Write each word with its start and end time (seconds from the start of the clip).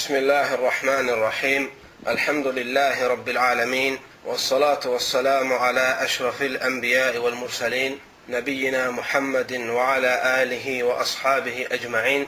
بسم 0.00 0.16
الله 0.16 0.54
الرحمن 0.54 1.08
الرحيم. 1.08 1.70
الحمد 2.08 2.46
لله 2.46 3.08
رب 3.08 3.28
العالمين 3.28 3.98
والصلاة 4.24 4.80
والسلام 4.84 5.52
على 5.52 5.98
أشرف 6.00 6.42
الأنبياء 6.42 7.18
والمرسلين 7.18 7.98
نبينا 8.28 8.90
محمد 8.90 9.52
وعلى 9.52 10.42
آله 10.42 10.82
وأصحابه 10.82 11.66
أجمعين. 11.72 12.26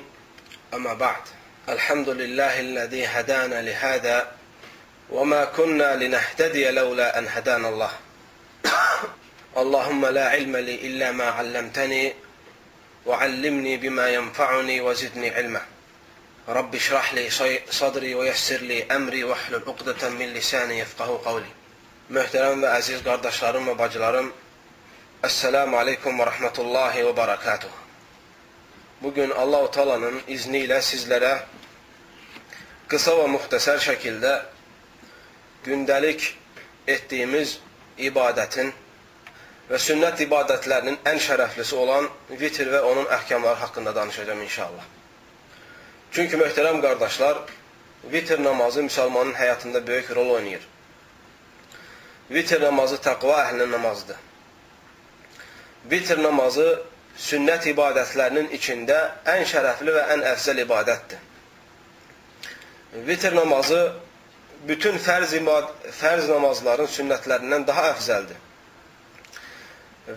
أما 0.74 0.94
بعد 0.94 1.22
الحمد 1.68 2.08
لله 2.08 2.60
الذي 2.60 3.06
هدانا 3.06 3.62
لهذا 3.62 4.32
وما 5.10 5.44
كنا 5.44 5.96
لنهتدي 5.96 6.70
لولا 6.70 7.18
أن 7.18 7.28
هدانا 7.28 7.68
الله. 7.68 7.90
اللهم 9.56 10.06
لا 10.06 10.28
علم 10.28 10.56
لي 10.56 10.74
إلا 10.74 11.12
ما 11.12 11.24
علمتني 11.24 12.14
وعلمني 13.06 13.76
بما 13.76 14.08
ينفعني 14.08 14.80
وزدني 14.80 15.30
علما. 15.30 15.71
رب 16.47 16.75
اشرح 16.75 17.13
لي 17.13 17.29
صدري 17.69 18.15
ويسر 18.15 18.57
لي 18.57 18.83
أمري 18.83 19.23
واحلل 19.23 19.63
عقدة 19.67 20.09
من 20.09 20.33
lisani 20.33 20.79
yefqahu 20.79 21.19
qavli. 21.23 21.49
Möhtərəm 22.07 22.63
və 22.63 22.69
əziz 22.79 23.03
qardaşlarım 23.03 23.67
və 23.67 23.75
bacılarım, 23.81 24.31
Əssəlamu 25.27 25.75
aleykum 25.75 26.19
və 26.19 26.29
rəhmətullahi 26.29 27.03
və 27.09 27.13
barakatuh. 27.17 27.73
Bugün 29.01 29.31
Allah-u 29.31 29.67
Talanın 29.71 30.21
izni 30.27 30.61
ilə 30.67 30.77
sizlərə 30.79 31.33
qısa 32.87 33.15
və 33.17 33.25
müxtəsər 33.33 33.81
şəkildə 33.83 34.33
gündəlik 35.65 36.29
etdiyimiz 36.87 37.57
ibadətin 38.09 38.71
və 39.67 39.79
sünnət 39.83 40.21
ibadətlərinin 40.27 41.01
ən 41.11 41.19
şərəflisi 41.27 41.75
olan 41.75 42.07
vitr 42.29 42.71
və 42.71 42.85
onun 42.91 43.09
əhkamları 43.17 43.59
haqqında 43.65 43.95
danışacağım 43.95 44.41
inşallah. 44.47 44.85
Çünki 46.12 46.36
möhtərəm 46.36 46.82
qardaşlar, 46.84 47.38
vitr 48.12 48.42
namazı 48.44 48.82
müsəlmanın 48.84 49.32
həyatında 49.32 49.86
böyük 49.86 50.10
rol 50.16 50.30
oynayır. 50.36 50.66
Vitr 52.30 52.60
namazı 52.60 52.98
təqva 53.06 53.38
əhlinin 53.46 53.72
namazıdır. 53.72 54.18
Vitr 55.90 56.20
namazı 56.22 56.68
sünnət 57.16 57.70
ibadətlərinin 57.72 58.52
içində 58.58 58.98
ən 59.24 59.46
şərəfli 59.48 59.96
və 59.96 60.04
ən 60.14 60.26
əfzəl 60.34 60.62
ibadətdir. 60.66 61.18
Vitr 63.08 63.32
namazı 63.36 63.80
bütün 64.68 65.00
fərz, 65.00 65.32
ibad 65.40 65.72
fərz 65.96 66.28
namazların 66.28 66.92
sünnətlərindən 66.92 67.66
daha 67.66 67.88
əfzəldir 67.96 68.36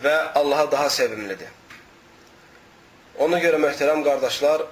və 0.03 0.15
Allaha 0.35 0.71
daha 0.71 0.89
sevimlidir. 0.89 1.51
Ona 3.23 3.39
görə 3.39 3.63
möhtərəm 3.63 4.03
qardaşlar, 4.03 4.65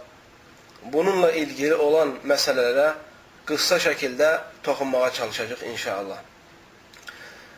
bununla 0.92 1.32
ilgili 1.32 1.76
olan 1.76 2.18
məsələlərə 2.28 2.94
qısa 3.48 3.80
şəkildə 3.84 4.30
toxunmağa 4.64 5.10
çalışacaq 5.20 5.66
inşallah. 5.72 6.20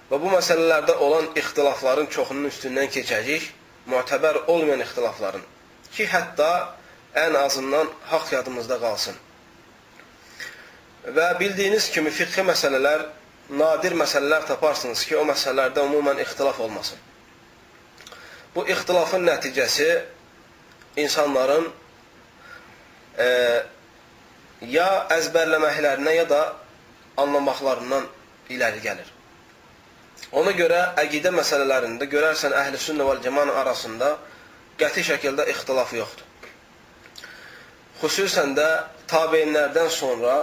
Və 0.09 0.19
bu 0.21 0.29
məsələlərdə 0.33 0.97
olan 1.01 1.31
ixtilafların 1.37 2.09
çoxunun 2.13 2.49
üstündən 2.51 2.89
keçəcək, 2.93 3.49
mütəbər 3.89 4.45
olmayan 4.53 4.83
ixtilafların 4.85 5.45
ki, 5.95 6.05
hətta 6.11 6.49
ən 7.15 7.37
azından 7.39 7.89
haqq 8.11 8.33
yadımızda 8.35 8.77
qalsın. 8.81 9.15
Və 11.15 11.27
bildiyiniz 11.39 11.89
kimi 11.93 12.11
fiqhi 12.11 12.43
məsələlər, 12.45 13.05
nadir 13.49 13.95
məsələlər 13.97 14.47
taparsınız 14.49 15.05
ki, 15.05 15.17
o 15.21 15.23
məsələlərdə 15.29 15.85
umumən 15.85 16.21
ixtilaf 16.25 16.59
olmasın. 16.59 16.97
Bu 18.55 18.65
ixtilafın 18.71 19.25
nəticəsi 19.27 19.89
insanların 20.97 21.69
e, 23.17 23.27
ya 24.75 24.89
əzbərləməklərinə, 25.15 26.15
ya 26.15 26.25
da 26.29 26.41
anlamaqlarından 27.21 28.07
iləri 28.53 28.81
gəlir. 28.83 29.11
Ona 30.35 30.51
görə 30.57 30.81
əqidə 30.99 31.31
məsələlərində 31.35 32.07
görərsən 32.11 32.55
əhl-i 32.55 32.79
sünnə 32.81 33.05
və 33.07 33.19
cəman 33.23 33.51
arasında 33.61 34.15
qəti 34.79 35.03
şəkildə 35.09 35.47
ixtilaf 35.51 35.93
yoxdur. 35.95 36.25
Xüsusən 38.01 38.55
də 38.57 38.67
tabeinlərdən 39.11 39.91
sonra 39.93 40.41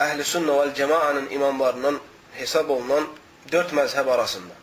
əhl-i 0.00 0.26
sünnə 0.26 0.56
və 0.58 0.72
cəmanın 0.76 1.30
imamlarından 1.36 2.00
hesab 2.36 2.70
olunan 2.74 3.06
dörd 3.52 3.72
məzhəb 3.76 4.10
arasında. 4.12 4.54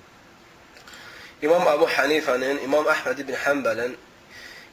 İmam 1.41 1.68
Əbu 1.69 1.88
Hanifənin, 1.94 2.62
İmam 2.66 2.88
Əhməd 2.89 3.19
ibn 3.22 3.35
Həmbəlin, 3.44 3.91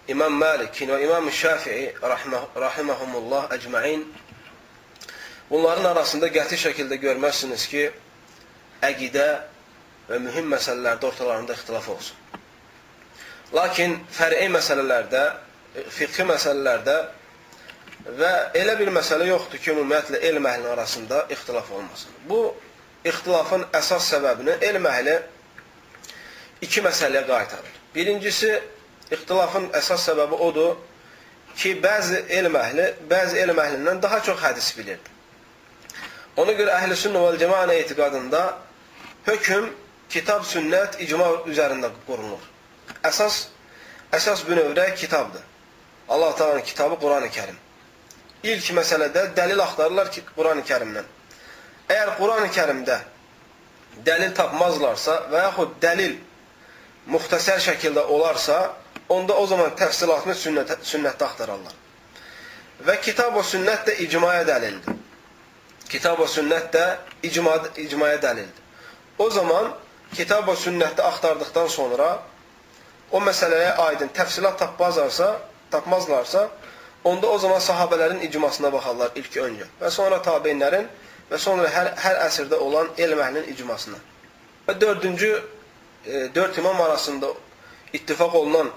İmam 0.09 0.33
Malikin 0.33 0.91
və 0.93 0.99
İmam 1.05 1.31
Şafii 1.33 1.95
rahiməhumullah 2.03 3.49
əcməin 3.57 4.03
bunların 5.49 5.87
arasında 5.95 6.29
qəti 6.29 6.59
şəkildə 6.61 6.99
görməzsiniz 7.01 7.65
ki, 7.73 7.87
əqidə 8.85 9.29
və 10.11 10.19
mühüm 10.27 10.51
məsələlərdə 10.53 11.09
ortalarında 11.09 11.57
ixtilaf 11.57 11.89
olsun. 11.89 12.17
Lakin 13.57 13.97
fər'i 14.13 14.51
məsələlərdə, 14.53 15.23
fiqhi 15.97 16.29
məsələlərdə 16.29 16.99
və 18.21 18.33
elə 18.61 18.77
bir 18.81 18.93
məsələ 18.93 19.31
yoxdur 19.31 19.63
ki, 19.63 19.73
ümumiyyətlə 19.73 20.21
elm 20.29 20.53
əhlinin 20.53 20.73
arasında 20.75 21.25
ixtilaf 21.33 21.73
olmasın. 21.73 22.13
Bu 22.29 22.43
ixtilafın 23.09 23.65
əsas 23.73 24.13
səbəbini 24.13 24.59
elm 24.69 24.93
əhli 24.93 25.17
iki 26.61 26.85
məsələyə 26.85 27.25
qaytarır. 27.29 27.83
Birincisi, 27.95 28.53
İxtilafın 29.13 29.69
əsas 29.77 30.07
səbəbi 30.09 30.39
odur 30.47 30.77
ki, 31.57 31.75
bəzi 31.83 32.25
elm 32.39 32.57
əhli, 32.57 32.87
bəzi 33.11 33.41
elm 33.43 33.59
əhlindən 33.61 34.01
daha 34.03 34.21
çox 34.25 34.41
hədis 34.41 34.71
bilirdi. 34.79 35.11
Ona 36.41 36.55
görə 36.59 36.73
əhl-i 36.81 36.97
sünnə 36.99 37.21
vəl 37.23 37.37
cəmanə 37.39 37.77
etiqadında 37.85 38.43
hökm, 39.27 39.69
kitab, 40.11 40.45
sünnət, 40.49 40.99
icma 41.05 41.29
üzərində 41.51 41.93
qurulur. 42.07 42.43
Əsas, 43.07 43.49
əsas 44.17 44.45
bünövrə 44.49 44.89
kitabdır. 44.99 45.43
Allah 46.09 46.35
Taala'nın 46.37 46.63
kitabı 46.63 46.99
Quran-ı 47.01 47.31
Kərim. 47.33 47.57
İlk 48.43 48.71
məsələdə 48.77 49.31
dəlil 49.37 49.63
axtarırlar 49.63 50.11
ki, 50.13 50.25
Quran-ı 50.37 50.65
Kərimdən. 50.69 51.07
Əgər 51.89 52.17
Quran-ı 52.19 52.51
Kərimdə 52.57 52.99
dəlil 54.05 54.35
tapmazlarsa 54.37 55.21
və 55.33 55.45
yaxud 55.47 55.77
dəlil 55.81 56.17
müxtəsər 57.15 57.63
şəkildə 57.69 58.05
olarsa, 58.11 58.59
onda 59.09 59.37
o 59.37 59.47
zaman 59.47 59.75
təfsilatını 59.79 60.35
sünnət, 60.39 60.77
sünnətdə 60.83 61.27
axtararlar. 61.27 61.75
Və 62.85 62.99
kitab 63.05 63.35
və 63.37 63.45
sünnət 63.47 63.89
də 63.89 63.97
icmaya 64.05 64.45
dəlildir. 64.49 65.01
Kitab 65.89 66.19
və 66.19 66.29
sünnət 66.31 66.71
də 66.75 66.85
icma, 67.29 67.57
icmaya 67.77 68.19
dəlildir. 68.23 68.63
O 69.19 69.29
zaman 69.31 69.73
kitab 70.15 70.49
və 70.49 70.57
sünnətdə 70.59 71.05
axtardıqdan 71.07 71.69
sonra 71.71 72.09
o 73.15 73.21
məsələyə 73.23 73.77
aydın 73.89 74.11
təfsilat 74.17 74.59
tapmazlarsa, 74.59 75.37
tapmazlarsa, 75.71 76.49
onda 77.05 77.31
o 77.31 77.39
zaman 77.39 77.61
sahabələrin 77.61 78.23
icmasına 78.27 78.73
baxarlar 78.73 79.13
ilk 79.15 79.37
öncə 79.37 79.69
və 79.81 79.91
sonra 79.93 80.19
tabeinlərin 80.25 80.89
və 81.31 81.39
sonra 81.39 81.69
hər, 81.71 81.93
hər 82.01 82.21
əsrdə 82.27 82.59
olan 82.59 82.89
elm 82.99 83.21
əhlinin 83.21 83.51
icmasına. 83.53 84.01
Və 84.67 84.81
dördüncü, 84.81 85.31
e, 86.07 86.29
dörd 86.35 86.57
imam 86.59 86.81
arasında 86.81 87.29
ittifaq 87.93 88.35
olunan 88.35 88.71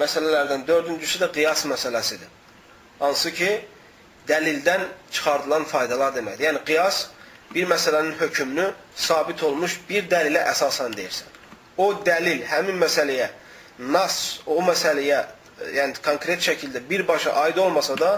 məsələlərdən 0.00 0.66
dördüncüsü 0.66 1.20
də 1.22 1.30
qiyas 1.34 1.64
məsələsidir. 1.70 2.30
Hansı 3.00 3.32
ki, 3.34 3.50
dəlildən 4.28 4.86
çıxardılan 5.10 5.64
faydalar 5.70 6.14
deməkdir. 6.16 6.48
Yəni, 6.48 6.64
qiyas 6.66 7.06
bir 7.54 7.68
məsələnin 7.70 8.16
hökmünü 8.18 8.70
sabit 8.96 9.42
olmuş 9.42 9.78
bir 9.88 10.08
dəlilə 10.10 10.42
əsasən 10.52 10.96
deyirsən. 10.96 11.30
O 11.76 11.92
dəlil 12.06 12.44
həmin 12.48 12.78
məsələyə, 12.82 13.28
nas 13.78 14.40
o 14.46 14.60
məsələyə, 14.62 15.20
yəni 15.74 16.02
konkret 16.02 16.42
şəkildə 16.42 16.82
birbaşa 16.90 17.34
aid 17.44 17.56
olmasa 17.62 17.98
da, 17.98 18.12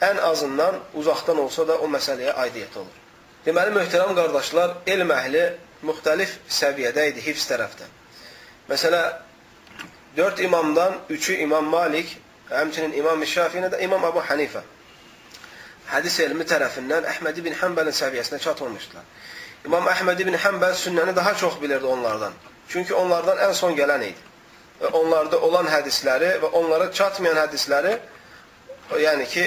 ən 0.00 0.18
azından 0.30 0.80
uzaqdan 0.94 1.38
olsa 1.38 1.66
da 1.68 1.78
o 1.78 1.88
məsələyə 1.90 2.34
aidiyyət 2.44 2.78
olur. 2.82 2.96
Deməli, 3.46 3.72
möhtərəm 3.78 4.14
qardaşlar, 4.18 4.74
elm 4.86 5.12
əhli 5.14 5.44
müxtəlif 5.86 6.38
səviyyədə 6.50 7.10
idi 7.12 7.22
hifz 7.28 7.46
tərəfdən. 7.50 7.94
Məsələ, 8.70 9.02
Dörd 10.16 10.38
imamdan 10.38 10.94
üçü 11.10 11.34
İmam 11.36 11.64
Malik, 11.64 12.16
həmçinin 12.50 12.94
İmam 12.96 13.22
Şafi'yə 13.22 13.68
də 13.72 13.80
İmam 13.84 14.04
Abu 14.04 14.22
Hanifə. 14.24 14.62
Hədis 15.90 16.16
elmi 16.24 16.44
tərəfindən 16.48 17.04
Əhməd 17.10 17.40
ibn 17.42 17.52
Həmbəlin 17.60 17.92
səviyyəsinə 17.98 18.38
çatılmışdılar. 18.40 19.04
İmam 19.66 19.90
Əhməd 19.92 20.22
ibn 20.24 20.38
Həmbəl 20.44 20.72
sünnəni 20.84 21.16
daha 21.16 21.34
çox 21.34 21.60
bilirdi 21.62 21.86
onlardan. 21.86 22.32
Çünki 22.68 22.94
onlardan 22.94 23.42
ən 23.48 23.52
son 23.54 23.76
gələn 23.76 24.06
idi. 24.08 24.24
Və 24.80 24.92
onlarda 25.00 25.40
olan 25.40 25.68
hədisləri 25.68 26.32
və 26.42 26.50
onlara 26.60 26.88
çatmayan 26.92 27.36
hədisləri, 27.42 27.92
yəni 29.04 29.28
ki, 29.28 29.44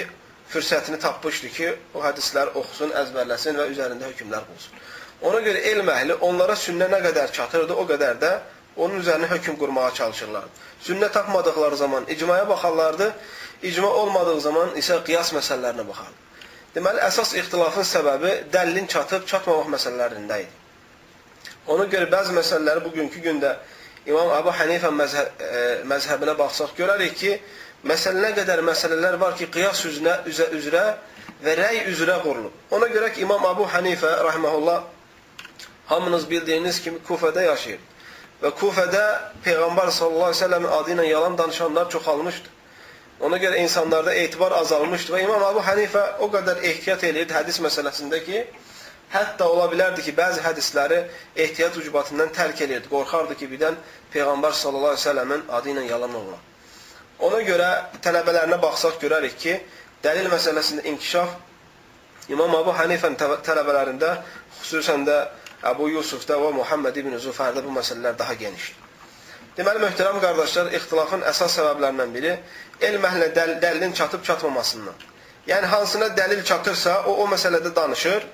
fürsətini 0.53 0.99
tapmışdı 0.99 1.49
ki, 1.57 1.73
o 1.95 2.05
hədislər 2.05 2.53
oxusun, 2.53 2.93
əzbərləsin 3.01 3.57
və 3.57 3.67
üzərində 3.73 4.13
hökmlər 4.13 4.45
qulsun. 4.51 4.77
Ona 5.21 5.41
görə 5.49 5.65
elm 5.73 5.89
əhli 5.97 6.21
onlara 6.29 6.55
sünnə 6.55 6.87
nə 6.93 7.01
qədər 7.09 7.33
çatırdı, 7.35 7.73
o 7.73 7.85
qədər 7.89 8.21
də 8.21 8.33
onun 8.79 9.01
üzərinə 9.03 9.27
hökm 9.33 9.57
qurmağa 9.59 9.93
çalışırlar. 9.93 10.47
Sünnə 10.83 11.11
tapmadıqları 11.11 11.77
zaman 11.77 12.05
icmaya 12.07 12.49
baxarlardı, 12.49 13.13
icma 13.63 13.87
olmadığı 13.87 14.39
zaman 14.41 14.75
isə 14.79 15.01
qiyas 15.03 15.33
məsələlərinə 15.35 15.87
baxardı. 15.87 16.17
Deməli, 16.75 17.01
əsas 17.01 17.33
ixtilafın 17.41 17.85
səbəbi 17.91 18.31
dəlilin 18.53 18.87
çatıb 18.87 19.25
çatmamaq 19.27 19.71
məsələlərində 19.75 20.37
idi. 20.43 20.55
Ona 21.69 21.85
görə 21.89 22.07
bəzi 22.11 22.35
məsələləri 22.37 22.83
bugünkü 22.85 23.21
gündə 23.25 23.55
İmam 24.09 24.31
Əbu 24.37 24.53
Hənifə 24.57 24.89
məzhəb, 24.95 25.41
e, 25.43 25.63
məzhəbinə 25.89 26.33
baxsaq 26.39 26.71
görərik 26.77 27.17
ki, 27.19 27.33
məsələ 27.89 28.23
nə 28.23 28.31
qədər 28.37 28.63
məsələlər 28.65 29.19
var 29.21 29.35
ki, 29.37 29.49
qiyas 29.53 29.83
üzrə, 29.89 30.15
üzrə, 30.29 30.47
üzrə 30.55 30.85
və 31.43 31.57
rəy 31.59 31.83
üzrə 31.91 32.15
qurulub. 32.23 32.55
Ona 32.73 32.87
görə 32.93 33.11
ki, 33.13 33.25
İmam 33.27 33.45
Əbu 33.51 33.67
Hənifə 33.73 34.13
rahmehullah 34.29 34.79
hamınız 35.91 36.29
bildiyiniz 36.29 36.81
kimi 36.81 37.01
Kufədə 37.07 37.43
yaşayır. 37.45 37.79
Və 38.39 38.53
Kufədə 38.55 39.03
Peyğəmbər 39.43 39.91
sallallahu 39.91 40.31
əleyhi 40.31 40.37
və 40.37 40.45
səlləmin 40.45 40.73
adı 40.77 40.95
ilə 40.95 41.05
yalan 41.09 41.37
danışanlar 41.37 41.89
çoxalmışdı. 41.91 42.55
Ona 43.27 43.37
görə 43.37 43.59
insanlarda 43.59 44.13
etibar 44.15 44.55
azalmışdı 44.61 45.11
və 45.11 45.23
İmam 45.25 45.43
Əbu 45.49 45.63
Hənifə 45.67 46.03
o 46.23 46.29
qədər 46.31 46.63
ehtiyat 46.71 47.03
eləyirdi 47.03 47.35
hədis 47.35 47.59
məsələsində 47.65 48.21
ki, 48.23 48.45
Hətta 49.09 49.47
ola 49.49 49.65
bilərdi 49.71 50.03
ki, 50.05 50.11
bəzi 50.13 50.43
hədisləri 50.45 50.99
ehtiyat 51.43 51.77
ucubatından 51.81 52.29
tərk 52.33 52.59
edirdi. 52.61 52.85
Qorxardı 52.91 53.37
ki, 53.39 53.47
birdən 53.49 53.77
Peyğəmbər 54.13 54.53
sallallahu 54.53 54.93
əleyhi 54.93 55.01
və 55.01 55.05
səlləmin 55.07 55.45
adı 55.57 55.71
ilə 55.71 55.85
yalan 55.89 56.13
olar. 56.19 56.43
Ona 57.25 57.39
görə 57.47 57.69
tələbələrinə 58.05 58.59
baxsaq 58.61 58.99
görərik 59.01 59.33
ki, 59.41 59.55
dəlil 60.05 60.29
məsələsində 60.29 60.85
inkişaf 60.93 61.33
İmam 62.29 62.53
Əbu 62.59 62.75
Hanifənin 62.77 63.17
tələbələrində, 63.47 64.11
xüsusən 64.59 65.07
də 65.09 65.17
Əbu 65.67 65.89
Yusufda 65.91 66.37
və 66.39 66.53
Muhammed 66.55 66.95
ibn 67.01 67.17
Zufərdə 67.19 67.63
bu 67.65 67.73
məsələlər 67.75 68.15
daha 68.19 68.33
genişdir. 68.39 68.85
Deməli, 69.57 69.81
möhtərəm 69.83 70.21
qardaşlar, 70.23 70.69
ixtilafın 70.77 71.25
əsas 71.27 71.57
səbəblərindən 71.57 72.13
biri 72.15 72.35
elm 72.87 73.07
əhlinə 73.09 73.27
dəl 73.35 73.57
dəlilin 73.59 73.95
çatıb 73.97 74.23
çatmamasından. 74.23 74.95
Yəni, 75.49 75.65
hansına 75.67 76.07
dəlil 76.15 76.43
çatırsa, 76.47 76.93
o, 77.11 77.17
o 77.23 77.27
məsələdə 77.27 77.73
danışır 77.75 78.27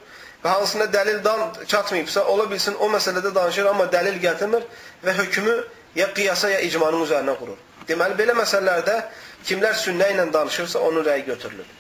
və 0.44 0.52
hansına 0.54 0.86
dəlil 0.94 1.24
çatmayıbsa, 1.66 2.26
ola 2.30 2.46
bilsin 2.52 2.78
o 2.78 2.92
məsələdə 2.94 3.34
danışır, 3.36 3.72
amma 3.72 3.88
dəlil 3.90 4.20
gətirmir 4.22 4.68
və 5.06 5.18
hökmü 5.18 5.56
ya 5.96 6.12
qiyasa, 6.14 6.50
ya 6.54 6.60
icmanın 6.68 7.08
üzərinə 7.08 7.38
qurur. 7.40 7.58
Deməli, 7.90 8.18
belə 8.22 8.38
məsələlərdə 8.38 9.00
kimlər 9.48 9.74
sünnə 9.82 10.12
ilə 10.14 10.28
danışırsa, 10.34 10.80
onun 10.80 11.06
rəyi 11.10 11.26
götürülür. 11.26 11.74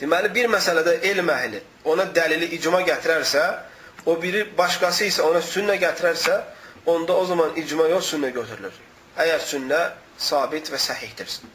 Deməli, 0.00 0.34
bir 0.34 0.52
məsələdə 0.52 0.98
elm 1.12 1.30
əhli 1.32 1.62
ona 1.88 2.04
dəlili 2.12 2.50
icma 2.58 2.82
gətirərsə, 2.84 3.44
o 4.06 4.16
biri 4.22 4.44
başqası 4.58 5.08
isə 5.10 5.22
ona 5.24 5.40
sünnə 5.44 5.76
gətirərsə, 5.80 6.40
onda 6.86 7.16
o 7.16 7.24
zaman 7.26 7.56
icma 7.60 7.86
yox, 7.88 8.12
sünnə 8.14 8.30
götürülür. 8.34 8.74
Əgər 9.16 9.46
sünnə 9.48 9.80
sabit 10.18 10.68
və 10.72 10.80
səhihdirsə. 10.80 11.48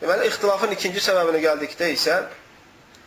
Deməli, 0.00 0.28
ixtilafın 0.30 0.72
ikinci 0.74 1.02
səbəbinə 1.04 1.40
gəldikdə 1.44 1.90
isə, 1.94 2.16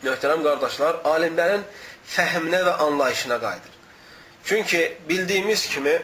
möhtərəm 0.04 0.44
qardaşlar, 0.46 1.02
alimlərin 1.14 1.64
fəhminə 2.08 2.62
və 2.66 2.76
anlayışına 2.86 3.40
qayıdır. 3.42 3.74
Çünki 4.44 4.82
bildiyimiz 5.08 5.66
kimi 5.68 5.98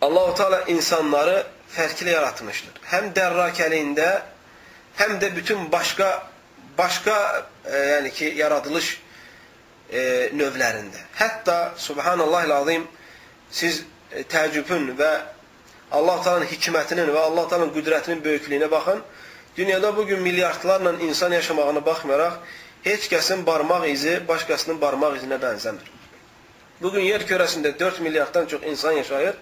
Allahu 0.00 0.34
Teala 0.34 0.62
insanları 0.72 1.42
fərqli 1.74 2.14
yaratmışdır. 2.14 2.78
Həm 2.90 3.10
dərrakəliyində, 3.14 4.08
həm 4.96 5.18
də 5.20 5.34
bütün 5.36 5.66
başqa 5.72 6.08
başqa 6.78 7.16
e, 7.64 7.76
yəni 7.76 8.10
ki, 8.10 8.32
yaradılış 8.36 9.00
e, 9.92 10.30
növlərində. 10.36 11.02
Hətta 11.18 11.74
subhanallahil 11.76 12.52
azim 12.56 12.86
siz 13.50 13.82
e, 14.12 14.22
təəccübün 14.22 14.94
və 14.98 15.10
Allah 15.90 16.22
Taala'nın 16.22 16.50
hikmətinin 16.50 17.10
və 17.10 17.22
Allah 17.28 17.48
Taala'nın 17.48 17.74
qüdrətinin 17.74 18.24
böyüklüyünə 18.24 18.70
baxın. 18.70 19.02
Dünyada 19.56 19.96
bugün 19.96 20.20
milyardlarla 20.22 20.92
insan 21.02 21.32
yaşamağına 21.32 21.84
baxmayaraq 21.86 22.38
heç 22.84 23.08
kəsin 23.12 23.46
barmaq 23.46 23.88
izi 23.90 24.20
başqasının 24.28 24.80
barmaq 24.80 25.18
izinə 25.18 25.40
bənzəmir. 25.42 25.88
Bugün 26.82 27.04
yer 27.04 27.26
kürəsində 27.28 27.74
4 27.78 28.00
milyarddan 28.00 28.46
çox 28.46 28.62
insan 28.62 28.92
yaşayır. 28.92 29.34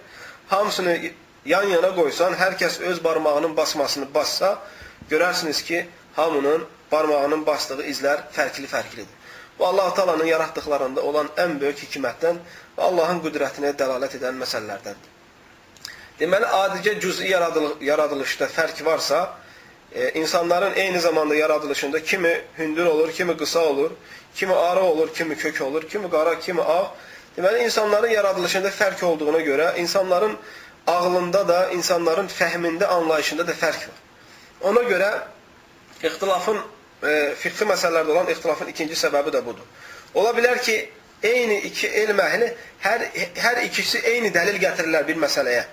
Hamısını 0.47 0.97
yan-yana 1.45 1.93
qoysan, 1.95 2.33
hər 2.35 2.57
kəs 2.59 2.81
öz 2.83 3.03
barmağının 3.03 3.55
basmasını 3.57 4.13
bassa, 4.13 4.57
görərsiniz 5.11 5.63
ki, 5.63 5.85
hamının 6.15 6.65
barmağının 6.91 7.45
basdığı 7.45 7.85
izlər 7.85 8.25
fərqli-fərqlidir. 8.35 9.18
Bu 9.59 9.67
Allah 9.67 9.93
Taala'nın 9.93 10.25
yaratdıqlarında 10.25 11.03
olan 11.03 11.29
ən 11.37 11.59
böyük 11.59 11.83
hikmətdən 11.83 12.37
və 12.77 12.83
Allahın 12.89 13.19
qüdrətinə 13.25 13.73
dəlalət 13.79 14.15
edən 14.19 14.39
məsələlərdəndir. 14.39 15.09
Deməli, 16.19 16.45
adicə 16.45 16.99
cüz'i 16.99 17.27
yaradılışda 17.81 18.47
fərq 18.55 18.85
varsa, 18.85 19.19
e, 19.95 20.09
insanların 20.09 20.75
eyni 20.75 20.99
zamanda 20.99 21.35
yaradılışında 21.35 22.03
kimi 22.03 22.41
hündür 22.57 22.85
olur, 22.85 23.11
kimi 23.11 23.37
qısa 23.37 23.59
olur, 23.59 23.91
kimi 24.35 24.53
arı 24.55 24.79
olur, 24.79 25.13
kimi 25.13 25.37
kök 25.37 25.61
olur, 25.61 25.89
kimi 25.89 26.09
qara, 26.09 26.39
kimi 26.39 26.61
ağ. 26.61 26.91
Deməli, 27.37 27.63
insanların 27.63 28.09
yaradılışında 28.09 28.67
fərq 28.69 29.05
olduğuna 29.05 29.39
görə, 29.41 29.77
insanların 29.79 30.37
ağlında 30.87 31.47
da, 31.47 31.69
insanların 31.71 32.27
fəhmində, 32.27 32.85
anlayışında 32.85 33.47
da 33.47 33.51
fərq 33.51 33.87
var. 33.87 33.99
Ona 34.61 34.81
görə 34.81 35.09
ixtilafın, 36.03 36.57
e, 37.03 37.33
fiqhi 37.39 37.67
məsələlərdə 37.69 38.13
olan 38.13 38.31
ixtilafın 38.33 38.71
ikinci 38.73 38.97
səbəbi 38.99 39.33
də 39.35 39.43
budur. 39.45 39.65
Ola 40.13 40.33
bilər 40.37 40.61
ki, 40.65 40.77
eyni 41.23 41.59
iki 41.69 41.87
elm 42.03 42.19
əhli, 42.23 42.49
hər, 42.85 43.05
hər 43.43 43.61
ikisi 43.65 44.01
eyni 44.13 44.31
dəlil 44.35 44.59
gətirirlər 44.61 45.07
bir 45.07 45.19
məsələyə. 45.23 45.65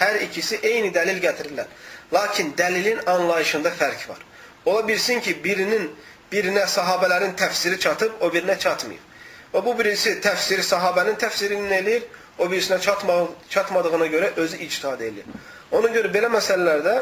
Hər 0.00 0.20
ikisi 0.26 0.60
eyni 0.62 0.90
dəlil 0.94 1.20
gətirirlər. 1.22 1.70
Lakin 2.12 2.52
dəlilin 2.58 3.00
anlayışında 3.10 3.72
fərq 3.78 4.08
var. 4.08 4.20
Ola 4.64 4.86
bilsin 4.88 5.20
ki, 5.20 5.36
birinin 5.44 5.90
birinə 6.32 6.66
sahabələrin 6.66 7.34
təfsiri 7.38 7.78
çatıb, 7.80 8.20
o 8.20 8.30
birinə 8.32 8.58
çatmayıb. 8.58 9.10
Və 9.54 9.60
bu 9.62 9.74
birisi 9.78 10.16
təfsiri 10.22 10.64
sahabənin 10.66 11.14
təfsirini 11.20 11.70
eləyir, 11.76 12.06
o 12.38 12.48
birisinə 12.50 12.80
çatma, 12.82 13.20
çatmadığına 13.50 14.06
görə 14.10 14.30
özü 14.42 14.58
ictihad 14.66 15.00
eləyir. 15.06 15.28
Ona 15.70 15.90
görə 15.94 16.10
belə 16.14 16.30
məsələlərdə 16.34 16.94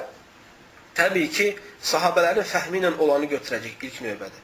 təbii 0.98 1.28
ki, 1.36 1.48
sahabələrin 1.92 2.46
fəhmi 2.46 2.80
ilə 2.82 2.92
olanı 2.98 3.28
götürəcək 3.32 3.84
ilk 3.88 4.00
növbədə. 4.06 4.42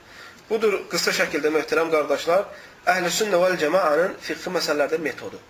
Budur 0.48 0.78
qısa 0.90 1.12
şəkildə 1.12 1.52
möhtərəm 1.54 1.90
qardaşlar, 1.92 2.46
Əhl-i 2.88 3.10
Sünnə 3.12 3.40
vəl 3.42 3.58
Cəmaənin 3.60 4.14
fiqhi 4.24 4.52
məsələlərdə 4.54 4.98
metodu. 5.04 5.40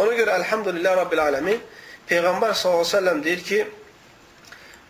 Ona 0.00 0.14
görə 0.16 0.38
əlhamdülillah 0.40 0.96
Rabbil 1.02 1.20
Aləmin 1.20 1.60
Peyğəmbər 2.08 2.54
s.ə.v 2.54 3.22
deyir 3.24 3.42
ki, 3.44 3.60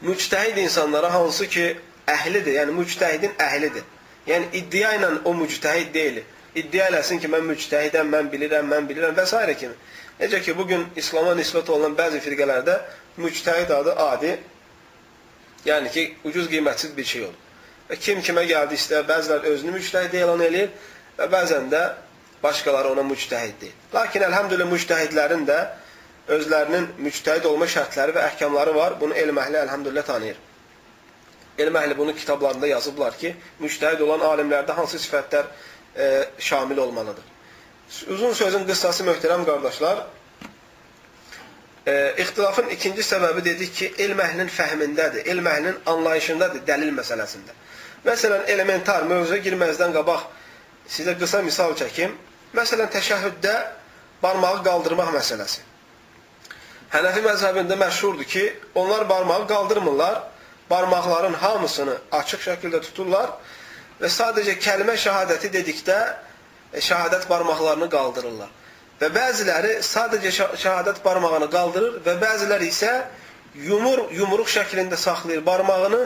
müctəhid 0.04 0.58
insanlara 0.60 1.12
hansı 1.14 1.46
ki 1.48 1.66
əhlidir, 2.12 2.58
yəni 2.60 2.74
müctəhidin 2.76 3.36
əhlidir. 3.40 3.84
Yəni 4.28 4.50
iddia 4.60 4.92
ilə 4.98 5.12
o 5.24 5.32
müctəhid 5.34 5.92
deyil. 5.94 6.22
İddia 6.56 6.88
eləsin 6.90 7.20
ki, 7.20 7.28
mən 7.32 7.44
müctəhidəm, 7.50 8.10
mən 8.12 8.28
bilirəm, 8.32 8.68
mən 8.70 8.86
bilirəm 8.88 9.16
və 9.16 9.26
s. 9.28 9.56
kimi. 9.60 9.74
Necə 10.20 10.40
ki, 10.42 10.54
bugün 10.56 10.86
İslama 10.96 11.34
nisbət 11.36 11.70
olunan 11.72 11.96
bəzi 11.96 12.20
firqələrdə 12.24 12.78
müctəhid 13.20 13.72
adı 13.78 13.96
adi, 13.96 14.38
yəni 15.66 15.92
ki, 15.92 16.04
ucuz 16.24 16.48
qiymətsiz 16.52 16.96
bir 16.96 17.04
şey 17.04 17.26
olur. 17.28 17.42
Və 17.90 17.98
kim 18.02 18.22
kimə 18.22 18.42
gəldi 18.48 18.78
istəyir, 18.78 19.06
bəzilər 19.08 19.46
özünü 19.52 19.76
müctəhid 19.78 20.14
elan 20.18 20.42
edir 20.48 20.70
və 21.18 21.28
bəzən 21.32 21.68
də 21.72 21.82
başqaları 22.42 22.92
ona 22.94 23.04
müctəhid 23.06 23.60
deyil. 23.60 23.76
Lakin 23.94 24.26
əlhəmdülillah 24.28 24.72
müctəhidlərin 24.72 25.46
də 25.48 25.60
özlərinin 26.36 26.88
müctəhid 27.06 27.46
olma 27.46 27.68
şərtləri 27.70 28.14
və 28.16 28.24
əhkamları 28.32 28.74
var. 28.74 28.98
Bunu 29.00 29.14
elm 29.14 29.38
əhli 29.42 29.60
əlhamdülillah 29.62 30.06
tanıyır. 30.10 30.42
Elm 31.58 31.78
əhli 31.80 31.96
bunu 31.98 32.14
kitablarında 32.14 32.66
yazıblar 32.66 33.16
ki, 33.18 33.32
müctəhid 33.62 34.02
olan 34.04 34.24
alimlərdə 34.26 34.74
hansı 34.76 35.00
sifətlər 35.00 35.46
e, 35.96 36.24
şamil 36.38 36.76
olmalıdır. 36.76 37.24
Uzun 38.12 38.32
sözün 38.34 38.66
qıssası 38.66 39.06
möhtərəm 39.06 39.46
qardaşlar, 39.46 40.02
e, 41.86 42.14
ixtilafın 42.22 42.68
ikinci 42.74 43.04
səbəbi 43.06 43.44
dedik 43.44 43.74
ki, 43.74 43.92
elm 43.98 44.20
əhlinin 44.20 44.50
fəhmindədir, 44.50 45.26
elm 45.32 45.46
əhlinin 45.52 45.78
anlayışındadır 45.92 46.64
dəlil 46.68 46.92
məsələsində. 46.98 47.54
Məsələn, 48.06 48.46
elementar 48.50 49.06
mövzuya 49.10 49.42
girməzdən 49.44 49.94
qabaq 49.94 50.26
sizə 50.90 51.16
qısa 51.18 51.42
misal 51.46 51.74
çəkim. 51.78 52.14
Məsələn, 52.54 52.90
təşəhhüddə 52.94 53.54
barmağı 54.22 54.62
qaldırmaq 54.66 55.12
məsələsi. 55.14 55.64
Hənəfi 56.94 57.22
məzhəbində 57.26 57.78
məşhurdur 57.78 58.24
ki, 58.30 58.44
onlar 58.74 59.08
barmağı 59.08 59.46
qaldırmırlar, 59.48 60.20
barmaqların 60.70 61.34
hamısını 61.42 61.96
açıq 62.12 62.42
şəkildə 62.48 62.80
tuturlar 62.82 63.34
və 64.00 64.10
sadəcə 64.10 64.56
kəlmə 64.62 64.94
şəhadəti 64.98 65.50
dedikdə 65.54 65.98
e, 66.72 66.80
şəhadət 66.80 67.28
barmaqlarını 67.30 67.90
qaldırırlar. 67.90 68.50
Və 69.00 69.10
bəziləri 69.12 69.74
sadəcə 69.84 70.30
şəhadət 70.56 71.02
barmağını 71.04 71.50
qaldırır 71.52 71.98
və 72.04 72.14
bəziləri 72.22 72.70
isə 72.72 72.92
yumur, 73.66 74.06
yumruq 74.12 74.48
şəklində 74.48 74.96
saxlayır 74.96 75.44
barmağını 75.44 76.00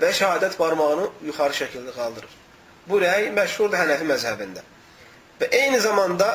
və 0.00 0.10
şəhadət 0.18 0.58
barmağını 0.60 1.08
yuxarı 1.24 1.56
şəkildə 1.62 1.94
qaldırır. 1.96 2.36
Bu 2.88 3.00
rəy 3.00 3.30
məşhurdur 3.36 3.80
Hənəfi 3.80 4.06
məzhəbində. 4.12 4.60
Və 5.40 5.48
eyni 5.56 5.80
zamanda 5.80 6.28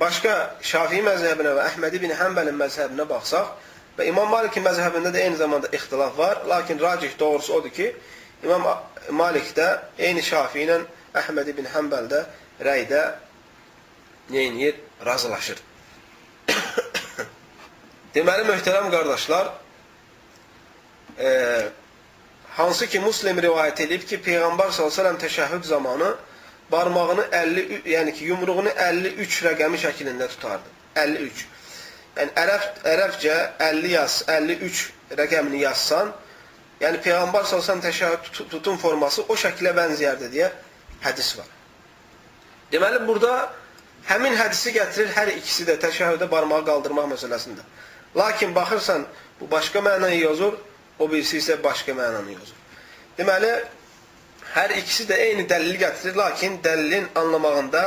başqa 0.00 0.34
Şafii 0.72 1.04
məzhəbinə 1.04 1.54
və 1.58 1.68
Əhməd 1.68 2.00
ibn 2.00 2.16
Həmbəlin 2.16 2.56
məzhəbinə 2.56 3.08
baxsaq 3.08 3.54
və 3.98 4.08
İmam 4.08 4.32
Malikin 4.32 4.64
məzhəbində 4.64 5.12
də 5.12 5.24
eyni 5.26 5.36
zamanda 5.36 5.68
ixtilaf 5.76 6.16
var. 6.18 6.44
Lakin 6.48 6.80
racih 6.80 7.18
doğrusu 7.18 7.54
odur 7.60 7.70
ki, 7.70 7.94
İmam 8.44 8.68
Malik 9.10 9.52
də 9.56 9.72
eyni 9.98 10.22
Şafi 10.24 10.64
ilə 10.64 10.80
Əhməd 11.12 11.52
ibn 11.52 11.68
Həmbəl 11.68 12.08
də 12.08 12.24
rəydə 12.64 13.10
neyinir? 14.30 14.89
Razılaşır. 15.06 15.58
Deməli, 18.14 18.44
möhtərəm 18.48 18.90
qardaşlar, 18.92 19.52
e, 21.18 21.28
hansı 22.56 22.88
ki 22.90 23.00
Muslim 23.04 23.38
rivayət 23.44 23.84
edib 23.86 24.04
ki, 24.10 24.18
Peyğəmbər 24.26 24.72
s.ə.v 24.74 25.12
təşəhhüd 25.22 25.64
zamanı 25.68 26.10
barmağını 26.72 27.28
50, 27.32 27.82
yəni 27.92 28.14
ki, 28.18 28.24
yumruğunu 28.32 28.72
53 28.76 29.38
rəqəmi 29.46 29.78
şəklində 29.84 30.28
tutardı. 30.34 30.74
53. 30.96 31.46
Yəni, 32.18 32.34
ərəb, 32.44 32.66
ərəbcə 32.94 33.36
50 33.70 33.94
yaz, 33.94 34.18
53 34.28 34.82
rəqəmini 35.22 35.62
yazsan, 35.62 36.10
yəni 36.82 37.00
Peyğəmbər 37.06 37.46
s.ə.v 37.46 37.78
təşəhhüd 37.86 38.50
tutun 38.56 38.76
forması 38.82 39.24
o 39.28 39.38
şəkilə 39.38 39.72
bənzəyərdi 39.78 40.32
deyə 40.34 40.50
hədis 41.06 41.32
var. 41.38 41.48
Deməli, 42.74 43.00
burada 43.06 43.32
həmin 44.08 44.36
hədisi 44.38 44.72
gətirir 44.76 45.12
hər 45.16 45.32
ikisi 45.34 45.66
də 45.68 45.76
təşəhhüdə 45.82 46.30
barmağı 46.30 46.64
qaldırmaq 46.64 47.10
məsələsində. 47.14 47.66
Lakin 48.16 48.54
baxırsan, 48.54 49.06
bu 49.40 49.50
başqa 49.50 49.78
mənayı 49.78 50.20
yazır, 50.24 50.54
o 50.98 51.10
birisi 51.10 51.38
isə 51.38 51.62
başqa 51.62 51.92
mənanı 51.92 52.32
yazır. 52.32 52.56
Deməli, 53.18 53.52
hər 54.54 54.74
ikisi 54.80 55.06
də 55.08 55.18
eyni 55.26 55.46
dəlili 55.48 55.78
gətirir, 55.84 56.16
lakin 56.16 56.58
dəlilin 56.64 57.06
anlamağında 57.14 57.84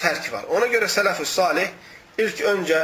fərq 0.00 0.32
var. 0.32 0.48
Ona 0.56 0.66
görə 0.72 0.88
sələf-ü 0.88 1.26
salih 1.26 1.68
ilk 2.18 2.40
öncə 2.52 2.80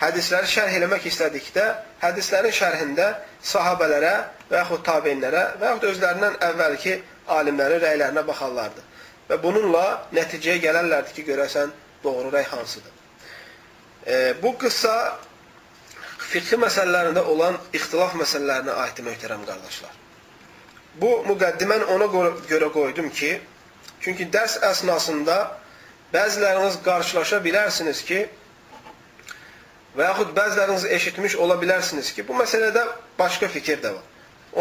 hədisləri 0.00 0.48
şərh 0.48 0.76
eləmək 0.78 1.08
istədikdə, 1.10 1.66
hədislərin 2.00 2.54
şərhində 2.56 3.08
sahabələrə 3.44 4.14
və 4.50 4.62
yaxud 4.62 4.84
tabinlərə 4.86 5.44
və 5.60 5.74
yaxud 5.74 5.88
özlərindən 5.90 6.38
əvvəlki 6.46 6.96
alimlərin 7.36 7.82
rəylərinə 7.84 8.24
baxarlardı. 8.26 8.86
Və 9.28 9.38
bununla 9.42 9.84
nəticəyə 10.16 10.62
gələrlərdi 10.64 11.14
ki, 11.18 11.26
görəsən 11.28 11.74
doğru 12.04 12.32
rəy 12.32 12.44
hansıdır. 12.44 12.92
E, 14.06 14.34
bu 14.42 14.54
qıssa 14.58 15.18
fiqhi 16.30 16.58
məsələlərində 16.62 17.24
olan 17.32 17.58
ixtilaf 17.74 18.14
məsələlərinə 18.18 18.76
aiddir 18.84 19.06
möhtərəm 19.08 19.46
qardaşlar. 19.48 19.96
Bu 21.00 21.10
müqəddimən 21.28 21.86
ona 21.94 22.06
görə 22.50 22.68
qoydum 22.72 23.10
ki, 23.14 23.38
çünki 24.00 24.26
dərs 24.32 24.58
əsnasında 24.66 25.36
bəziləriniz 26.14 26.80
qarşılaşa 26.84 27.40
bilərsiniz 27.44 28.02
ki, 28.06 28.24
və 29.96 30.06
yaxud 30.06 30.34
bəziləriniz 30.36 30.86
eşitmiş 30.96 31.36
ola 31.36 31.56
bilərsiniz 31.60 32.12
ki, 32.14 32.26
bu 32.28 32.36
məsələdə 32.38 32.84
başqa 33.18 33.48
fikir 33.48 33.82
də 33.82 33.94
var. 33.94 34.06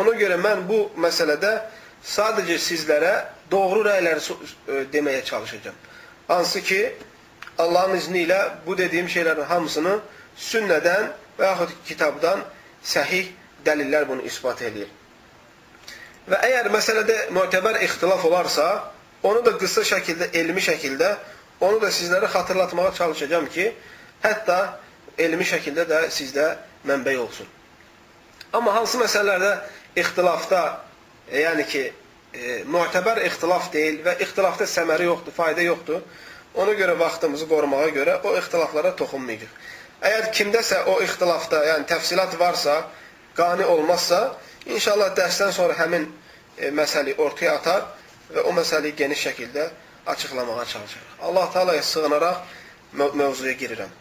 Ona 0.02 0.14
görə 0.18 0.38
mən 0.42 0.66
bu 0.70 0.84
məsələdə 1.02 1.54
sadəcə 2.06 2.58
sizlərə 2.62 3.14
doğru 3.52 3.84
rəyləri 3.88 4.22
e, 4.22 4.84
deməyə 4.94 5.24
çalışacağım. 5.26 5.78
Hansı 6.28 6.62
ki, 6.62 6.82
Allahın 7.60 7.98
izni 7.98 8.24
ilə 8.24 8.40
bu 8.66 8.78
dediyim 8.78 9.10
şeylərin 9.12 9.48
hamısını 9.50 9.98
sünnədən 10.40 11.10
və 11.40 11.52
yaxud 11.52 11.74
kitabdan 11.88 12.46
səhih 12.84 13.34
dəlillər 13.66 14.08
bunu 14.08 14.24
ispat 14.30 14.64
edir. 14.70 14.88
Və 16.30 16.40
əgər 16.46 16.70
məsələdə 16.72 17.18
mötəbər 17.36 17.82
ixtilaf 17.84 18.24
olarsa, 18.26 18.68
onu 19.24 19.44
da 19.46 19.56
qısa 19.60 19.84
şəkildə, 19.92 20.30
elmi 20.40 20.62
şəkildə 20.64 21.16
onu 21.60 21.82
da 21.82 21.90
sizlərə 21.92 22.30
xatırlatmağa 22.32 22.94
çalışacağam 22.96 23.50
ki, 23.52 23.72
hətta 24.24 24.60
elmi 25.20 25.48
şəkildə 25.48 25.88
də 25.90 26.04
sizdə 26.16 26.46
mənbəy 26.88 27.20
olsun. 27.20 27.48
Amma 28.54 28.74
hansı 28.78 29.02
məsələlərdə 29.02 29.52
ixtilafda, 30.00 30.62
e, 31.28 31.42
yəni 31.44 31.66
ki, 31.68 31.84
e, 32.34 32.62
mötəbər 32.72 33.24
ixtilaf 33.28 33.68
deyil 33.74 34.00
və 34.06 34.16
ixtilafda 34.24 34.70
səməri 34.70 35.10
yoxdur, 35.10 35.36
fayda 35.36 35.66
yoxdur, 35.68 36.02
ona 36.56 36.74
görə 36.74 36.96
vaxtımızı 37.00 37.48
qorumağa 37.50 37.90
görə 37.96 38.20
o 38.24 38.36
ixtilaflara 38.38 38.96
toxunmayacaq. 38.96 39.52
Əgər 40.02 40.30
kimdəsə 40.36 40.84
o 40.88 41.00
ixtilafda, 41.04 41.60
yəni 41.68 41.86
təfsilat 41.92 42.36
varsa, 42.40 42.76
qani 43.36 43.66
olmazsa, 43.66 44.20
inşallah 44.66 45.14
dərsdən 45.18 45.52
sonra 45.52 45.76
həmin 45.80 46.08
e, 46.58 46.72
məsəli 46.72 47.18
ortaya 47.18 47.58
atar 47.60 47.86
və 48.34 48.46
o 48.48 48.54
məsəli 48.56 48.94
geniş 48.96 49.26
şəkildə 49.28 49.70
açıqlamağa 50.08 50.66
çalışarıq. 50.66 51.18
Allah 51.22 51.52
Taala'ya 51.54 51.84
sığınaraq 51.84 52.38
məv 52.98 53.16
mövzuya 53.16 53.54
girirəm. 53.54 53.92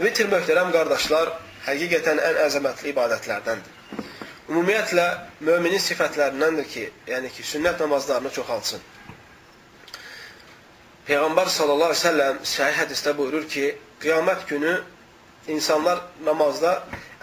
Vitr 0.00 0.28
möhtərəm 0.32 0.72
qardaşlar, 0.74 1.30
həqiqətən 1.66 2.18
ən 2.28 2.40
əzəmətli 2.46 2.90
ibadətlərdəndir. 2.92 3.78
Ümumiyyətlə, 4.50 5.06
möminin 5.46 5.80
sifətlərindəndir 5.80 6.66
ki, 6.68 6.88
yəni 7.08 7.30
ki, 7.32 7.44
sünnət 7.46 7.80
namazlarını 7.80 8.32
çoxaltsın. 8.34 8.82
Peyğəmbər 11.06 11.48
sallallahu 11.50 11.90
əleyhi 11.90 11.98
və 11.98 12.08
səlləm 12.08 12.36
səhih 12.46 12.76
hədisdə 12.78 13.12
buyurur 13.18 13.46
ki, 13.50 13.64
qiyamət 14.02 14.44
günü 14.50 14.74
insanlar 15.50 15.98
namazda, 16.22 16.76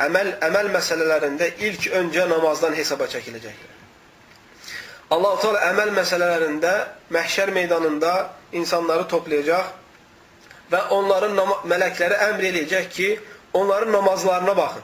əməl, 0.03 0.33
əməl 0.43 0.71
məsələlərində 0.74 1.48
ilk 1.67 1.88
öncə 2.01 2.25
namazdan 2.27 2.75
hesaba 2.75 3.07
çəkiləcəklər. 3.13 3.75
Allah-u 5.15 5.39
Teala 5.41 5.62
əməl 5.71 5.93
məsələlərində 5.95 6.74
məhşər 7.15 7.53
meydanında 7.55 8.13
insanları 8.59 9.07
toplayacaq 9.09 9.71
və 10.74 10.81
onların 10.93 11.39
mələkləri 11.71 12.19
əmr 12.27 12.45
eləyəcək 12.51 12.91
ki, 12.93 13.07
onların 13.53 13.95
namazlarına 13.95 14.57
baxın. 14.57 14.83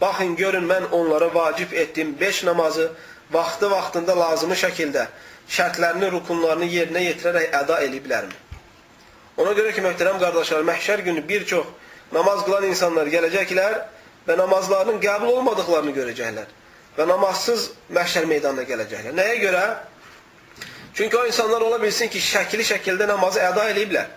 Baxın, 0.00 0.36
görün, 0.36 0.68
mən 0.68 0.90
onlara 0.96 1.34
vacib 1.34 1.72
etdim 1.72 2.14
5 2.20 2.44
namazı 2.44 2.92
vaxtı-vaxtında 3.32 4.18
lazımı 4.20 4.54
şəkildə 4.54 5.08
şərtlərini, 5.50 6.10
rukunlarını 6.14 6.68
yerinə 6.70 7.02
yetirərək 7.08 7.54
əda 7.62 7.80
eləyiblərmi? 7.86 8.38
Ona 9.40 9.54
görə 9.56 9.72
ki, 9.74 9.82
möhtərəm 9.84 10.18
qardaşlar, 10.20 10.64
məhşər 10.68 11.02
günü 11.06 11.22
bir 11.28 11.46
çox 11.48 11.66
namaz 12.12 12.42
qılan 12.46 12.66
insanlar 12.68 13.08
gələcəklər 13.10 13.76
və 14.26 14.36
namazlarının 14.38 14.98
qəbul 15.02 15.38
olmadıqlarını 15.40 15.94
görəcəklər. 15.96 16.50
Və 16.98 17.06
namazsız 17.08 17.70
məhşər 17.94 18.26
meydanına 18.28 18.66
gələcəklər. 18.68 19.14
Nəyə 19.16 19.38
görə? 19.44 19.62
Çünki 20.94 21.16
o 21.16 21.26
insanlar 21.26 21.62
ola 21.62 21.78
bilsin 21.82 22.10
ki, 22.12 22.20
şəkili 22.20 22.66
şəkildə 22.66 23.06
namazı 23.08 23.40
əda 23.46 23.70
ediblər. 23.72 24.10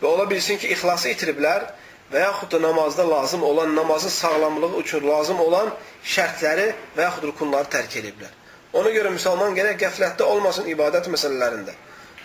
Və 0.00 0.08
ola 0.08 0.26
bilsin 0.30 0.58
ki, 0.58 0.72
ixlası 0.74 1.12
itiriblər 1.12 1.68
və 2.10 2.24
yaxud 2.24 2.50
da 2.56 2.62
namazda 2.62 3.04
lazım 3.10 3.42
olan, 3.46 3.76
namazın 3.76 4.08
sağlamlığı 4.08 4.72
üçün 4.80 5.08
lazım 5.08 5.40
olan 5.40 5.70
şərtləri 6.04 6.72
və 6.96 7.06
yaxud 7.06 7.28
rukunları 7.30 7.70
tərk 7.76 8.00
ediblər. 8.02 8.32
Ona 8.72 8.90
görə 8.94 9.10
müsəlman 9.14 9.56
gərək 9.56 9.80
qəflətdə 9.80 10.26
olmasın 10.30 10.68
ibadət 10.70 11.08
məsələlərində. 11.10 11.74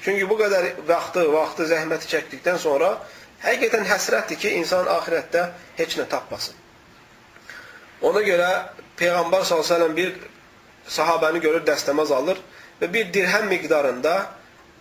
Çünki 0.05 0.27
bu 0.29 0.37
qədər 0.37 0.67
vaxtı, 0.85 1.23
vaxtı, 1.33 1.65
zəhməti 1.71 2.09
çəkdikdən 2.11 2.59
sonra 2.61 2.91
həqiqətən 3.41 3.87
həsrətdir 3.89 4.37
ki, 4.37 4.51
insan 4.59 4.85
axirətdə 4.93 5.47
heç 5.79 5.97
nə 5.97 6.05
tapmasın. 6.09 6.53
Ona 8.05 8.21
görə 8.21 8.49
Peyğəmbər 8.99 9.45
s.ə.v 9.47 9.87
bir 9.97 10.11
sahabəni 10.85 11.41
görür, 11.41 11.63
dəstəmaz 11.65 12.13
alır 12.13 12.41
və 12.81 12.91
bir 12.93 13.09
dirhəm 13.13 13.47
miqdarında, 13.49 14.13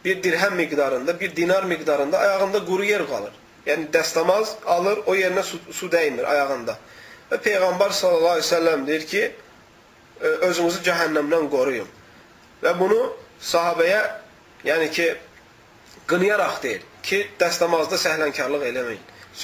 bir 0.04 0.20
dirhəm 0.22 0.58
miqdarında, 0.60 1.20
bir 1.20 1.36
dinar 1.36 1.64
miqdarında 1.64 2.18
ayağında 2.18 2.64
quru 2.66 2.84
yer 2.84 3.06
qalır. 3.08 3.32
Yəni 3.66 3.88
dəstəmaz 3.94 4.58
alır, 4.66 5.00
o 5.06 5.14
yerinə 5.16 5.42
su, 5.42 5.58
su 5.72 5.88
dəymir 5.88 6.28
ayağında. 6.28 6.76
Və 7.30 7.40
Peyğəmbər 7.48 7.96
s.ə.v 7.96 8.76
deyir 8.86 9.06
ki, 9.08 9.24
özünüzü 10.20 10.82
cəhənnəmdən 10.86 11.48
qoruyun. 11.52 11.88
Və 12.62 12.72
bunu 12.78 13.00
sahabəyə 13.42 14.02
Yəni 14.64 14.90
ki, 14.90 15.14
qınayaraq 16.08 16.62
deyil 16.62 16.84
ki, 17.04 17.18
dəstəmazda 17.40 17.98
səhlənkarlıq 18.00 18.62
eləməyin. 18.70 19.02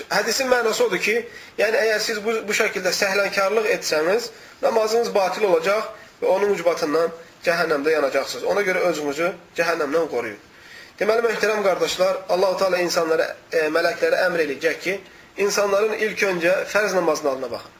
Hədisin 0.08 0.48
mənası 0.48 0.86
odur 0.86 1.00
ki, 1.02 1.16
yəni 1.58 1.76
əgər 1.76 1.98
siz 2.00 2.20
bu, 2.24 2.38
bu 2.48 2.56
şəkildə 2.56 2.92
səhlənkarlıq 2.96 3.68
etsəniz, 3.74 4.30
namazınız 4.62 5.10
batil 5.14 5.44
olacaq 5.50 5.90
və 6.22 6.30
onun 6.36 6.54
ucbatından 6.54 7.12
cəhənnəmdə 7.44 7.92
yanacaqsınız. 7.96 8.46
Ona 8.52 8.64
görə 8.64 8.86
özünüzü 8.92 9.32
cəhənnəmdən 9.58 10.08
qoruyun. 10.14 10.40
Deməli, 11.00 11.24
möhtərəm 11.26 11.60
qardaşlar, 11.64 12.22
Allah-u 12.28 12.56
Teala 12.60 12.80
insanlara, 12.84 13.28
e, 13.52 13.66
mələklərə 13.76 14.24
əmr 14.28 14.44
eləyəcək 14.46 14.80
ki, 14.86 14.96
insanların 15.44 16.00
ilk 16.06 16.24
öncə 16.32 16.56
fərz 16.72 16.96
namazlarına 16.96 17.52
baxın. 17.52 17.79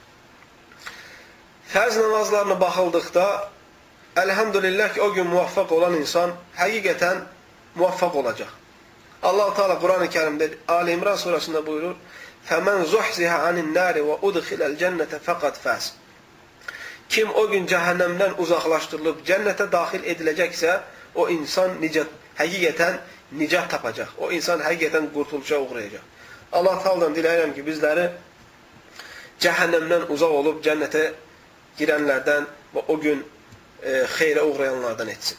Fərz 1.73 1.97
namazlarına 1.97 2.61
baxıldıqda 2.61 3.49
Elhamdülillah 4.17 4.93
ki 4.93 5.01
o 5.01 5.13
gün 5.13 5.27
muvaffaq 5.27 5.71
olan 5.71 5.93
insan 5.95 6.33
həqiqətən 6.57 7.21
muvaffaq 7.75 8.15
olacaq. 8.15 8.49
Allah 9.23 9.53
Teala 9.55 9.77
Quran-ı 9.79 10.09
Kərimdə 10.15 10.49
Ali 10.67 10.91
İmran 10.91 11.15
surəsində 11.21 11.61
buyurur: 11.65 11.95
"Fəmen 12.49 12.83
zuhziha 12.83 13.37
anin 13.47 13.73
nari 13.73 14.03
və 14.09 14.17
udkhilal 14.21 14.75
cennete 14.81 15.19
faqad 15.19 15.55
faz." 15.63 15.93
Kim 17.09 17.31
o 17.35 17.47
gün 17.47 17.67
cəhənnəmdən 17.71 18.35
uzaqlaşdırılıb 18.43 19.23
cənnətə 19.31 19.71
daxil 19.71 20.03
ediləcəksə, 20.11 20.77
o 21.15 21.29
insan 21.29 21.79
nicat, 21.81 22.07
həqiqətən 22.41 22.99
nicat 23.31 23.69
tapacaq. 23.69 24.09
O 24.17 24.31
insan 24.31 24.59
həqiqətən 24.59 25.11
qurtuluşa 25.15 25.59
uğrayacaq. 25.59 26.03
Allah 26.51 26.83
Taala'dan 26.83 27.15
diləyirəm 27.15 27.55
ki, 27.55 27.63
bizləri 27.63 28.09
cəhənnəmdən 29.39 30.09
uzaq 30.13 30.39
olub 30.43 30.63
cənnətə 30.65 31.09
girənlərdən 31.81 32.47
və 32.75 32.85
o 32.87 32.97
gün 33.01 33.23
e, 33.83 34.03
xeyrə 34.17 34.45
uğrayanlardan 34.47 35.11
etsin. 35.11 35.37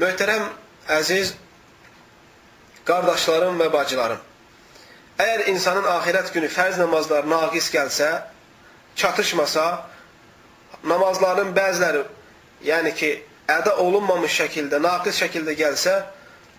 Möhtərəm, 0.00 0.46
əziz 0.98 1.34
qardaşlarım 2.88 3.60
və 3.62 3.70
bacılarım, 3.72 4.22
əgər 5.18 5.46
insanın 5.52 5.86
axirət 5.96 6.32
günü 6.34 6.50
fərz 6.52 6.80
namazları 6.82 7.30
naqis 7.30 7.70
gəlsə, 7.74 8.10
çatışmasa, 8.96 9.68
namazların 10.84 11.54
bəziləri, 11.56 12.02
yəni 12.66 12.92
ki, 12.98 13.14
əda 13.50 13.76
olunmamış 13.84 14.40
şəkildə, 14.40 14.80
naqis 14.82 15.20
şəkildə 15.22 15.56
gəlsə, 15.58 15.94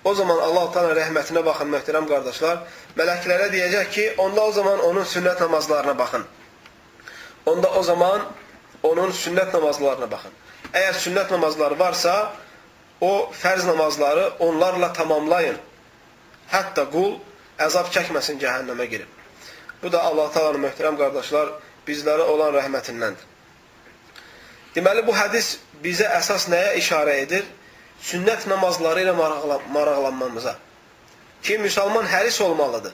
o 0.05 0.13
zaman 0.13 0.39
Allah-u 0.47 0.71
Teala 0.73 0.93
rəhmətinə 0.93 1.41
baxın, 1.45 1.71
möhtərəm 1.73 2.07
qardaşlar, 2.09 2.59
mələklərə 2.97 3.49
deyəcək 3.53 3.93
ki, 3.93 4.07
onda 4.21 4.43
o 4.45 4.51
zaman 4.53 4.83
onun 4.85 5.07
sünnət 5.09 5.41
namazlarına 5.41 5.97
baxın. 5.97 6.25
Onda 7.45 7.71
o 7.73 7.83
zaman 7.83 8.21
onun 8.91 9.11
sünnət 9.11 9.53
namazlarına 9.53 10.09
baxın. 10.11 10.33
Əgər 10.73 10.97
sünnət 11.03 11.31
namazları 11.31 11.79
varsa, 11.79 12.15
o 13.01 13.31
fərz 13.33 13.65
namazları 13.67 14.25
onlarla 14.39 14.93
tamamlayın. 14.93 15.57
Hətta 16.51 16.85
qul 16.91 17.17
əzab 17.61 17.91
çəkməsin 17.95 18.39
cəhənnəmə 18.41 18.85
girib. 18.91 19.07
Bu 19.81 19.91
da 19.91 20.03
Allah 20.03 20.31
Taala'nın 20.33 20.65
möhtərəm 20.67 20.97
qardaşlar 20.99 21.51
bizlərə 21.87 22.27
olan 22.33 22.53
rəhmətindəndir. 22.55 23.25
Deməli 24.75 25.05
bu 25.07 25.15
hədis 25.15 25.55
bizə 25.83 26.07
əsas 26.17 26.49
nəyə 26.51 26.75
işarə 26.81 27.19
edir? 27.23 27.45
Sünnət 28.03 28.47
namazları 28.51 29.05
ilə 29.05 29.13
maraqlanmamıza. 29.15 30.55
Ki 31.43 31.59
müsəlman 31.63 32.07
həris 32.11 32.41
olmalıdır. 32.43 32.93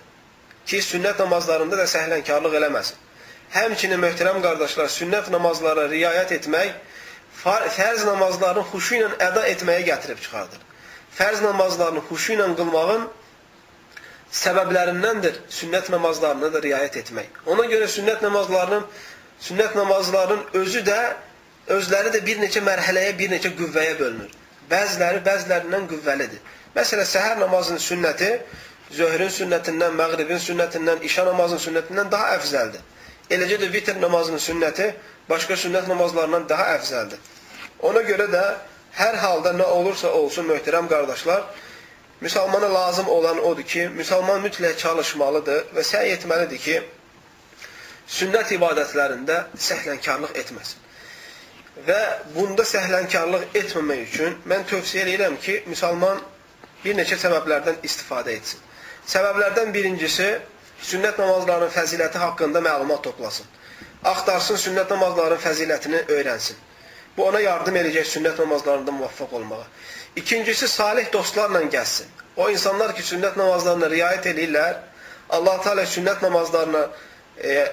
Ki 0.65 0.81
sünnət 0.85 1.19
namazlarında 1.23 1.77
da 1.79 1.87
səhlənkarlıq 1.89 2.57
eləməsin. 2.59 2.99
Həmçinin 3.51 3.99
möhtərəm 3.99 4.37
qardaşlar, 4.43 4.87
sünnət 4.87 5.27
namazlara 5.33 5.89
riayət 5.91 6.37
etmək 6.37 6.69
fərz 7.41 8.05
namazlarını 8.07 8.63
xuşu 8.71 8.99
ilə 8.99 9.09
əda 9.25 9.41
etməyə 9.51 9.81
gətirib 9.89 10.21
çıxardır. 10.23 10.61
Fərz 11.17 11.41
namazlarını 11.43 12.03
xuşu 12.07 12.37
ilə 12.37 12.45
qılmağın 12.59 13.03
səbəblərindəndir 14.41 15.41
sünnət 15.51 15.89
namazlarına 15.91 16.51
da 16.53 16.61
riayət 16.63 17.01
etmək. 17.01 17.41
Ona 17.51 17.65
görə 17.73 17.89
sünnət 17.91 18.23
namazlarının 18.23 18.85
sünnət 19.47 19.75
namazlarının 19.75 20.61
özü 20.61 20.85
də 20.87 20.99
özləri 21.75 22.15
də 22.15 22.23
bir 22.25 22.39
neçə 22.45 22.63
mərhələyə, 22.63 23.17
bir 23.19 23.35
neçə 23.35 23.51
qüvvəyə 23.57 23.97
bölünür. 23.99 24.31
Bəziləri 24.71 25.25
bəzilərindən 25.27 25.91
qüvvəlidir. 25.91 26.39
Məsələn, 26.77 27.11
səhər 27.15 27.43
namazının 27.43 27.83
sünnəti 27.83 28.31
zöhrün 28.95 29.35
sünnətindən, 29.41 29.99
məğribin 29.99 30.39
sünnətindən, 30.39 31.03
işa 31.03 31.27
namazının 31.27 31.65
sünnətindən 31.67 32.11
daha 32.11 32.37
əfzəldir. 32.37 32.87
Eləcə 33.31 33.57
də 33.61 33.71
vitr 33.73 33.99
namazının 34.01 34.41
sünnəti 34.43 34.91
başqa 35.29 35.55
sünnət 35.55 35.87
namazlarından 35.87 36.47
daha 36.49 36.69
əfzəldir. 36.77 37.19
Ona 37.87 38.01
görə 38.07 38.27
də 38.31 38.43
hər 38.97 39.15
halda 39.23 39.53
nə 39.55 39.67
olursa 39.77 40.11
olsun, 40.13 40.49
möhtərəm 40.51 40.89
qardaşlar, 40.91 41.45
Müsəlmana 42.21 42.73
lazım 42.73 43.07
olan 43.09 43.39
odur 43.45 43.63
ki, 43.63 43.87
müsəlman 43.97 44.43
mütləq 44.45 44.75
çalışmalıdır 44.77 45.63
və 45.73 45.83
səy 45.87 46.11
etməlidir 46.15 46.59
ki, 46.61 46.75
sünnət 48.17 48.51
ibadətlərində 48.57 49.37
səhlənkarlıq 49.67 50.35
etməsin. 50.43 50.83
Və 51.87 51.97
bunda 52.35 52.65
səhlənkarlıq 52.73 53.57
etməmək 53.63 54.03
üçün 54.05 54.37
mən 54.51 54.67
tövsiyə 54.69 55.07
edirəm 55.07 55.39
ki, 55.41 55.55
müsəlman 55.71 56.21
bir 56.83 56.99
neçə 56.99 57.17
səbəblərdən 57.23 57.81
istifadə 57.89 58.35
etsin. 58.37 58.61
Səbəblərdən 59.15 59.73
birincisi, 59.73 60.29
sünnət 60.81 61.19
namazlarının 61.21 61.71
fəziləti 61.75 62.17
haqqında 62.21 62.61
məlumat 62.65 63.03
toplasın. 63.05 63.45
Axtarsın, 64.03 64.57
sünnət 64.57 64.89
namazlarının 64.89 65.41
fəzilətini 65.43 66.03
öyrənsin. 66.15 66.57
Bu 67.17 67.25
ona 67.27 67.39
yardım 67.43 67.75
edəcək 67.81 68.07
sünnət 68.15 68.39
namazlarında 68.39 68.91
muvaffaq 68.91 69.33
olmağa. 69.39 69.65
İkincisi, 70.15 70.67
salih 70.67 71.11
dostlarla 71.13 71.61
gəlsin. 71.61 72.07
O 72.37 72.49
insanlar 72.49 72.95
ki, 72.95 73.03
sünnət 73.03 73.37
namazlarına 73.37 73.89
riayət 73.91 74.29
edirlər, 74.31 74.79
Allah 75.29 75.61
Teala 75.63 75.85
sünnət 75.87 76.23
namazlarına 76.23 76.85
e, 77.43 77.65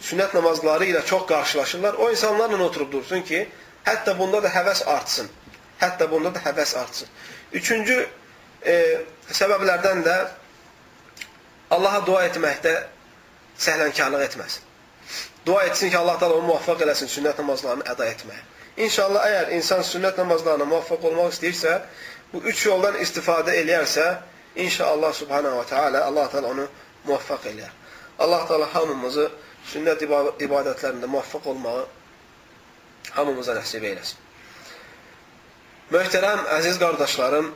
sünnət 0.00 0.34
namazları 0.34 0.88
ilə 0.92 1.04
çox 1.06 1.26
qarşılaşırlar. 1.28 1.94
O 1.94 2.10
insanlarla 2.10 2.62
oturub 2.64 2.92
dursun 2.92 3.22
ki, 3.22 3.44
hətta 3.86 4.16
bunda 4.18 4.42
da 4.42 4.48
həvəs 4.54 4.84
artsın. 4.90 5.28
Hətta 5.80 6.10
bunda 6.10 6.32
da 6.34 6.42
həvəs 6.46 6.76
artsın. 6.78 7.08
Üçüncü 7.52 7.98
e, 8.66 8.76
səbəblərdən 9.32 10.02
də 10.06 10.16
Allaha 11.70 12.02
dua 12.06 12.26
etməkdə 12.28 12.74
səhlənkarlıq 13.58 14.26
etməsin. 14.28 14.62
Dua 15.46 15.64
etsin 15.64 15.90
ki, 15.90 15.98
Allah 15.98 16.18
Teala 16.18 16.34
onu 16.38 16.46
muvaffaq 16.50 16.82
eləsin 16.86 17.10
sünnət 17.10 17.40
namazlarını 17.42 17.86
əda 17.92 18.06
etməyə. 18.12 18.42
İnşallah 18.86 19.26
əgər 19.30 19.52
insan 19.56 19.82
sünnət 19.86 20.18
namazlarına 20.20 20.66
muvaffaq 20.68 21.04
olmaq 21.10 21.32
istəyirsə, 21.34 21.78
bu 22.32 22.42
üç 22.50 22.66
yoldan 22.66 22.98
istifadə 23.02 23.54
eləyərsə, 23.62 24.06
inşallah 24.56 25.12
subhanahu 25.14 25.60
wa 25.62 25.66
ta'ala 25.70 26.04
Allah 26.04 26.30
Teala 26.30 26.50
onu 26.54 26.66
muvaffaq 27.04 27.46
eləyər. 27.52 27.72
Allah 28.18 28.46
Teala 28.48 28.68
hamımızı 28.74 29.28
sünnət 29.72 30.02
ibadətlərində 30.46 31.06
muvaffaq 31.06 31.46
olmağı 31.54 31.86
hamımıza 33.16 33.54
nəsib 33.58 33.86
eyləsin. 33.86 34.18
Möhtərəm, 35.94 36.42
əziz 36.58 36.78
qardaşlarım 36.82 37.52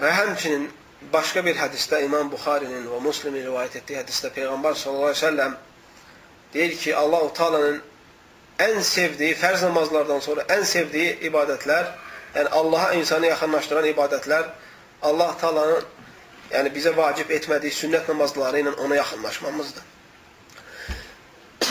və 0.00 0.12
həmçinin 0.20 0.70
başqa 1.12 1.44
bir 1.44 1.56
hədisdə 1.56 2.02
İmam 2.04 2.30
Buxarinin 2.32 2.86
və 2.90 3.00
Muslimin 3.04 3.44
rivayət 3.46 3.80
etdiyi 3.82 4.00
hədisdə 4.00 4.30
Peyğəmbər 4.36 4.74
sallallahu 4.74 5.10
aleyhi 5.10 5.24
ve 5.24 5.26
sellem 5.26 5.56
deyir 6.54 6.76
ki, 6.78 6.96
Allah-u 6.96 7.32
Teala'nın 7.34 7.82
ən 8.66 8.80
sevdiyi, 8.82 9.34
fərz 9.36 9.62
namazlardan 9.66 10.20
sonra 10.24 10.46
ən 10.56 10.64
sevdiyi 10.64 11.18
ibadətlər, 11.28 11.90
yəni 12.36 12.48
Allaha 12.60 12.94
insanı 12.94 13.26
yaxınlaşdıran 13.26 13.90
ibadətlər 13.92 14.48
Allah 15.02 15.36
talanın 15.40 15.84
yəni 16.50 16.72
bizə 16.72 16.94
vacib 16.96 17.30
etmədiyi 17.30 17.74
sünnət 17.74 18.08
namazları 18.08 18.62
ilə 18.62 18.72
ona 18.80 18.96
yaxınlaşmamızdır. 19.00 19.84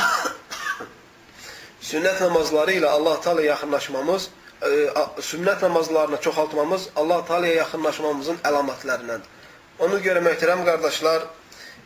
sünnət 1.90 2.22
namazları 2.22 2.78
ilə 2.80 2.92
Allah 2.98 3.22
Taala 3.22 3.42
yaxınlaşmamız, 3.42 4.30
e, 4.62 4.90
sünnət 5.22 5.62
namazlarını 5.62 6.22
çoxaltmamız 6.22 6.90
Allah 6.96 7.26
Taala'ya 7.26 7.54
yaxınlaşmamızın 7.54 8.44
əlamətlərindəndir. 8.44 9.32
Ona 9.80 10.00
görə 10.00 10.22
möhtərəm 10.24 10.64
qardaşlar, 10.66 11.26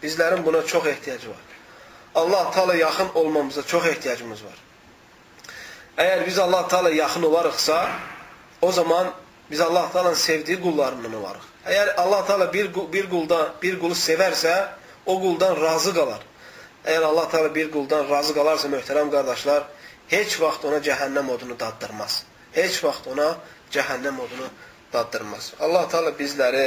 bizlərin 0.03 0.45
buna 0.45 0.65
çox 0.65 0.86
ehtiyacı 0.86 1.29
var. 1.29 1.45
Allah 2.15 2.51
Taala 2.51 2.75
yaxın 2.75 3.10
olmamıza 3.15 3.63
çox 3.63 3.86
ehtiyacımız 3.86 4.43
var. 4.43 4.58
Əgər 5.97 6.25
biz 6.25 6.39
Allah 6.39 6.67
Taala 6.67 6.89
yaxın 6.89 7.23
olarıqsa, 7.23 7.89
o 8.62 8.71
zaman 8.71 9.12
biz 9.51 9.62
Allah 9.62 9.91
Taala'nın 9.91 10.15
sevdiyi 10.15 10.62
qullarından 10.62 11.13
olarıq. 11.13 11.45
Əgər 11.65 11.95
Allah 11.95 12.25
Taala 12.25 12.53
bir 12.53 12.73
bir 12.93 13.10
quldan 13.10 13.53
bir 13.62 13.79
qulu 13.79 13.93
sevərsə, 13.93 14.67
o 15.05 15.19
quldan 15.21 15.62
razı 15.62 15.93
qalar. 15.93 16.21
Əgər 16.86 17.03
Allah 17.03 17.29
Taala 17.29 17.55
bir 17.55 17.71
quldan 17.71 18.10
razı 18.10 18.34
qalarsa, 18.34 18.67
möhtərəm 18.67 19.12
qardaşlar, 19.12 19.63
heç 20.08 20.41
vaxt 20.41 20.65
ona 20.65 20.77
cəhənnəm 20.77 21.29
odunu 21.32 21.60
daddırmaz. 21.60 22.23
Heç 22.53 22.83
vaxt 22.83 23.07
ona 23.07 23.29
cəhənnəm 23.73 24.19
odunu 24.19 24.47
daddırmaz. 24.93 25.53
Allah 25.59 25.88
Taala 25.89 26.13
bizləri 26.19 26.65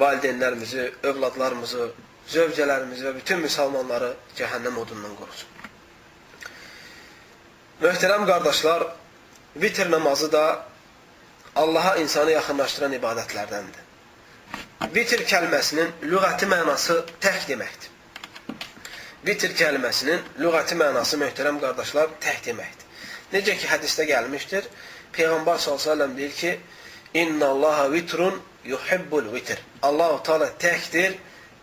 valideynlərimizi, 0.00 0.86
övladlarımızı, 1.10 1.88
zövcələrimizi 2.32 3.06
və 3.08 3.14
bütün 3.16 3.42
müsəlmanları 3.44 4.12
cəhənnəm 4.38 4.78
odundan 4.82 5.16
qorusun. 5.20 5.52
Möhtərəm 7.82 8.24
qardaşlar, 8.28 8.86
vitr 9.56 9.90
namazı 9.90 10.32
da 10.32 10.44
Allaha 11.56 11.96
insanı 11.96 12.32
yaxınlaşdıran 12.36 12.96
ibadətlərdəndir. 12.98 13.84
Vitr 14.96 15.22
kəlməsinin 15.28 15.92
lüğəti 16.04 16.48
mənası 16.48 16.98
tək 17.20 17.46
deməkdir. 17.48 17.92
Vitr 19.28 19.54
kəlməsinin 19.56 20.24
lüğəti 20.40 20.76
mənası, 20.80 21.20
möhtərəm 21.20 21.60
qardaşlar, 21.62 22.12
tək 22.20 22.42
deməkdir. 22.50 22.85
Necə 23.32 23.56
ki, 23.58 23.66
hədisdə 23.66 24.06
gəlmişdir, 24.10 24.66
Peyğəmbər 25.16 25.58
s.ə.v 25.58 26.10
deyir 26.16 26.32
ki, 26.32 26.58
İnna 27.14 27.46
Allaha 27.48 27.92
vitrun 27.92 28.42
yuhibbul 28.64 29.32
vitr. 29.32 29.58
Allah-u 29.82 30.22
Teala 30.22 30.50
təkdir 30.58 31.16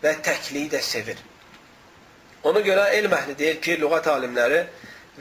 və 0.03 0.15
təkliyi 0.25 0.71
də 0.71 0.81
sevir. 0.81 1.19
Ona 2.43 2.59
görə 2.65 2.89
elm 2.97 3.13
əhli 3.13 3.37
deyir 3.39 3.59
ki, 3.61 3.77
lüğət 3.81 4.09
alimləri 4.11 4.63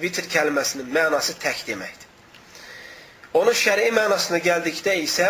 vitr 0.03 0.27
kəlməsinin 0.33 0.89
mənası 0.95 1.37
tək 1.43 1.67
deməkdir. 1.69 2.09
Onun 3.39 3.55
şəri 3.57 3.91
mənasına 3.95 4.41
gəldikdə 4.45 4.97
isə 5.05 5.29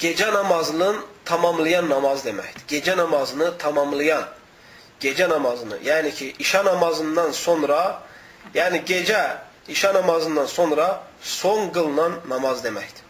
gecə 0.00 0.30
namazının 0.34 1.02
tamamlayan 1.24 1.88
namaz 1.90 2.24
deməkdir. 2.24 2.64
Gecə 2.70 2.96
namazını 2.96 3.52
tamamlayan, 3.58 4.24
gecə 5.02 5.28
namazını, 5.28 5.82
yəni 5.84 6.14
ki, 6.14 6.34
işa 6.38 6.64
namazından 6.64 7.32
sonra, 7.32 7.80
yəni 8.54 8.84
gecə 8.88 9.20
işa 9.68 9.94
namazından 9.94 10.46
sonra 10.46 11.02
son 11.20 11.70
qılınan 11.70 12.20
namaz 12.28 12.64
deməkdir. 12.64 13.06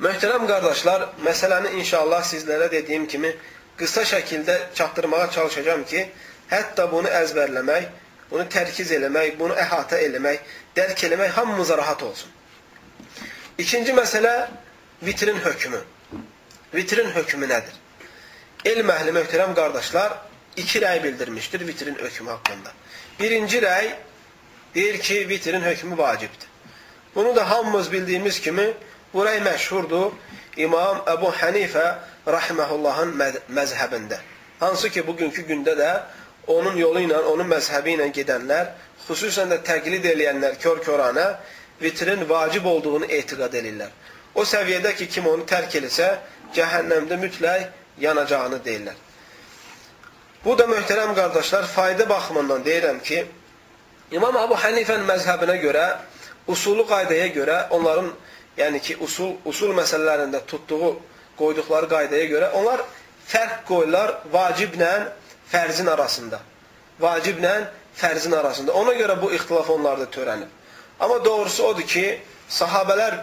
Möhtərəm 0.00 0.46
qardaşlar, 0.50 1.08
məsələni 1.24 1.76
inşallah 1.80 2.24
sizlərə 2.26 2.70
dediyim 2.70 3.06
kimi 3.06 3.30
qısa 3.78 4.02
şəkildə 4.02 4.56
çatdırmağa 4.74 5.30
çalışacağam 5.30 5.84
ki, 5.84 6.08
hətta 6.50 6.90
bunu 6.92 7.08
əzbərləmək 7.08 7.86
bunu 8.30 8.46
tərkiz 8.50 8.90
eləmək, 8.96 9.36
bunu 9.38 9.54
əhatə 9.54 10.00
eləmək, 10.08 10.40
dərk 10.76 11.04
eləmək 11.08 11.34
hamımıza 11.36 11.76
rahat 11.78 12.02
olsun. 12.02 12.30
İkinci 13.58 13.92
məsələ 13.94 14.34
vitrin 15.06 15.38
hökmü. 15.44 15.80
Vitrin 16.74 17.10
hökmü 17.14 17.46
nədir? 17.46 17.76
Elm 18.64 18.90
əhli 18.90 19.12
möhtərəm 19.14 19.54
qardaşlar 19.54 20.16
iki 20.56 20.80
rəy 20.82 21.02
bildirmişdir 21.04 21.66
vitrin 21.68 21.94
hökmü 22.00 22.30
haqqında. 22.30 22.72
Birinci 23.20 23.60
rəy 23.62 23.92
deyir 24.74 25.00
ki, 25.00 25.28
vitrin 25.28 25.60
hökmü 25.60 25.98
vacibdir. 25.98 26.48
Bunu 27.14 27.36
da 27.36 27.50
hamımız 27.50 27.92
bildiyimiz 27.92 28.40
kimi 28.40 28.74
bu 29.14 29.24
rəy 29.24 29.40
məşhurdur 29.42 30.12
İmam 30.56 31.02
Əbu 31.06 31.30
Hənifə 31.40 31.86
rahiməhullahın 32.26 33.14
məzhəbində. 33.54 34.18
Hansı 34.60 34.90
ki, 34.90 35.06
bugünkü 35.06 35.42
gündə 35.42 35.74
də 35.78 35.90
onun 36.46 36.76
yolu 36.76 37.00
ilə, 37.06 37.20
onun 37.30 37.48
məzhəbi 37.50 37.96
ilə 37.96 38.08
gedənlər, 38.14 38.72
xüsusən 39.08 39.50
də 39.52 39.60
təqlid 39.66 40.04
eləyənlər 40.12 40.58
kör-körənə 40.62 41.26
vitrin 41.82 42.28
vacib 42.28 42.66
olduğunu 42.66 43.06
etiqad 43.08 43.54
edirlər. 43.54 43.90
O 44.34 44.42
səviyyədə 44.42 44.94
ki, 44.98 45.08
kim 45.08 45.26
onu 45.30 45.46
tərk 45.46 45.78
eləsə, 45.80 46.10
cəhənnəmdə 46.54 47.18
mütləq 47.22 47.66
yanacağını 48.02 48.60
deyirlər. 48.64 48.96
Bu 50.44 50.58
da 50.58 50.66
möhtərəm 50.68 51.14
qardaşlar, 51.16 51.66
fayda 51.66 52.08
baxımından 52.08 52.64
deyirəm 52.66 53.02
ki, 53.02 53.24
İmam 54.14 54.36
Abu 54.38 54.54
Hanifənin 54.54 55.08
məzhəbinə 55.08 55.56
görə, 55.58 55.84
usulu 56.46 56.84
qaydaya 56.86 57.26
görə, 57.34 57.56
onların, 57.74 58.12
yəni 58.54 58.78
ki, 58.86 58.94
usul, 59.02 59.32
usul 59.50 59.72
məsələlərində 59.74 60.44
tutduğu, 60.46 60.92
qoyduqları 61.40 61.88
qaydaya 61.90 62.28
görə, 62.30 62.50
onlar 62.60 62.84
fərq 63.26 63.64
qoyurlar 63.66 64.12
vaciblə 64.30 64.92
fərzin 65.50 65.90
arasında. 65.90 66.38
Vaciblə 67.02 67.54
fərzin 67.98 68.36
arasında. 68.38 68.76
Ona 68.78 68.94
görə 68.94 69.18
bu 69.22 69.32
ixtilaf 69.34 69.70
onlarda 69.74 70.06
törənib. 70.14 70.52
Amma 71.00 71.18
doğrusu 71.24 71.66
odur 71.72 71.88
ki, 71.94 72.06
sahabələr 72.60 73.18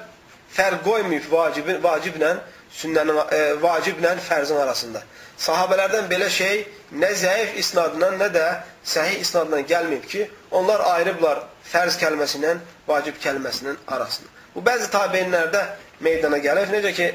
fərq 0.57 0.83
qoymayıb 0.89 1.31
vacibin, 1.31 1.79
vaciblə 1.83 2.33
sünnənin, 2.75 3.17
e, 3.31 3.41
vaciblə 3.61 4.15
fərzin 4.27 4.59
arasında. 4.63 5.03
Sahabələrdən 5.41 6.07
belə 6.11 6.29
şey 6.29 6.65
nə 7.01 7.11
zəif 7.17 7.57
isnadla, 7.59 8.11
nə 8.19 8.29
də 8.33 8.45
səhih 8.85 9.21
isnadla 9.25 9.61
gəlməyib 9.71 10.07
ki, 10.07 10.27
onlar 10.51 10.83
ayrıblar 10.95 11.43
fərz 11.71 11.97
kəlməsindən 12.01 12.61
vacib 12.87 13.17
kəlməsinin 13.23 13.77
arasını. 13.87 14.27
Bu 14.55 14.63
bəzi 14.65 14.89
tabeinlərdə 14.93 15.63
meydana 15.99 16.37
gəlir. 16.43 16.71
Necə 16.73 16.93
ki, 16.93 17.11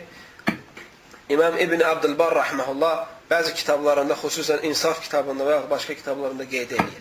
İmam 1.29 1.59
İbn 1.59 1.81
Abdülbar 1.81 2.35
rahmehullah 2.35 3.07
bəzi 3.31 3.55
kitablarında, 3.55 4.15
xüsusən 4.15 4.67
İnsaf 4.67 5.03
kitabında 5.03 5.45
və 5.45 5.55
ya 5.57 5.63
başqa 5.71 5.95
kitablarında 5.95 6.47
qeyd 6.49 6.77
edir. 6.79 7.01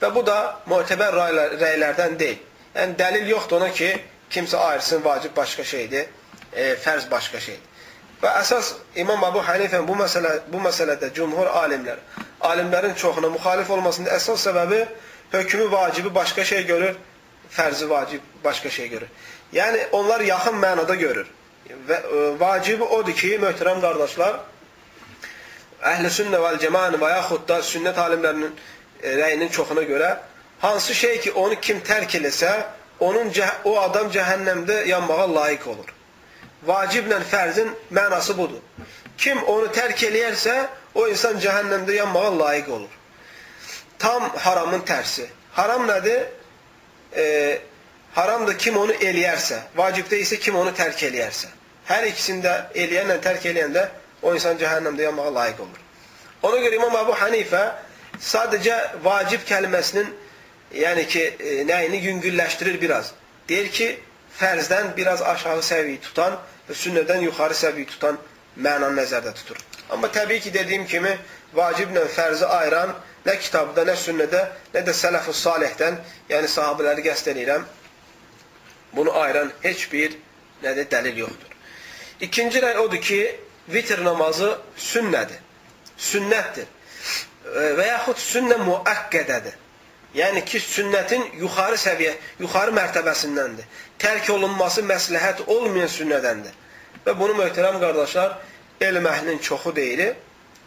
Və 0.00 0.10
bu 0.14 0.24
da 0.26 0.38
mötəbər 0.68 1.16
rəylərdən 1.60 2.18
deyil. 2.20 2.40
Yəni 2.74 2.96
dəlil 2.98 3.28
yoxdur 3.32 3.60
ona 3.60 3.70
ki, 3.72 3.88
kimsə 4.30 4.56
ayırsın 4.56 5.04
vacib 5.04 5.36
başqa 5.36 5.64
şeydir, 5.64 6.06
e, 6.52 6.74
fərz 6.84 7.10
başqa 7.10 7.40
şeydir. 7.40 7.71
Və 8.22 8.30
əsas 8.38 8.74
İmam 9.02 9.24
Abu 9.26 9.40
Hanifənin 9.42 9.86
bu 9.88 9.96
məsələ 9.98 10.32
bu 10.52 10.60
məsələdə 10.62 11.08
cümhur 11.14 11.48
alimlər, 11.58 11.98
alimlərin 12.46 12.94
çoxuna 12.94 13.30
müxalif 13.34 13.70
olmasının 13.74 14.10
əsas 14.14 14.44
səbəbi 14.46 14.78
hökmü 15.32 15.70
vacibi 15.72 16.12
başqa 16.14 16.44
şey 16.44 16.62
görür, 16.66 16.94
fərzi 17.50 17.88
vacib 17.90 18.28
başqa 18.44 18.70
şey 18.70 18.88
görür. 18.88 19.08
Yəni 19.52 19.88
onlar 19.92 20.20
yaxın 20.20 20.54
mənada 20.62 20.94
görür. 20.94 21.26
Və 21.88 21.98
e, 21.98 22.20
vacibi 22.38 22.84
odur 22.84 23.16
ki, 23.16 23.32
möhtərəm 23.42 23.80
qardaşlar, 23.82 24.38
Əhl-i 25.90 26.10
Sünnə 26.14 26.38
vəl 26.38 26.60
Cəmaəni 26.62 27.00
və 27.02 27.08
yaxud 27.10 27.48
da 27.48 27.56
sünnət 27.66 27.98
alimlərinin 27.98 28.52
e, 29.02 29.16
rəyinin 29.18 29.50
çoxuna 29.50 29.82
görə 29.88 30.12
hansı 30.60 30.94
şey 30.94 31.18
ki, 31.26 31.32
onu 31.32 31.58
kim 31.60 31.82
tərk 31.82 32.14
eləsə, 32.20 32.52
onun 33.00 33.34
o 33.64 33.74
adam 33.80 34.12
cəhənnəmdə 34.14 34.84
yanmağa 34.92 35.26
layiq 35.34 35.66
olur 35.74 35.90
vaciblə 36.66 37.20
fərzin 37.26 37.70
mənası 37.90 38.36
budur. 38.38 38.60
Kim 39.18 39.42
onu 39.46 39.68
tərk 39.74 40.06
eləyərsə, 40.08 40.54
o 40.94 41.06
insan 41.08 41.38
cəhənnəmdə 41.40 41.96
yanmağa 41.96 42.30
layiq 42.38 42.68
olur. 42.68 42.98
Tam 43.98 44.28
haramın 44.44 44.82
tərsi. 44.86 45.26
Haram 45.52 45.86
nədir? 45.88 46.24
E, 47.16 47.24
haramdır 48.14 48.58
kim 48.58 48.76
onu 48.76 48.92
eləyərsə, 48.92 49.60
vacibdə 49.76 50.20
isə 50.24 50.38
kim 50.40 50.56
onu 50.56 50.72
tərk 50.76 51.04
eləyərsə. 51.08 51.50
Hər 51.88 52.08
ikisində 52.08 52.54
eləyənlə 52.74 53.18
tərk 53.24 53.46
eləyəndə 53.52 53.86
o 54.22 54.34
insan 54.34 54.58
cəhənnəmdə 54.60 55.08
yanmağa 55.08 55.32
layiq 55.38 55.62
olur. 55.64 55.80
Ona 56.42 56.60
görə 56.64 56.78
İmam 56.78 56.96
Əbu 57.02 57.16
Hanifə 57.20 57.62
sadəcə 58.20 58.78
vacib 59.04 59.44
kəlməsinin 59.48 60.08
yəni 60.74 61.06
ki, 61.06 61.22
e, 61.38 61.58
nəyini 61.68 62.00
yüngülləşdirir 62.06 62.80
biraz. 62.80 63.12
Deyir 63.48 63.68
ki, 63.72 63.88
fərzdən 64.38 64.96
biraz 64.96 65.22
aşağı 65.22 65.62
səviyyə 65.66 66.00
tutan 66.06 66.38
və 66.38 66.51
sünnədən 66.74 67.22
yuxarı 67.28 67.54
səviyyə 67.58 67.88
tutan 67.92 68.18
mənanı 68.56 68.96
nəzərdə 69.00 69.32
tutur. 69.38 69.58
Amma 69.90 70.08
təbii 70.12 70.40
ki, 70.40 70.52
dediyim 70.54 70.86
kimi, 70.86 71.12
vaciblə 71.56 72.04
fərzi 72.08 72.46
ayıran 72.48 72.94
nə 73.26 73.36
kitabda, 73.40 73.84
nə 73.88 73.94
sünnədə, 73.98 74.42
nə 74.74 74.82
də 74.86 74.94
sələf-ı 74.96 75.34
salihdən, 75.36 75.98
yəni 76.32 76.50
sahabələri 76.50 77.04
qəst 77.06 77.30
edirəm, 77.32 77.64
bunu 78.96 79.14
ayıran 79.22 79.52
heç 79.62 79.86
bir 79.92 80.16
nədir, 80.62 80.88
dəlil 80.92 81.24
yoxdur. 81.24 81.56
İkinci 82.20 82.62
rəy 82.62 82.78
odur 82.84 83.00
ki, 83.02 83.18
vitr 83.72 84.04
namazı 84.04 84.52
sünnədir, 84.78 85.40
sünnətdir 85.98 86.70
və 87.78 87.86
yaxud 87.88 88.20
sünnə 88.22 88.58
müəqqədədir. 88.62 89.58
Yəni 90.14 90.42
ki, 90.44 90.60
sünnətin 90.60 91.22
yuxarı 91.40 91.78
səviyyə, 91.80 92.12
yuxarı 92.42 92.74
mərtəbəsindəndir. 92.76 93.68
Tərk 94.02 94.28
olunması 94.34 94.84
məsləhət 94.84 95.46
olmayan 95.46 95.88
sünnədəndir. 95.88 96.52
Və 97.06 97.14
bunu 97.18 97.34
möhtərəm 97.38 97.80
qardaşlar, 97.82 98.38
elm 98.80 99.06
əhlinin 99.06 99.38
çoxu 99.42 99.74
deyilir. 99.76 100.14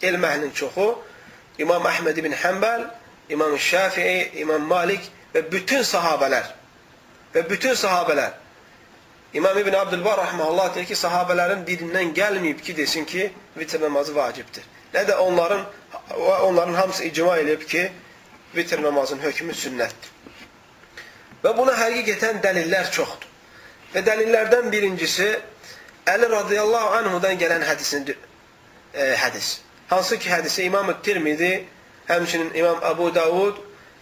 Elm 0.02 0.24
əhlinin 0.24 0.52
çoxu 0.52 0.90
İmam 1.58 1.86
Əhməd 1.88 2.18
ibn 2.20 2.32
Həmbəl, 2.36 2.82
İmam 3.32 3.58
Şafii, 3.58 4.30
İmam 4.42 4.66
Malik 4.68 5.06
və 5.34 5.46
bütün 5.52 5.80
sahabələr 5.82 6.50
və 7.34 7.44
bütün 7.48 7.72
sahabələr 7.74 8.34
İmam 9.34 9.58
İbn 9.58 9.72
Abdülbar 9.72 10.16
rahmeullah 10.16 10.74
deyir 10.74 10.86
ki, 10.86 10.96
sahabələrin 10.96 11.64
birindən 11.66 12.12
gəlməyib 12.16 12.60
ki, 12.64 12.76
desin 12.76 13.04
ki, 13.04 13.30
vitr 13.56 13.80
namazı 13.80 14.14
vacibdir. 14.16 14.64
Nə 14.94 15.02
də 15.08 15.16
onların 15.16 15.64
onların 16.42 16.74
hamısı 16.74 17.04
icma 17.04 17.36
edib 17.38 17.66
ki, 17.68 17.90
vitr 18.56 18.82
namazın 18.82 19.18
hökmü 19.18 19.52
sünnətdir. 19.52 20.12
Və 21.44 21.52
buna 21.56 21.74
həqiqətən 21.76 22.40
dəlillər 22.44 22.88
çoxdur. 22.90 23.28
Və 23.94 24.04
dəlillərdən 24.06 24.72
birincisi 24.72 25.28
Əli 26.05 26.29
radiyallahu 26.31 26.95
anhudan 26.97 27.37
gələn 27.37 27.63
hədisin 27.65 28.07
e, 28.09 28.15
hədis. 29.23 29.59
Hansı 29.89 30.17
ki 30.19 30.29
hədisi 30.29 30.63
İmam-ı 30.63 30.95
Tirmidi, 31.03 31.65
həmçinin 32.07 32.53
İmam 32.57 32.79
Abu 32.83 33.15
Davud 33.15 33.59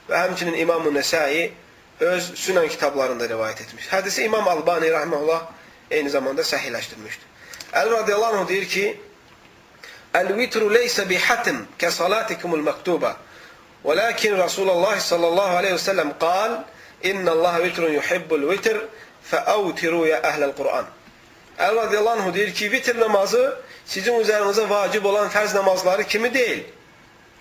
və 0.10 0.22
həmçinin 0.24 0.58
İmam-ı 0.58 0.94
Nəsai 0.96 1.50
öz 2.00 2.32
sünən 2.40 2.68
kitablarında 2.68 3.26
rivayət 3.26 3.64
etmiş. 3.64 3.88
Hədisi 3.92 4.24
İmam 4.24 4.48
Albani 4.48 4.92
rahmehullah 4.92 5.42
eyni 5.92 6.10
zamanda 6.10 6.42
səhihləşdirmişdir. 6.42 7.28
Əli 7.74 7.92
radiyallahu 7.92 8.38
anh 8.38 8.48
deyir 8.48 8.70
ki: 8.70 9.00
"El-vitru 10.14 10.74
leysa 10.74 11.10
bihatim 11.10 11.68
ka 11.78 11.92
salatikumul 11.92 12.62
maktuba." 12.62 13.18
ولكن 13.84 14.32
رسول 14.46 14.70
الله 14.70 15.00
صلى 15.00 15.28
الله 15.28 15.50
عليه 15.50 15.74
وسلم 15.74 16.10
قال 16.20 16.52
إن 17.06 17.28
الله 17.28 17.56
vitrun 17.64 17.92
yuhibbul 17.92 18.50
vitr 18.50 18.78
feavtiru 19.24 20.08
ya 20.08 20.18
ehlel 20.18 20.52
Kur'an. 20.52 20.86
El 21.59 21.77
radıyallahu 21.77 22.23
anh 22.23 22.35
deyir 22.35 22.55
ki 22.55 22.73
vitir 22.73 23.01
namazı 23.01 23.59
sizin 23.87 24.21
üzerinize 24.21 24.69
vacib 24.69 25.05
olan 25.05 25.29
fərz 25.29 25.57
namazları 25.57 26.05
kimi 26.05 26.35
değil. 26.35 26.65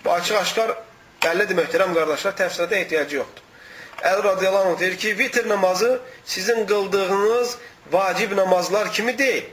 Bu 0.04 0.12
açıq 0.12 0.36
aşkar 0.36 0.74
bəllidir 1.22 1.56
möhtərəm 1.56 1.94
qardaşlar, 1.94 2.32
təfsirata 2.36 2.76
ehtiyacı 2.76 3.16
yoxdur. 3.16 3.42
El 4.02 4.24
radıyallahu 4.24 4.68
anh 4.68 4.80
deyir 4.80 4.96
ki 4.96 5.18
vitir 5.18 5.48
namazı 5.48 6.00
sizin 6.24 6.66
qıldığınız 6.66 7.56
vacib 7.92 8.36
namazlar 8.36 8.92
kimi 8.92 9.18
değil. 9.18 9.44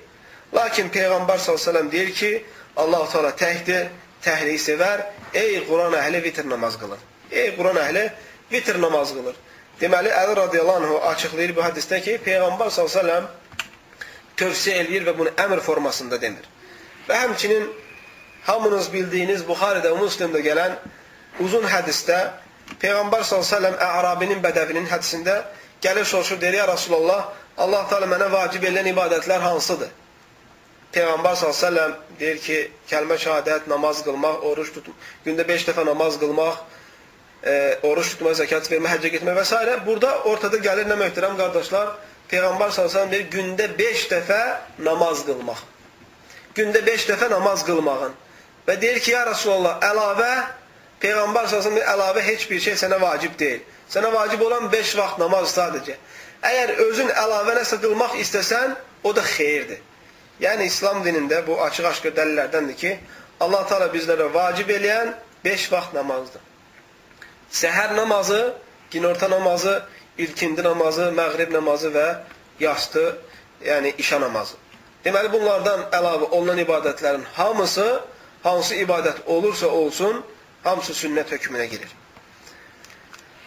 Lakin 0.54 0.89
Peyğəmbər 0.89 1.38
s.ə.v 1.38 1.91
deyir 1.91 2.13
ki 2.13 2.45
Allah-u 2.78 3.08
Teala 3.12 3.30
təhdir, 3.30 3.88
təhliyi 4.24 4.60
sevər 4.60 5.06
Ey 5.34 5.63
Quran 5.67 5.95
əhli 5.95 6.24
vitr 6.24 6.50
namaz 6.50 6.78
qılır. 6.80 7.00
Ey 7.32 7.56
Quran 7.56 7.80
əhli 7.80 8.10
vitr 8.52 8.82
namaz 8.82 9.13
qılır. 9.15 9.36
Deməli, 9.82 10.12
Əli 10.12 10.36
radiyallahu 10.36 10.97
anh 11.00 11.08
açıqlayır 11.13 11.56
bu 11.56 11.63
hədisdə 11.65 12.02
ki, 12.04 12.19
Peyğəmbər 12.26 12.69
s.ə.v 12.69 13.24
tövsiyə 14.41 14.84
eləyir 14.84 15.08
və 15.08 15.17
bunu 15.17 15.34
əmr 15.45 15.62
formasında 15.63 16.19
demir. 16.21 16.47
Və 17.08 17.21
həmçinin 17.23 17.69
hamınız 18.47 18.89
bildiyiniz 18.93 19.45
Buxaridə, 19.47 19.93
Müslimdə 20.01 20.41
gələn 20.45 20.77
uzun 21.39 21.65
hədisdə 21.69 22.19
Peyğəmbər 22.82 23.23
s.ə.v 23.27 23.71
Ərabinin, 23.84 24.39
bədəvinin 24.43 24.88
hədisində 24.89 25.41
gəlir 25.84 26.06
soruşur, 26.08 26.39
deyir, 26.41 26.62
ya 26.62 26.67
Rasulallah, 26.69 27.32
Allah 27.58 27.88
Teala 27.89 28.08
mənə 28.08 28.30
vacib 28.32 28.63
edilən 28.63 28.91
ibadətlər 28.93 29.43
hansıdır? 29.43 29.89
Peyğəmbər 30.95 31.36
s.ə.v 31.39 31.88
deyir 32.19 32.39
ki, 32.43 32.60
kəlmə 32.91 33.17
şəhadət, 33.21 33.67
namaz 33.71 34.04
qılmaq, 34.06 34.45
oruç 34.47 34.71
tutmaq, 34.75 35.10
gündə 35.25 35.47
5 35.47 35.67
dəfə 35.69 35.86
namaz 35.88 36.17
qılmaq, 36.21 36.62
e, 37.43 37.54
oruç 37.88 38.13
tutma, 38.15 38.34
zəkat 38.38 38.69
vermə, 38.71 38.91
həccə 38.93 39.12
getmə 39.17 39.36
və 39.36 39.45
s. 39.45 39.58
Burada 39.86 40.13
ortada 40.32 40.62
gəlir 40.63 40.88
nə 40.89 40.99
möhtərəm 40.99 41.38
qardaşlar? 41.39 41.95
Peyğəmbər 42.31 42.71
sallallahu 42.71 43.09
əleyhi 43.09 43.29
gündə 43.33 43.67
5 43.77 44.07
dəfə 44.13 44.41
namaz 44.87 45.25
qılmaq. 45.27 45.61
Gündə 46.55 46.81
5 46.87 47.07
dəfə 47.09 47.29
namaz 47.31 47.65
qılmağın. 47.67 48.13
Və 48.67 48.77
deyir 48.81 48.99
ki, 49.03 49.11
ya 49.11 49.25
Rasulullah, 49.27 49.79
əlavə 49.83 50.31
Peyğəmbər 51.03 51.49
sallallahu 51.51 51.73
əleyhi 51.75 51.93
əlavə 51.95 52.23
heç 52.29 52.47
bir 52.49 52.63
şey 52.67 52.77
sənə 52.85 53.01
vacib 53.01 53.35
deyil. 53.39 53.61
Sənə 53.91 54.13
vacib 54.13 54.41
olan 54.47 54.69
5 54.71 54.95
vaxt 54.99 55.19
namaz 55.19 55.51
sadəcə. 55.57 55.97
Əgər 56.47 56.75
özün 56.87 57.11
əlavə 57.23 57.57
nəsə 57.59 57.81
qılmaq 57.83 58.15
istəsən, 58.23 58.77
o 59.03 59.11
da 59.15 59.23
xeyirdir. 59.25 59.81
Yəni 60.41 60.69
İslam 60.71 61.03
dinində 61.05 61.41
bu 61.45 61.59
açıq-aşkar 61.65 62.15
dəlillərdəndir 62.17 62.77
ki, 62.79 62.93
Allah 63.43 63.65
Teala 63.69 63.89
bizlərə 63.93 64.29
vacib 64.33 64.69
eləyən 64.71 65.11
5 65.43 65.67
vaxt 65.73 65.93
namazdır. 65.97 66.41
Səhər 67.51 67.95
namazı, 67.97 68.53
günorta 68.91 69.29
namazı, 69.29 69.81
ilkindi 70.25 70.63
namazı, 70.63 71.12
məğrib 71.17 71.53
namazı 71.53 71.91
və 71.95 72.07
yastı, 72.60 73.05
yəni 73.65 73.95
işa 73.97 74.19
namazı. 74.21 74.57
Deməli, 75.05 75.31
bunlardan 75.34 75.88
əlavə 75.97 76.29
olunan 76.29 76.62
ibadətlərin 76.62 77.23
hamısı, 77.38 77.88
hansı 78.43 78.75
ibadət 78.84 79.25
olursa 79.25 79.67
olsun, 79.67 80.21
hamısı 80.63 80.93
sünnət 80.93 81.34
hökmünə 81.36 81.65
girir. 81.71 81.89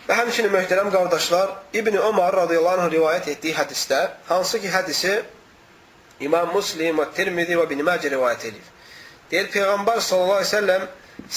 Və 0.08 0.16
həmçinin 0.18 0.52
möhtərəm 0.52 0.90
qardaşlar, 0.92 1.54
İbn 1.72 1.96
Ömər 2.10 2.34
radiyallahu 2.36 2.84
anh 2.84 2.92
rivayət 2.92 3.30
etdiyi 3.36 3.54
hədisdə, 3.56 4.00
hansı 4.28 4.60
ki 4.60 4.72
hədisi 4.72 5.14
İmam 6.20 6.52
Muslim 6.54 7.00
və 7.00 7.06
Tirmidhi 7.16 7.56
və 7.58 7.64
bin 7.70 7.80
Məcə 7.86 8.10
rivayət 8.12 8.50
edir. 8.50 8.66
Deyir, 9.30 9.48
Peyğəmbər 9.54 10.02
sallallahu 10.04 10.42
aleyhi 10.42 10.50
ve 10.50 10.56
sellem 10.56 10.84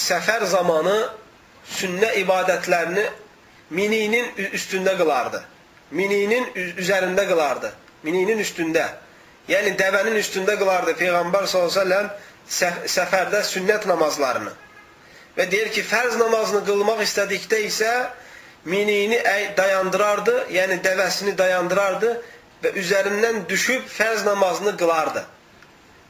səfər 0.01 0.45
zamanı 0.51 0.97
sünnə 1.77 2.11
ibadətlərini 2.23 3.05
mininin 3.69 4.31
üstündə 4.53 4.95
qılardı. 4.97 5.43
Mininin 5.91 6.47
üzərində 6.77 7.27
qılardı. 7.27 7.71
Mininin 8.03 8.39
üstündə. 8.43 8.85
Yəni, 9.47 9.75
dəvənin 9.79 10.17
üstündə 10.19 10.57
qılardı 10.59 10.95
Peyğəmbər 10.99 11.47
s.ə.v 11.47 12.01
səfərdə 12.87 13.43
sünnət 13.43 13.87
namazlarını. 13.87 14.53
Və 15.37 15.45
deyir 15.51 15.69
ki, 15.71 15.83
fərz 15.85 16.17
namazını 16.19 16.63
qılmaq 16.65 17.03
istədikdə 17.03 17.59
isə 17.67 17.91
minini 18.65 19.19
dayandırardı, 19.57 20.47
yəni 20.55 20.79
dəvəsini 20.83 21.35
dayandırardı 21.37 22.13
və 22.63 22.73
üzərindən 22.81 23.43
düşüb 23.49 23.85
fərz 23.91 24.25
namazını 24.25 24.75
qılardı. 24.79 25.23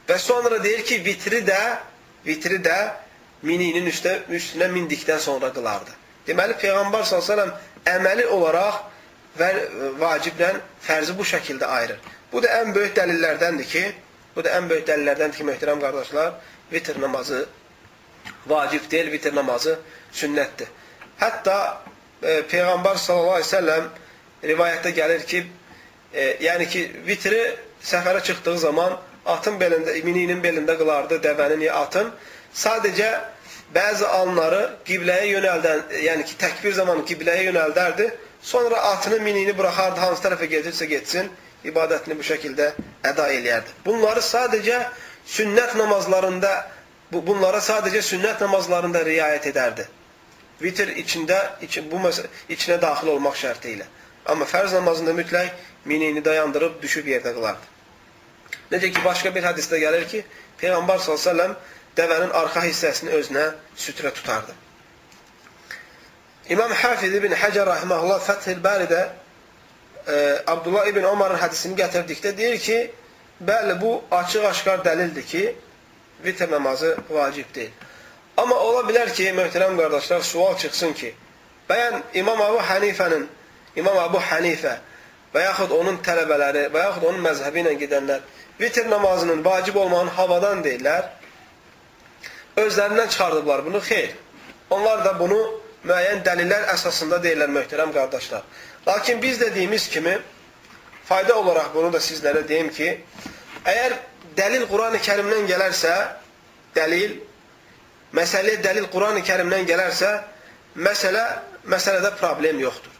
Və 0.08 0.18
sonra 0.18 0.62
deyir 0.64 0.84
ki, 0.88 1.02
vitri 1.04 1.42
də, 1.46 1.60
vitri 2.26 2.62
də 2.64 2.78
mininin 3.42 3.86
üstə, 3.90 4.22
üstünə 4.32 4.70
mindikdən 4.72 5.20
sonra 5.20 5.52
qılardı. 5.52 5.92
Deməli, 6.28 6.56
Peyğəmbər 6.60 7.04
s.ə.v 7.08 7.46
əməli 7.88 8.26
olaraq 8.36 8.82
və 9.38 9.48
vaciblə 10.00 10.50
fərzi 10.84 11.14
bu 11.16 11.24
şəkildə 11.30 11.68
ayırır. 11.78 12.00
Bu 12.32 12.42
da 12.44 12.50
ən 12.60 12.74
böyük 12.76 12.96
dəlillərdəndir 12.98 13.68
ki, 13.70 13.84
bu 14.36 14.44
da 14.44 14.52
ən 14.58 14.68
böyük 14.70 14.86
dəlillərdəndir 14.90 15.40
ki, 15.40 15.46
möhtərəm 15.48 15.80
qardaşlar, 15.84 16.34
vitr 16.72 17.00
namazı 17.00 17.46
vacib 18.50 18.90
deyil, 18.90 19.12
vitr 19.12 19.34
namazı 19.36 19.78
sünnətdir. 20.12 20.68
Hətta 21.22 21.56
e, 22.22 22.42
Peyğəmbər 22.50 23.00
s.ə.v 23.00 23.78
rivayətdə 24.48 24.92
gəlir 24.94 25.24
ki, 25.26 25.42
e, 26.12 26.26
yəni 26.44 26.68
ki, 26.70 26.84
vitri 27.06 27.40
səfərə 27.84 28.22
çıxdığı 28.26 28.58
zaman 28.68 28.98
atın 29.26 29.58
belində, 29.60 29.94
mininin 30.04 30.42
belində 30.44 30.76
qılardı, 30.78 31.18
dəvənin 31.24 31.64
ya 31.66 31.80
atın. 31.82 32.12
Sadəcə 32.54 33.08
bəzi 33.74 34.06
anları 34.20 34.62
qibləyə 34.88 35.26
yönəldən, 35.32 35.84
yəni 36.04 36.24
ki, 36.28 36.38
təkbir 36.40 36.74
zamanı 36.78 37.04
qibləyə 37.08 37.48
yönəldərdi. 37.50 38.08
Sonra 38.42 38.80
atını, 38.92 39.20
minini 39.20 39.54
buraxardı, 39.58 40.00
hansı 40.00 40.24
tərəfə 40.24 40.48
gedirsə 40.50 40.86
getsin, 40.88 41.30
ibadətini 41.66 42.16
bu 42.18 42.24
şəkildə 42.26 42.70
əda 43.10 43.28
eləyərdi. 43.34 43.74
Bunları 43.84 44.22
sadəcə 44.24 44.80
sünnət 45.28 45.74
namazlarında, 45.78 46.52
bu, 47.12 47.22
bunlara 47.26 47.60
sadəcə 47.64 48.02
sünnət 48.12 48.44
namazlarında 48.44 49.02
riayət 49.08 49.50
edərdi. 49.52 49.88
Vitr 50.62 50.94
içində, 51.02 51.38
için, 51.62 51.90
bu 51.90 52.00
içinə 52.48 52.80
daxil 52.82 53.12
olmaq 53.14 53.36
şərti 53.38 53.74
ilə. 53.76 53.86
Amma 54.26 54.44
fərz 54.44 54.74
namazında 54.74 55.14
mütləq 55.16 55.50
minini 55.84 56.24
dayandırıb 56.24 56.80
düşüb 56.82 57.06
yerdə 57.06 57.34
qılardı. 57.34 57.74
Necə 58.72 58.90
ki, 58.92 59.02
başqa 59.04 59.34
bir 59.34 59.46
hədisdə 59.48 59.78
gəlir 59.80 60.08
ki, 60.08 60.24
Peyğəmbər 60.60 60.98
s.ə.v 61.00 61.54
dəvənin 61.98 62.32
arxa 62.40 62.62
hissəsini 62.66 63.10
özünə 63.18 63.44
sütrə 63.76 64.12
tutardı. 64.14 64.54
İmam 66.48 66.72
Hafiz 66.72 67.14
ibn 67.14 67.34
Həcər 67.36 67.66
rahiməhullah 67.68 68.20
Fəthil 68.24 68.62
Bəridə 68.64 69.00
e, 70.08 70.14
Abdullah 70.46 70.86
ibn 70.88 71.04
Omarın 71.04 71.40
hədisini 71.42 71.76
gətirdikdə 71.76 72.32
deyir 72.38 72.58
ki, 72.64 72.78
bəli, 73.44 73.74
bu 73.80 73.90
açıq-aşkar 74.20 74.84
dəlildir 74.86 75.26
ki, 75.32 75.42
vitr 76.24 76.50
namazı 76.50 76.96
vacib 77.10 77.54
deyil. 77.54 77.74
Amma 78.36 78.56
ola 78.56 78.84
bilər 78.88 79.12
ki, 79.12 79.28
möhtərəm 79.36 79.76
qardaşlar, 79.76 80.22
sual 80.22 80.56
çıxsın 80.56 80.92
ki, 80.92 81.12
bəyən 81.68 82.00
İmam 82.14 82.40
Abu 82.42 82.62
Hanifənin, 82.70 83.26
İmam 83.76 83.98
Abu 83.98 84.22
Hanifə 84.30 84.78
və 85.34 85.44
yaxud 85.44 85.74
onun 85.76 86.00
tələbələri 86.06 86.68
və 86.72 86.84
yaxud 86.86 87.04
onun 87.10 87.20
məzhəbi 87.26 87.64
ilə 87.64 87.74
gedənlər 87.82 88.24
vitr 88.60 88.88
namazının 88.90 89.44
vacib 89.44 89.76
olmağını 89.76 90.10
havadan 90.10 90.64
deyirlər. 90.64 91.04
Özlərindən 92.58 93.08
çıxardıblar 93.08 93.64
bunu. 93.66 93.80
Xeyr. 93.80 94.10
Onlar 94.70 95.04
da 95.04 95.14
bunu 95.18 95.38
müəyyən 95.86 96.24
dəlillər 96.26 96.66
əsasında 96.74 97.20
deyirlər 97.24 97.52
möhtərəm 97.54 97.92
qardaşlar. 97.94 98.42
Lakin 98.88 99.22
biz 99.22 99.40
dediyimiz 99.40 99.88
kimi 99.88 100.18
fayda 101.04 101.38
olaraq 101.38 101.74
bunu 101.74 101.92
da 101.92 102.00
sizlərə 102.02 102.42
deyim 102.48 102.68
ki, 102.74 102.88
əgər 103.64 103.94
dəlil 104.36 104.66
Quran-ı 104.70 105.00
Kərimdən 105.04 105.46
gələrsə, 105.48 105.94
dəlil, 106.76 107.16
məsələyə 108.16 108.60
dəlil 108.64 108.90
Quran-ı 108.92 109.22
Kərimdən 109.24 109.64
gələrsə, 109.70 110.12
məsələ, 110.76 111.24
məsələdə 111.72 112.12
problem 112.20 112.60
yoxdur. 112.60 112.94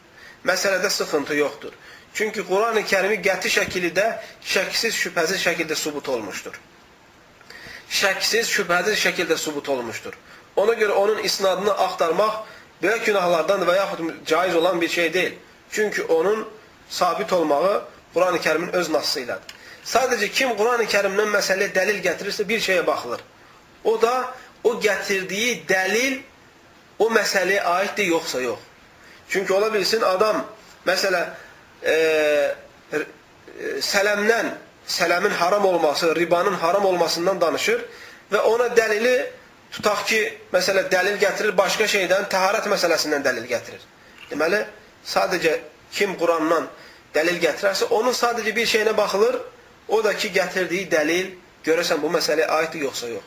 Məsələdə 0.49 0.91
sıxıntı 0.91 1.37
yoxdur. 1.37 1.75
Çünki 2.15 2.43
Quran-ı 2.49 2.83
Kərimi 2.89 3.21
qəti 3.23 3.51
şəkildə 3.59 4.07
şəksiz, 4.55 4.97
şübhəsiz 5.05 5.45
şəkildə 5.45 5.77
subut 5.77 6.09
olmuşdur. 6.09 6.57
Şəksiz, 7.91 8.51
şübhəsiz 8.53 8.99
şəkildə 9.01 9.37
subut 9.37 9.69
olmuşdur. 9.69 10.15
Ona 10.57 10.73
görə 10.73 10.93
onun 10.93 11.23
isnadını 11.25 11.73
axtarmaq 11.73 12.43
böyük 12.83 13.07
günahlardan 13.07 13.63
və 13.69 13.77
yaxud 13.77 14.27
caiz 14.27 14.55
olan 14.57 14.81
bir 14.81 14.89
şey 14.89 15.13
deyil. 15.15 15.35
Çünki 15.71 16.03
onun 16.03 16.49
sabit 16.89 17.33
olmağı 17.33 17.85
Quran-ı 18.15 18.39
Kərimin 18.39 18.73
öz 18.73 18.91
nassı 18.91 19.21
ilədir. 19.21 19.57
Sadəcə 19.85 20.29
kim 20.29 20.53
Quran-ı 20.57 20.85
Kərimdən 20.85 21.33
məsələyə 21.33 21.73
dəlil 21.75 22.01
gətirirsə 22.05 22.49
bir 22.49 22.61
şeyə 22.61 22.87
baxılır. 22.87 23.21
O 23.85 24.03
da 24.03 24.35
o 24.65 24.75
gətirdiyi 24.81 25.63
dəlil 25.69 26.21
o 26.99 27.09
məsələyə 27.15 27.61
aiddir 27.61 28.07
yoxsa 28.13 28.41
yox. 28.41 28.59
Çünki 29.29 29.53
ola 29.53 29.73
bilsin 29.75 30.03
adam, 30.03 30.45
məsələ, 30.87 31.23
e, 31.85 31.97
sələmdən, 33.85 34.51
sələmin 34.89 35.31
haram 35.31 35.65
olması, 35.65 36.17
ribanın 36.17 36.55
haram 36.55 36.85
olmasından 36.85 37.41
danışır 37.41 37.85
və 38.33 38.41
ona 38.41 38.69
dəlili 38.77 39.15
tutaq 39.73 40.05
ki, 40.07 40.21
məsələ 40.53 40.89
dəlil 40.91 41.19
gətirir 41.21 41.57
başqa 41.57 41.87
şeydən, 41.89 42.29
təharət 42.33 42.69
məsələsindən 42.73 43.25
dəlil 43.25 43.47
gətirir. 43.49 43.83
Deməli, 44.31 44.63
sadəcə 45.05 45.55
kim 45.93 46.17
Qurandan 46.21 46.69
dəlil 47.15 47.41
gətirərsə, 47.43 47.91
onun 47.93 48.17
sadəcə 48.17 48.55
bir 48.57 48.67
şeyinə 48.67 48.97
baxılır, 48.97 49.41
o 49.89 50.03
da 50.05 50.15
ki, 50.17 50.33
gətirdiyi 50.33 50.89
dəlil 50.91 51.35
görəsən 51.65 52.01
bu 52.03 52.13
məsələyə 52.17 52.49
aiddir, 52.59 52.89
yoxsa 52.89 53.09
yox. 53.13 53.25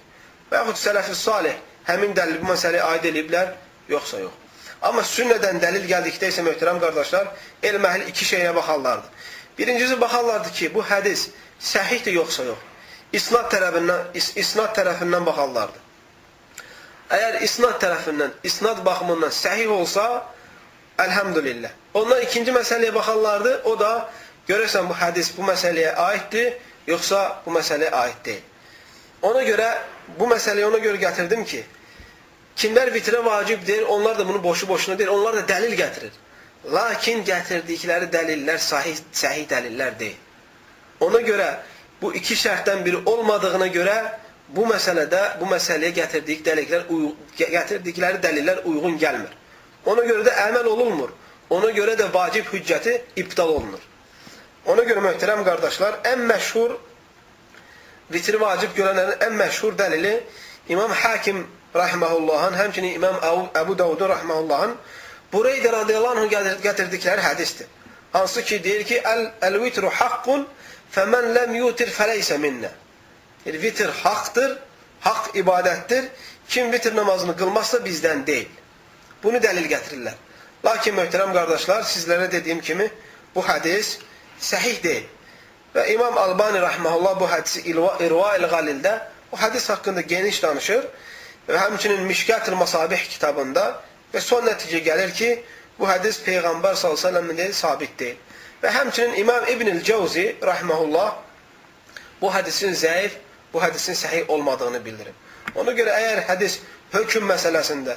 Və 0.51 0.61
yaxud 0.61 0.81
sələf-i 0.81 1.15
salih 1.15 1.57
həmin 1.87 2.15
dəlil 2.17 2.41
bu 2.41 2.51
məsələyə 2.51 2.85
aid 2.93 3.05
ediblər, 3.11 3.53
yoxsa 3.89 4.19
yox. 4.21 4.37
Amma 4.81 5.03
sünnədən 5.05 5.61
dəlil 5.61 5.85
gəldikdə 5.89 6.31
isə 6.31 6.41
möhtərəm 6.45 6.79
qardaşlar, 6.81 7.29
elm 7.69 7.85
əhli 7.85 8.09
iki 8.09 8.25
şeyə 8.25 8.53
baxarlardı. 8.55 9.11
Birincisi 9.57 10.01
baxarlardı 10.01 10.51
ki, 10.51 10.73
bu 10.73 10.83
hədis 10.83 11.29
səhihdir 11.59 12.15
yoxsa 12.19 12.45
yox. 12.49 12.67
İsnad 13.13 13.49
tərəfindən, 13.53 14.11
is, 14.15 14.31
isnad 14.39 14.71
tərəfindən 14.77 15.25
baxarlardı. 15.27 15.79
Əgər 17.11 17.41
isnad 17.47 17.81
tərəfindən, 17.83 18.37
isnad 18.47 18.85
baxımından 18.85 19.33
səhih 19.35 19.73
olsa, 19.75 20.05
əlhəmdülillah. 21.01 21.73
Ondan 21.93 22.21
ikinci 22.23 22.53
məsələyə 22.55 22.93
baxarlardı, 22.95 23.57
o 23.67 23.75
da 23.79 23.91
görürsən 24.47 24.87
bu 24.89 24.95
hədis 24.95 25.33
bu 25.37 25.43
məsələyə 25.49 25.91
aiddir, 26.07 26.55
yoxsa 26.87 27.21
bu 27.45 27.51
məsələyə 27.57 27.91
aid 28.05 28.23
deyil. 28.25 28.47
Ona 29.21 29.43
görə, 29.45 29.67
bu 30.19 30.27
məsələyi 30.31 30.65
ona 30.65 30.79
görə 30.81 31.03
gətirdim 31.03 31.43
ki, 31.45 31.65
Kimlər 32.61 32.91
vitrə 32.93 33.21
vacib 33.25 33.63
deyir, 33.65 33.85
onlar 33.89 34.17
da 34.19 34.27
bunu 34.27 34.43
boşu-boşuna 34.43 34.97
deyir, 34.99 35.09
onlar 35.09 35.35
da 35.35 35.41
dəlil 35.53 35.71
gətirir. 35.79 36.11
Lakin 36.69 37.23
gətirdikləri 37.25 38.11
dəlillər 38.13 38.59
sahih, 38.61 38.97
səhih 39.13 39.47
dəlillər 39.49 39.95
deyil. 39.97 40.17
Ona 41.01 41.21
görə 41.25 41.47
bu 42.01 42.11
iki 42.13 42.35
şərtdən 42.37 42.83
biri 42.85 42.99
olmadığına 43.09 43.67
görə 43.73 43.95
bu 44.53 44.67
məsələdə, 44.69 45.21
bu 45.39 45.47
məsələyə 45.49 45.95
gətirdik 45.97 46.43
dəlillər, 46.45 46.85
gətirdikləri 47.39 48.21
dəlillər 48.21 48.61
uyğun 48.69 48.99
gəlmir. 49.01 49.33
Ona 49.89 50.05
görə 50.05 50.27
də 50.27 50.35
əməl 50.49 50.69
olunmur. 50.69 51.15
Ona 51.49 51.71
görə 51.75 51.97
də 51.99 52.11
vacib 52.13 52.45
hüccəti 52.53 52.93
iptal 53.19 53.49
olunur. 53.57 53.81
Ona 54.69 54.85
görə 54.85 55.01
möhtərəm 55.07 55.41
qardaşlar, 55.47 55.97
ən 56.05 56.27
məşhur 56.29 56.77
vitri 58.13 58.37
vacib 58.39 58.75
görənlərin 58.77 59.25
ən 59.25 59.37
məşhur 59.39 59.73
dəlili 59.79 60.19
İmam 60.69 60.91
Hakim 60.93 61.47
rahiməhullahın, 61.73 62.53
həmçinin 62.59 62.93
İmam 62.99 63.17
Əbu 63.57 63.77
Davud 63.79 64.01
rahiməhullahın 64.13 64.75
Bureydə 65.31 65.71
radiyallahu 65.71 66.25
anh 66.25 66.57
gətirdikləri 66.63 67.23
hədisdir. 67.23 67.67
Hansı 68.13 68.43
ki, 68.43 68.63
deyir 68.63 68.83
ki, 68.83 68.97
Əl-vitru 69.47 69.89
haqqun 69.99 70.43
fəmən 70.91 71.31
ləm 71.35 71.55
yutir 71.55 71.91
fələysə 71.95 72.37
minnə. 72.41 72.71
Vitr 73.45 73.89
haqdır, 74.03 74.57
haqq 75.01 75.37
ibadətdir. 75.41 76.09
Kim 76.49 76.71
vitr 76.71 76.95
namazını 76.95 77.35
qılmazsa 77.37 77.79
bizdən 77.85 78.25
deyil. 78.27 78.49
Bunu 79.23 79.39
dəlil 79.39 79.69
gətirirlər. 79.71 80.17
Lakin 80.65 80.97
möhtərəm 80.97 81.31
qardaşlar, 81.33 81.85
sizlərə 81.87 82.27
dediyim 82.31 82.59
kimi 82.61 82.89
bu 83.35 83.43
hədis 83.45 83.95
səhih 84.41 84.81
deyil. 84.83 85.07
Və 85.75 85.87
İmam 85.93 86.17
Albani 86.17 86.59
rahmehullah 86.61 87.15
bu 87.19 87.29
hədisi 87.31 87.63
İrva-il 87.71 88.45
Qalildə 88.51 88.97
bu 89.31 89.39
hədis 89.39 89.69
haqqında 89.71 90.01
geniş 90.01 90.41
danışır 90.43 90.83
və 91.47 91.61
həmçinin 91.63 92.03
Mişkət-ül 92.09 92.57
Masabih 92.59 92.99
kitabında 93.09 93.81
və 94.13 94.21
son 94.21 94.45
nəticə 94.47 94.83
gəlir 94.85 95.13
ki, 95.15 95.31
bu 95.79 95.87
hədis 95.89 96.21
Peyğəmbər 96.25 96.77
s.ə.v-in 96.77 97.37
deyil, 97.37 97.53
sabit 97.53 97.97
deyil. 97.99 98.17
Və 98.61 98.69
həmçinin 98.75 99.17
İmam 99.17 99.47
İbn-i 99.49 99.79
Cəvzi 99.81 100.25
rəhməhullah 100.45 101.13
bu 102.21 102.29
hədisin 102.29 102.75
zəif, 102.77 103.17
bu 103.53 103.61
hədisin 103.63 103.97
səhih 103.97 104.29
olmadığını 104.29 104.83
bildirir. 104.85 105.15
Ona 105.55 105.73
görə 105.75 105.95
əgər 105.97 106.21
hədis 106.29 106.59
hökm 106.93 107.25
məsələsində 107.31 107.95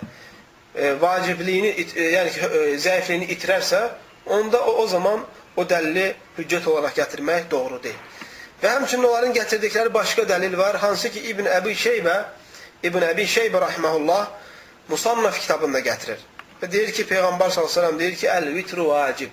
e, 0.75 0.95
vacibliyini, 1.01 1.75
e, 1.85 2.07
yəni 2.15 2.33
ki, 2.35 2.41
e, 2.41 2.63
zəifliyini 2.81 3.29
itirərsə, 3.37 3.83
onda 4.27 4.63
o, 4.65 4.79
o 4.83 4.87
zaman 4.89 5.21
o 5.57 5.67
dəlili 5.69 6.09
hüccət 6.39 6.67
olaraq 6.71 6.97
gətirmək 7.03 7.51
doğru 7.51 7.83
deyil. 7.83 8.01
Və 8.63 8.73
həmçinin 8.73 9.05
onların 9.05 9.35
gətirdikləri 9.37 9.93
başqa 9.93 10.25
dəlil 10.31 10.57
var, 10.59 10.81
hansı 10.81 11.11
ki 11.13 11.21
İbn 11.35 11.51
Əbi 11.59 11.77
Şeybə, 11.77 12.17
İbn 12.89 13.05
Əbi 13.11 13.29
Şeybə 13.29 13.61
rahmehullah 13.61 14.31
Musannaf 14.89 15.39
kitabında 15.41 15.81
gətirir. 15.81 16.21
Və 16.61 16.71
deyir 16.73 16.93
ki, 16.93 17.07
Peyğəmbər 17.09 17.51
s.ə.v 17.51 17.99
deyir 17.99 18.17
ki, 18.21 18.29
əl-vitru 18.29 18.89
vacib. 18.89 19.31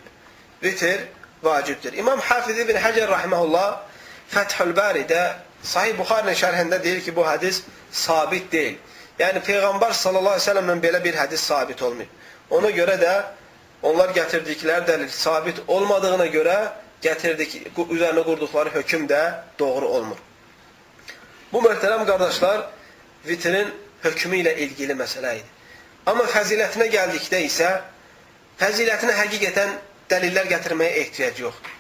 Vitr 0.64 1.08
vacibdir. 1.44 1.94
İmam 1.94 2.20
Hafiz 2.20 2.60
ibn 2.60 2.78
Həcər 2.78 3.10
rahmehullah 3.10 3.82
Fəthül 4.32 4.74
Baridə 4.78 5.24
Sahih 5.64 5.98
Buxarinin 5.98 6.38
şərhində 6.38 6.80
deyir 6.84 7.04
ki, 7.06 7.16
bu 7.16 7.26
hədis 7.28 7.64
sabit 7.92 8.52
deyil. 8.52 8.78
Yəni 9.20 9.44
Peyğəmbər 9.46 9.94
sallallahu 9.94 10.38
əleyhi 10.38 10.46
və 10.46 10.48
səlləmdən 10.48 10.84
belə 10.86 11.04
bir 11.04 11.18
hədis 11.20 11.44
sabit 11.52 11.82
olmayıb. 11.86 12.20
Ona 12.58 12.72
görə 12.76 12.96
də 13.02 13.14
onlar 13.84 14.14
gətirdikləri 14.16 14.88
dəlil 14.88 15.10
sabit 15.14 15.62
olmadığına 15.68 16.28
görə 16.34 16.58
gətirdik, 17.04 17.56
üzərinə 17.76 18.24
qurduqları 18.26 18.74
hökm 18.76 19.08
də 19.10 19.22
doğru 19.60 19.88
olmur. 19.88 20.18
Bu 21.54 21.62
möhtərəm 21.62 22.06
qardaşlar 22.08 22.68
vitrin 23.28 23.72
hökmü 24.04 24.42
ilə 24.44 24.56
ilgili 24.66 24.96
məsələ 24.98 25.36
idi. 25.40 25.50
Amma 26.10 26.26
fəzilətinə 26.30 26.88
gəldikdə 26.94 27.44
isə 27.46 27.70
fəzilətinə 28.62 29.14
həqiqətən 29.20 29.76
dəlillər 30.12 30.50
gətirməyə 30.52 31.04
ehtiyac 31.04 31.40
yoxdur. 31.44 31.78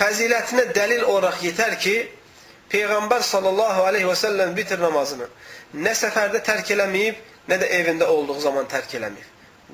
Fəzilətinə 0.00 0.70
dəlil 0.74 1.04
olaraq 1.04 1.42
yetər 1.44 1.76
ki, 1.82 1.96
Peyğəmbər 2.70 3.24
sallallahu 3.26 3.82
aleyhi 3.88 4.06
və 4.06 4.14
səlləm 4.14 4.52
vitr 4.54 4.78
namazını 4.78 5.26
nə 5.74 5.90
səfərdə 5.94 6.40
tərk 6.46 6.70
eləməyib, 6.74 7.16
nə 7.50 7.58
də 7.58 7.66
evində 7.80 8.06
olduğu 8.10 8.38
zaman 8.40 8.68
tərk 8.70 8.94
eləməyib. 8.98 9.26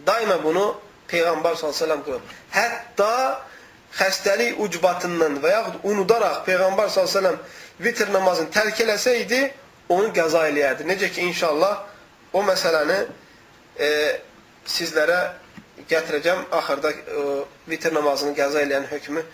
Daima 0.06 0.38
bunu 0.42 0.64
Peyğəmbər 1.10 1.56
s.ə.v 1.60 1.98
qılıb. 2.06 2.32
Hətta 2.52 3.10
xəstəlik 3.96 4.58
ucbatından 4.64 5.38
və 5.44 5.52
yaxud 5.52 5.84
unudaraq 5.92 6.42
Peyğəmbər 6.48 6.90
s.ə.v 6.92 7.36
vitr 7.84 8.08
namazını 8.12 8.52
tərk 8.52 8.80
eləsəydi, 8.84 9.42
onu 9.88 10.12
qəza 10.14 10.46
eləyərdi. 10.50 10.86
Necə 10.88 11.10
ki, 11.12 11.26
inşallah 11.30 11.82
o 12.32 12.42
məsələni 12.46 12.98
e, 13.78 13.90
sizlərə 14.66 15.18
gətirəcəm. 15.90 16.46
Axırda 16.58 16.92
e, 16.92 17.26
vitr 17.70 17.94
namazını 17.94 18.36
qəza 18.38 18.62
eləyən 18.66 18.88
hökmü, 18.90 19.24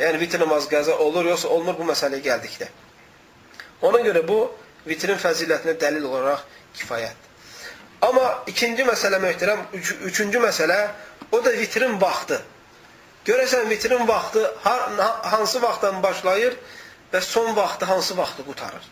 yəni 0.00 0.22
vitr 0.22 0.42
namazı 0.42 0.70
qəza 0.72 0.96
olur, 0.98 1.30
yoxsa 1.32 1.52
olmur 1.52 1.78
bu 1.78 1.88
məsələyə 1.92 2.24
gəldikdə. 2.26 2.68
Ona 3.82 4.02
görə 4.04 4.22
bu 4.28 4.44
vitrin 4.86 5.18
fəzilətinə 5.18 5.78
dəlil 5.80 6.04
olaraq 6.10 6.44
kifayətdir. 6.78 7.30
Amma 8.02 8.28
ikinci 8.50 8.82
məsələ 8.82 9.18
möhtərəm, 9.22 9.60
üç, 9.78 9.92
üçüncü 10.10 10.40
məsələ 10.42 10.78
O 11.32 11.44
da 11.44 11.52
vitrin 11.56 12.00
vaxtı. 12.00 12.42
Görəsən 13.26 13.70
vitrin 13.70 14.08
vaxtı 14.08 14.42
hansı 15.32 15.62
vaxtdan 15.62 16.02
başlayır 16.02 16.56
və 17.12 17.20
son 17.20 17.56
vaxtı 17.56 17.84
hansı 17.84 18.16
vaxtı 18.16 18.44
qutarır. 18.44 18.84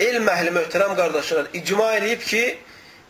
Elm 0.00 0.28
əhli 0.28 0.50
möhtərəm 0.54 0.96
qardaşlar 0.96 1.50
icma 1.54 1.92
eləyib 1.98 2.22
ki, 2.26 2.58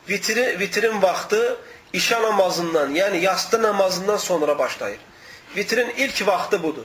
vitri, 0.09 0.59
vitrin 0.61 1.03
vaxtı 1.03 1.57
işa 1.92 2.23
namazından, 2.23 2.94
yəni 2.94 3.16
yastı 3.16 3.62
namazından 3.62 4.16
sonra 4.16 4.59
başlayır. 4.59 5.01
Vitrin 5.57 5.90
ilk 5.97 6.27
vaxtı 6.27 6.62
budur. 6.62 6.85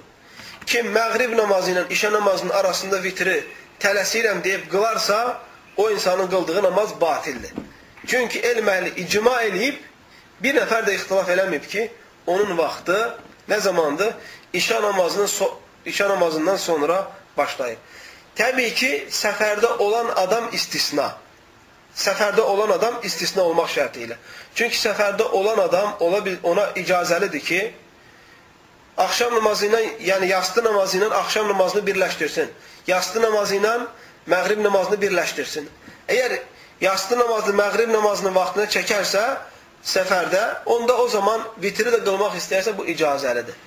Kim 0.66 0.94
məğrib 0.96 1.38
namazı 1.38 1.72
ilə 1.72 1.84
işa 1.90 2.14
namazının 2.14 2.50
arasında 2.50 3.04
vitri 3.04 3.44
tələsirəm 3.80 4.44
deyib 4.44 4.72
qılarsa, 4.72 5.42
o 5.78 5.92
insanın 5.92 6.28
qıldığı 6.28 6.64
namaz 6.64 7.02
batildir. 7.02 7.52
Çünki 8.08 8.40
elm 8.40 8.68
əhli 8.68 8.96
icma 9.00 9.42
eləyib 9.44 9.90
Bir 10.44 10.56
nəfər 10.56 10.86
də 10.88 10.94
ixtilaf 10.96 11.30
eləməyib 11.34 11.66
ki, 11.68 11.90
onun 12.28 12.56
vaxtı 12.58 12.98
nə 13.50 13.60
zamandır? 13.60 14.14
İşa 14.54 14.82
namazının 14.82 15.26
so 15.26 15.60
işa 15.86 16.10
namazından 16.10 16.56
sonra 16.56 17.12
başlayır. 17.38 17.78
Təbii 18.40 18.72
ki, 18.72 18.90
səfərdə 19.12 19.74
olan 19.84 20.14
adam 20.16 20.48
istisna. 20.56 21.10
Səfərdə 22.00 22.46
olan 22.48 22.72
adam 22.72 23.02
istisna 23.04 23.44
olmaq 23.44 23.68
şərti 23.74 24.06
ilə. 24.06 24.16
Çünki 24.56 24.78
səfərdə 24.80 25.26
olan 25.36 25.60
adam 25.66 25.98
ola 26.06 26.22
bil 26.24 26.38
ona 26.48 26.70
icazəlidir 26.80 27.44
ki, 27.44 27.60
axşam 29.06 29.36
namazı 29.36 29.68
ilə, 29.68 29.82
yəni 30.08 30.30
yastı 30.32 30.64
namazı 30.64 31.02
ilə 31.02 31.10
axşam 31.20 31.50
namazını 31.52 31.84
birləşdirsin. 31.88 32.54
Yastı 32.88 33.22
namazı 33.22 33.58
ilə 33.60 33.74
məğrib 34.32 34.64
namazını 34.64 35.02
birləşdirsin. 35.02 35.68
Əgər 36.08 36.38
yastı 36.82 37.20
namazını 37.20 37.60
məğrib 37.60 37.92
namazının 37.92 38.36
vaxtına 38.36 38.70
çəkərsə, 38.76 39.26
səfərdə, 39.84 40.44
onda 40.66 40.96
o 41.04 41.08
zaman 41.12 41.44
vitri 41.60 41.92
də 41.92 42.00
qılmaq 42.08 42.40
istəyərsə 42.40 42.78
bu 42.78 42.88
icazəlidir. 42.96 43.60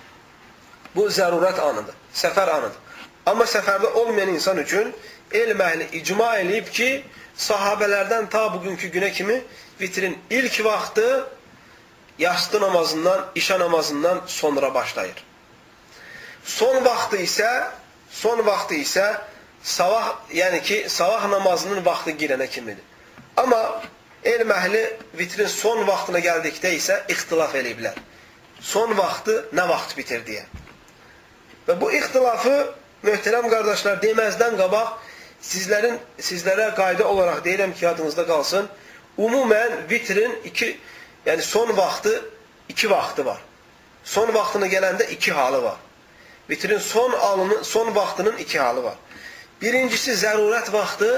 Bu 0.96 1.06
zərurət 1.12 1.60
anıdır, 1.60 1.96
səfər 2.16 2.56
anıdır. 2.56 2.80
Amma 3.26 3.44
səfərdə 3.46 3.92
olmayan 4.00 4.32
insan 4.34 4.58
üçün 4.62 4.92
elm 5.32 5.60
əhli 5.62 5.88
icma 6.00 6.32
eləyib 6.42 6.70
ki, 6.74 6.88
sahabələrdən 7.38 8.28
ta 8.30 8.48
bugünkü 8.54 8.90
günə 8.94 9.12
kimi 9.12 9.38
vitrin 9.80 10.18
ilk 10.30 10.64
vaxtı 10.64 11.06
yastı 12.18 12.60
namazından, 12.60 13.26
işa 13.34 13.58
namazından 13.58 14.20
sonra 14.26 14.74
başlayır. 14.74 15.24
Son 16.44 16.84
vaxtı 16.84 17.22
isə 17.22 17.50
son 18.10 18.46
vaxtı 18.46 18.74
isə 18.74 19.06
sabah, 19.62 20.14
yəni 20.34 20.62
ki, 20.62 20.84
sabah 20.88 21.28
namazının 21.28 21.84
vaxtı 21.84 22.10
girənə 22.10 22.50
kimidir. 22.50 22.84
Amma 23.36 23.82
Elm 24.22 24.52
əhli 24.54 24.80
vitrin 25.18 25.48
son 25.50 25.80
vaxtına 25.86 26.20
gəldikdə 26.22 26.70
isə 26.76 27.00
ixtilaf 27.10 27.56
eləyiblər. 27.58 27.96
Son 28.62 28.92
vaxtı 28.94 29.34
nə 29.58 29.64
vaxt 29.66 29.96
bitir 29.98 30.22
deyə. 30.26 30.44
Və 31.66 31.74
bu 31.80 31.88
ixtilafı 31.90 32.54
möhtərəm 33.06 33.48
qardaşlar 33.50 34.00
deməzdən 34.02 34.58
qabaq 34.60 34.98
sizlərin 35.42 35.98
sizlərə 36.22 36.70
qayda 36.76 37.06
olaraq 37.08 37.42
deyirəm 37.44 37.74
ki, 37.74 37.84
yadınızda 37.84 38.26
qalsın. 38.26 38.68
Ümumən 39.18 39.88
vitrin 39.90 40.38
iki, 40.44 40.76
yəni 41.26 41.42
son 41.42 41.76
vaxtı 41.76 42.14
iki 42.68 42.90
vaxtı 42.90 43.24
var. 43.26 43.40
Son 44.04 44.34
vaxtına 44.34 44.66
gələndə 44.66 45.08
iki 45.10 45.32
halı 45.32 45.62
var. 45.62 45.76
Vitrin 46.50 46.78
son 46.78 47.12
alını, 47.12 47.64
son 47.64 47.94
vaxtının 47.94 48.36
iki 48.36 48.58
halı 48.58 48.82
var. 48.82 48.96
Birincisi 49.62 50.14
zərurət 50.18 50.72
vaxtı, 50.72 51.10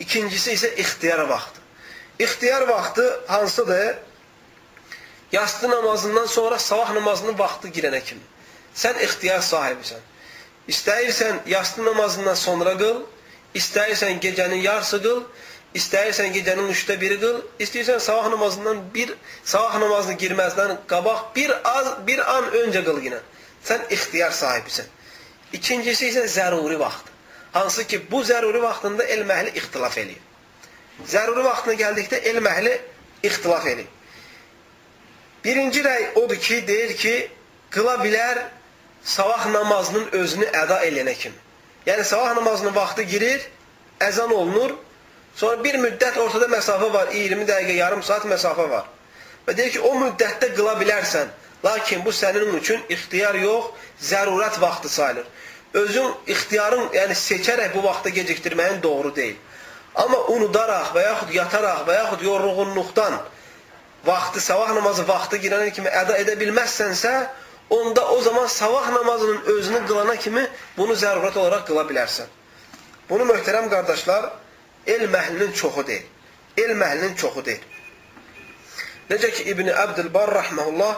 ikincisi 0.00 0.54
isə 0.56 0.74
ixtiyar 0.76 1.28
vaxtı. 1.28 1.60
İxtiyar 2.18 2.68
vaxtı 2.68 3.20
hansıdır? 3.26 3.96
Yastı 5.32 5.70
namazından 5.70 6.26
sonra 6.26 6.58
sabah 6.58 6.92
namazının 6.92 7.38
vaxtı 7.38 7.68
girənə 7.68 8.02
kimi. 8.04 8.24
Sən 8.76 9.00
ixtiyar 9.04 9.40
sahibisən. 9.40 10.00
İstəyirsən 10.68 11.42
yastı 11.46 11.84
namazından 11.84 12.34
sonra 12.34 12.76
qıl, 12.78 13.02
istəyirsən 13.54 14.20
gecənin 14.22 14.62
yarısı 14.62 15.02
qıl, 15.02 15.22
istəyirsən 15.74 16.32
gecənin 16.36 16.70
üçdə 16.70 16.98
biri 17.00 17.18
qıl, 17.20 17.40
istəyirsən 17.58 17.98
sabah 18.00 18.28
namazından 18.30 18.82
bir 18.94 19.14
sabah 19.44 19.78
namazını 19.82 20.14
girməzdən 20.22 20.76
qabaq 20.86 21.24
bir 21.36 21.54
az 21.64 21.94
bir 22.06 22.22
an 22.36 22.50
öncə 22.62 22.84
qıl 22.86 23.02
yenə. 23.06 23.18
Sən 23.64 23.88
ixtiyar 23.90 24.30
sahibisən. 24.30 24.86
İkincisi 25.52 26.08
isə 26.12 26.26
zəruri 26.26 26.78
vaxt. 26.78 27.10
Hansı 27.52 27.86
ki, 27.86 28.00
bu 28.10 28.22
zəruri 28.24 28.62
vaxtında 28.62 29.04
elm 29.04 29.30
əhli 29.30 29.52
ixtilaf 29.58 29.98
eləyir. 29.98 30.22
Zəruri 31.08 31.44
vaxtına 31.44 31.74
gəldikdə 31.82 32.22
elm 32.30 32.46
əhli 32.48 32.72
ixtilaf 33.22 33.66
edir. 33.66 33.86
Birinci 35.44 35.82
rəy 35.84 36.12
odur 36.22 36.38
ki, 36.40 36.62
deyir 36.66 36.96
ki, 36.96 37.14
qıla 37.70 37.98
bilər 38.04 38.40
sabah 39.04 39.46
namazının 39.50 40.08
özünü 40.12 40.46
əda 40.46 40.82
eləyənə 40.86 41.14
kimi. 41.18 41.38
Yəni, 41.86 42.04
sabah 42.04 42.34
namazının 42.36 42.74
vaxtı 42.74 43.02
girir, 43.02 43.42
əzan 44.00 44.32
olunur, 44.32 44.76
sonra 45.36 45.64
bir 45.64 45.78
müddət 45.82 46.18
ortada 46.22 46.46
məsafə 46.46 46.92
var, 46.92 47.10
20 47.14 47.46
dəqiqə, 47.48 47.78
yarım 47.80 48.02
saat 48.02 48.26
məsafə 48.30 48.68
var. 48.70 48.86
Və 49.46 49.56
deyir 49.58 49.72
ki, 49.74 49.80
o 49.80 49.94
müddətdə 49.98 50.52
qıla 50.56 50.76
bilərsən, 50.80 51.32
lakin 51.64 52.04
bu 52.04 52.14
sənin 52.14 52.54
üçün 52.58 52.82
ixtiyar 52.88 53.38
yox, 53.42 53.72
zərurət 54.02 54.60
vaxtı 54.62 54.88
sayılır. 54.88 55.26
Özün 55.82 56.14
ixtiyarın, 56.26 56.88
yəni 56.94 57.16
seçərək 57.18 57.74
bu 57.74 57.82
vaxtı 57.82 58.12
gecikdirməyin 58.14 58.82
doğru 58.82 59.14
deyil. 59.16 59.36
Amma 59.94 60.18
unudaraq 60.32 60.94
və 60.94 61.02
yaxud 61.04 61.34
yataraq 61.34 61.86
və 61.88 61.94
yaxud 61.96 62.22
yorğunluqdan 62.24 63.18
vaxtı, 64.06 64.40
sabah 64.40 64.72
namazı 64.74 65.08
vaxtı 65.08 65.40
girənə 65.42 65.72
kimi 65.72 65.88
əda 65.88 66.16
edə 66.22 66.36
bilməzsənsə, 66.40 67.12
onda 67.72 68.08
o 68.08 68.20
zaman 68.20 68.46
sabah 68.46 68.92
namazının 68.92 69.42
özünü 69.42 69.86
qılana 69.86 70.16
kimi 70.16 70.46
bunu 70.76 70.92
zərurət 70.92 71.38
olaraq 71.38 71.64
qıla 71.68 71.84
bilərsən. 71.88 72.28
Bunu 73.08 73.24
möhtərəm 73.30 73.70
qardaşlar, 73.72 74.28
elm 74.86 75.14
əhlinin 75.20 75.54
çoxu 75.56 75.86
deyil. 75.86 76.04
Elm 76.58 76.84
əhlinin 76.88 77.16
çoxu 77.16 77.44
deyil. 77.44 77.64
Necə 79.10 79.30
ki, 79.32 79.48
İbn-i 79.52 79.72
Əbdülbar 79.84 80.34
rəhməhullah 80.36 80.94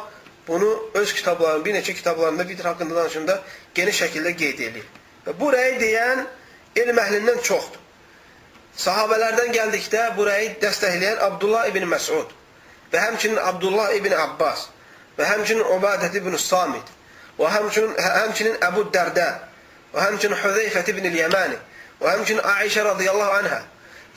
bunu 0.49 0.91
öz 0.95 1.15
kitablarında, 1.15 1.65
bir 1.65 1.75
neçə 1.75 1.95
kitablarında 1.95 2.49
vitr 2.49 2.67
haqqında 2.71 2.97
danışında 2.97 3.41
geniş 3.75 4.03
şəkildə 4.03 4.35
qeyd 4.43 4.61
edir. 4.69 4.85
Və 5.27 5.39
bu 5.41 5.55
rəyi 5.55 5.79
deyən 5.81 6.27
elm 6.83 7.01
əhlindən 7.07 7.41
çoxdur. 7.43 7.81
Sahabələrdən 8.85 9.55
gəldikdə 9.55 10.09
bu 10.17 10.27
rəyi 10.27 10.57
dəstəkləyən 10.63 11.23
Abdullah 11.23 11.69
ibn 11.71 11.87
Məsud 11.95 12.35
və 12.93 13.03
həmçinin 13.07 13.39
Abdullah 13.39 13.95
ibn 13.95 14.13
Abbas 14.19 14.69
və 15.19 15.29
həmçinin 15.29 15.67
Ubadət 15.77 16.17
ibn 16.19 16.37
Samit. 16.39 16.91
Və 17.39 17.51
həmçinin, 17.51 17.95
həmçinin 17.99 18.59
Əbu 18.63 18.87
Dərdə 18.95 19.29
və 19.95 20.05
həmçinin 20.07 20.39
Hüzeyfət 20.43 20.91
ibn 20.93 21.09
Yəməni 21.11 21.59
və 22.01 22.13
həmçinin 22.15 22.43
Aişə 22.55 22.85
radiyallahu 22.87 23.39
anhə 23.41 23.61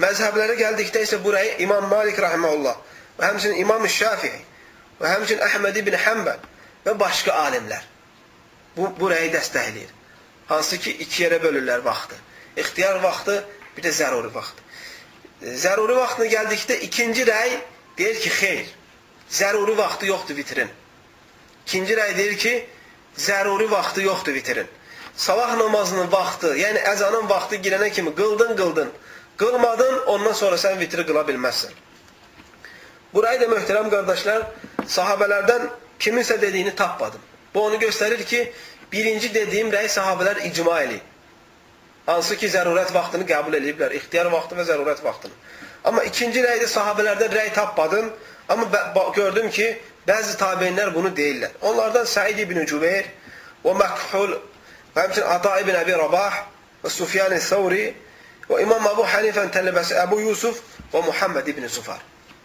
məzhəblərə 0.01 0.57
gəldikdə 0.59 1.03
isə 1.05 1.21
burayı 1.23 1.57
İmam 1.65 1.87
Malik 1.89 2.19
rahiməhullah 2.21 2.75
və 3.19 3.31
həmçinin 3.31 3.61
İmam 3.63 3.87
Şafii. 3.87 4.43
Və 5.01 5.13
həmçinin 5.13 5.43
Əhməd 5.45 5.81
ibn 5.81 5.97
Həmbəl 6.05 6.45
və 6.85 6.93
başqa 6.99 7.33
alimlər 7.45 7.83
bu, 8.77 8.91
burayı 8.99 9.31
dəstəkləyir. 9.33 9.93
Hansı 10.47 10.77
ki, 10.81 10.91
iki 11.03 11.23
yerə 11.23 11.41
bölürlər 11.43 11.83
vaxtı. 11.85 12.15
İxtiyar 12.57 13.01
vaxtı, 13.03 13.43
bir 13.77 13.83
də 13.83 13.91
zəruri 13.93 14.29
vaxt. 14.33 14.61
Zəruri 15.41 15.97
vaxtına 15.97 16.29
gəldikdə 16.31 16.77
ikinci 16.87 17.25
rəy 17.27 17.57
Deyir 17.97 18.19
ki, 18.21 18.29
xeyr, 18.29 18.67
zəruri 19.33 19.73
vaxtı 19.77 20.05
yoxdur 20.05 20.37
vitrin. 20.37 20.69
İkinci 21.67 21.93
rəy 21.99 22.13
deyir 22.17 22.37
ki, 22.39 22.51
zəruri 23.19 23.65
vaxtı 23.71 24.01
yoxdur 24.01 24.33
vitrin. 24.33 24.67
Sabah 25.19 25.57
namazının 25.59 26.11
vaxtı, 26.11 26.53
yəni 26.55 26.79
əzanın 26.93 27.27
vaxtı 27.27 27.59
girənə 27.65 27.89
kimi 27.91 28.13
qıldın, 28.15 28.53
qıldın. 28.55 28.93
Qılmadın, 29.37 29.99
ondan 30.13 30.33
sonra 30.33 30.55
sən 30.55 30.79
vitri 30.79 31.03
qıla 31.09 31.25
bilməzsən. 31.27 31.73
Burayı 33.13 33.41
da 33.41 33.49
möhtərəm 33.51 33.89
qardaşlar, 33.91 34.45
sahabələrdən 34.95 35.67
kiminsə 35.99 36.39
dediyini 36.41 36.75
tapmadım. 36.75 37.19
Bu 37.53 37.65
onu 37.65 37.75
göstərir 37.83 38.23
ki, 38.23 38.41
birinci 38.91 39.33
dediyim 39.33 39.73
rəy 39.73 39.91
sahabələr 39.91 40.45
icma 40.47 40.79
eləyib. 40.85 41.03
Hansı 42.05 42.39
ki, 42.39 42.47
zərurət 42.55 42.95
vaxtını 42.95 43.27
qəbul 43.27 43.59
ediblər, 43.59 43.99
ixtiyar 43.99 44.31
vaxtı 44.31 44.55
və 44.55 44.69
zərurət 44.71 45.03
vaxtını. 45.03 45.35
Amma 45.83 46.07
ikinci 46.07 46.47
rəydə 46.47 46.71
sahabələrdən 46.71 47.35
rəy 47.41 47.53
tapmadım. 47.59 48.13
Amma 48.49 48.67
gördüm 49.15 49.49
ki, 49.49 49.67
bəzi 50.07 50.37
tabeinlər 50.39 50.93
bunu 50.95 51.11
deyirlər. 51.15 51.51
Onlardan 51.61 52.05
Səid 52.07 52.39
ibn 52.39 52.63
Cübeyr 52.65 53.09
və 53.63 53.73
Məkhul 53.75 54.37
və 54.95 55.03
həmçin 55.03 55.27
Ata 55.27 55.57
ibn 55.63 55.75
Əbi 55.75 55.97
Rabah 55.99 56.37
və 56.83 56.91
Sufyan-ı 56.93 57.39
Thawri 57.43 57.89
və 58.47 58.61
İmam 58.63 58.87
Əbu 58.93 59.03
Hanifən 59.11 59.51
tələbəsi 59.51 59.97
Əbu 60.05 60.21
Yusuf 60.23 60.61
və 60.93 61.03
Muhammed 61.05 61.47
ibn 61.51 61.67
Sufar. 61.67 61.99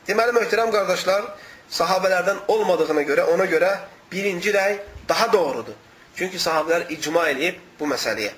Deməli, 0.08 0.34
möhtərəm 0.34 0.72
qardaşlar, 0.74 1.28
sahabələrdən 1.70 2.42
olmadığına 2.50 3.04
görə, 3.06 3.28
ona 3.30 3.46
görə 3.46 3.70
birinci 4.10 4.50
rəy 4.54 4.80
daha 5.08 5.30
doğrudur. 5.32 5.78
Çünki 6.16 6.36
sahabələr 6.42 6.90
icma 6.92 7.28
eləyib 7.30 7.60
bu 7.78 7.86
məsələyə. 7.88 8.32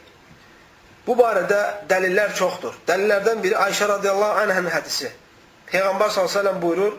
Bu 1.06 1.16
barədə 1.16 1.60
dəlillər 1.88 2.36
çoxdur. 2.36 2.76
Dəlillərdən 2.88 3.40
biri 3.44 3.56
Ayşə 3.60 3.88
radiyallahu 3.88 4.44
anhənin 4.44 4.72
hədisi. 4.72 5.10
Peyğəmbər 5.72 6.12
s.ə.v 6.12 6.54
buyurur, 6.62 6.94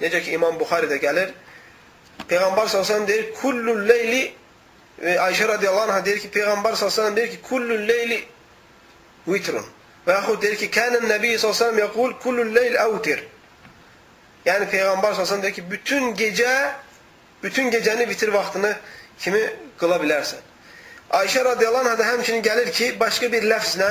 necə 0.00 0.22
ki 0.24 0.36
İmam 0.38 0.58
Buxaridə 0.60 0.98
gəlir, 1.02 1.32
Peyğəmbər 2.28 2.68
s.ə.v 2.68 3.06
deyir, 3.08 3.32
kullul 3.40 3.86
leyli, 3.88 4.22
Ayşə 5.00 5.46
radiyallahu 5.48 5.88
anhə 5.88 6.04
deyir 6.04 6.20
ki, 6.24 6.30
Peyğəmbər 6.34 6.76
s.ə.v 6.76 7.14
deyir 7.16 7.30
ki, 7.32 7.40
kullul 7.46 7.86
leyli 7.88 8.20
vitrun. 9.26 9.64
Və 10.06 10.16
yaxud 10.18 10.42
deyir 10.42 10.58
ki, 10.60 10.68
kənən 10.74 11.06
nəbi 11.08 11.32
s.ə.v 11.38 11.80
yəqul, 11.80 12.16
kullul 12.22 12.52
leyl 12.56 12.76
əvtir. 12.84 13.24
Yəni 14.44 14.68
Peyğəmbər 14.74 15.16
s.ə.v 15.16 15.40
deyir 15.46 15.56
ki, 15.56 15.66
bütün 15.70 16.12
gecə, 16.18 16.52
bütün 17.42 17.72
gecəni 17.72 18.08
vitir 18.08 18.32
vaxtını 18.34 18.74
kimi 19.20 19.42
qıla 19.80 20.00
bilərsən. 20.04 20.44
Ayşə 21.16 21.42
radiyallahu 21.48 21.88
anhə 21.88 21.96
də 21.98 22.10
həmçinin 22.12 22.44
gəlir 22.44 22.70
ki, 22.76 22.92
başqa 23.00 23.32
bir 23.32 23.48
ləfzlə, 23.48 23.90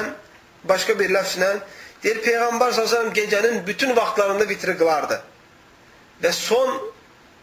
başqa 0.69 0.95
bir 0.99 1.11
ləfzlə 1.17 1.51
deyir, 2.05 2.21
Peyğəmbər 2.27 2.77
s.ə.v 2.77 3.09
gecənin 3.17 3.65
bütün 3.67 3.95
vaxtlarında 3.97 4.47
vitri 4.49 4.77
qılardı. 4.77 5.19
Və 6.23 6.31
son 6.35 6.79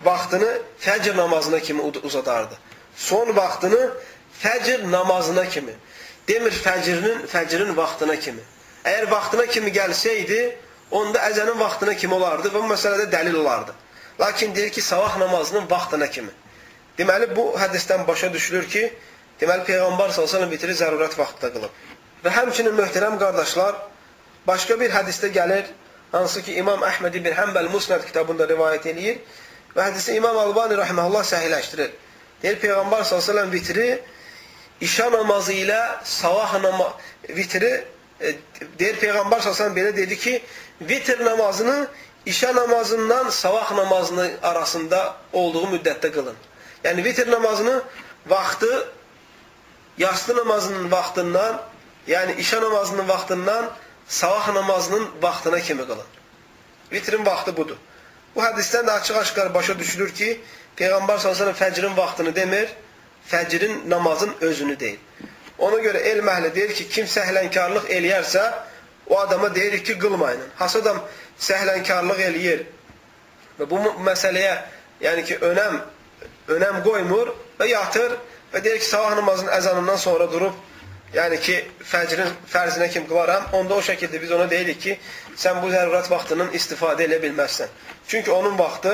vaxtını 0.04 0.50
fəcr 0.80 1.16
namazına 1.16 1.60
kimi 1.60 1.82
uzadardı. 1.82 2.58
Son 2.96 3.36
vaxtını 3.36 3.90
fəcr 4.42 4.90
namazına 4.90 5.48
kimi. 5.48 5.74
Demir 6.28 6.52
fəcrinin, 6.52 7.26
fəcrin 7.30 7.76
vaxtına 7.76 8.16
kimi. 8.20 8.42
Əgər 8.84 9.10
vaxtına 9.10 9.46
kimi 9.46 9.70
gəlsəydi, 9.74 10.40
onda 10.90 11.22
əzənin 11.28 11.58
vaxtına 11.58 11.94
kimi 11.94 12.14
olardı 12.14 12.50
və 12.54 12.62
bu 12.62 12.70
məsələdə 12.72 13.06
dəlil 13.12 13.38
olardı. 13.42 13.74
Lakin 14.20 14.54
deyir 14.54 14.70
ki, 14.70 14.82
sabah 14.82 15.16
namazının 15.18 15.70
vaxtına 15.70 16.10
kimi. 16.10 16.32
Deməli, 16.98 17.28
bu 17.36 17.52
hədisdən 17.60 18.06
başa 18.06 18.32
düşülür 18.32 18.68
ki, 18.68 18.90
Deməli, 19.40 19.66
Peyğəmbər 19.68 20.14
s.ə.v 20.16 20.46
vitri 20.48 20.72
zərurət 20.72 21.18
vaxtda 21.18 21.50
qılıb. 21.52 21.72
Və 22.24 22.30
həmçinin 22.32 22.72
möhtərəm 22.78 23.18
qardaşlar, 23.20 23.74
başqa 24.48 24.78
bir 24.80 24.94
hədisdə 24.94 25.28
gəlir, 25.34 25.68
hansı 26.16 26.42
ki, 26.42 26.56
İmam 26.60 26.82
Əhməd 26.86 27.16
ibn 27.20 27.32
Həmbəl 27.36 27.70
Musnad 27.72 28.04
kitabında 28.06 28.48
rivayət 28.48 28.88
edir 28.92 29.20
və 29.76 29.90
hədisi 29.90 30.16
İmam 30.16 30.38
Albani 30.38 30.78
rəhməhullah 30.80 31.24
səhiləşdirir. 31.30 31.90
Deyir, 32.42 32.58
Peyğəmbər 32.62 33.04
s.ə.v 33.04 33.46
vitri 33.52 33.88
işa 34.80 35.10
namazı 35.12 35.52
ilə 35.62 35.80
savah 36.04 36.58
namazı 36.60 37.36
vitri 37.36 37.72
e, 38.20 38.34
deyir 38.78 38.98
Peyğəmbər 39.00 39.44
s.ə.v 39.44 39.70
belə 39.76 39.94
dedi 39.96 40.18
ki, 40.18 40.40
vitr 40.80 41.24
namazını 41.24 41.86
işa 42.26 42.54
namazından 42.54 43.30
savah 43.30 43.72
namazının 43.72 44.30
arasında 44.42 45.16
olduğu 45.32 45.66
müddətdə 45.76 46.12
qılın. 46.12 46.36
Yəni 46.84 47.04
vitr 47.04 47.30
namazını 47.30 47.82
vaxtı 48.26 48.88
yastı 49.98 50.36
namazının 50.36 50.90
vaxtından, 50.90 51.60
yəni 52.08 52.36
işə 52.42 52.60
namazının 52.62 53.08
vaxtından 53.08 53.70
sabah 54.08 54.52
namazının 54.52 55.08
vaxtına 55.22 55.60
kimi 55.60 55.82
qılın. 55.86 56.06
Vitrin 56.92 57.26
vaxtı 57.26 57.56
budur. 57.56 57.76
Bu 58.34 58.42
hədisdən 58.42 58.86
də 58.86 58.90
açıq-aşkar 59.00 59.54
başa 59.54 59.78
düşülür 59.78 60.14
ki, 60.14 60.40
Peyğəmbər 60.76 61.18
s.ə.v 61.18 61.52
fəcrin 61.56 61.96
vaxtını 61.96 62.34
demir, 62.36 62.68
fəcrin 63.30 63.90
namazın 63.90 64.34
özünü 64.40 64.80
deyil. 64.80 64.98
Ona 65.58 65.78
görə 65.80 66.02
elm 66.10 66.28
əhli 66.28 66.54
deyir 66.54 66.74
ki, 66.76 66.88
kim 66.88 67.06
səhlənkarlıq 67.08 67.88
eləyərsə, 67.96 68.42
o 69.08 69.18
adama 69.18 69.54
deyirik 69.54 69.86
ki, 69.86 69.98
qılmayın. 69.98 70.42
Has 70.56 70.76
adam 70.76 71.00
səhlənkarlıq 71.40 72.20
eləyir 72.28 72.66
və 73.58 73.70
bu 73.70 73.80
məsələyə 74.04 74.52
yəni 75.00 75.24
ki, 75.24 75.40
önəm, 75.50 75.80
önəm 76.58 76.82
qoymur 76.84 77.32
və 77.58 77.70
yatır 77.72 78.18
və 78.52 78.64
deyir 78.64 78.82
ki, 78.84 78.88
sabah 78.90 79.16
namazının 79.16 79.52
əzanından 79.56 79.96
sonra 79.96 80.28
durub, 80.32 80.52
yəni 81.16 81.38
ki, 81.40 81.56
fəcrin 81.90 82.32
fərzinə 82.52 82.88
kim 82.92 83.06
qılaram, 83.08 83.48
onda 83.56 83.78
o 83.78 83.84
şəkildə 83.84 84.20
biz 84.22 84.32
ona 84.36 84.48
deyirik 84.50 84.80
ki, 84.82 84.96
sən 85.38 85.60
bu 85.62 85.70
zərurət 85.72 86.10
vaxtının 86.12 86.52
istifadə 86.56 87.06
edə 87.06 87.20
bilməzsən. 87.24 87.72
Çünki 88.08 88.30
onun 88.30 88.58
vaxtı 88.58 88.92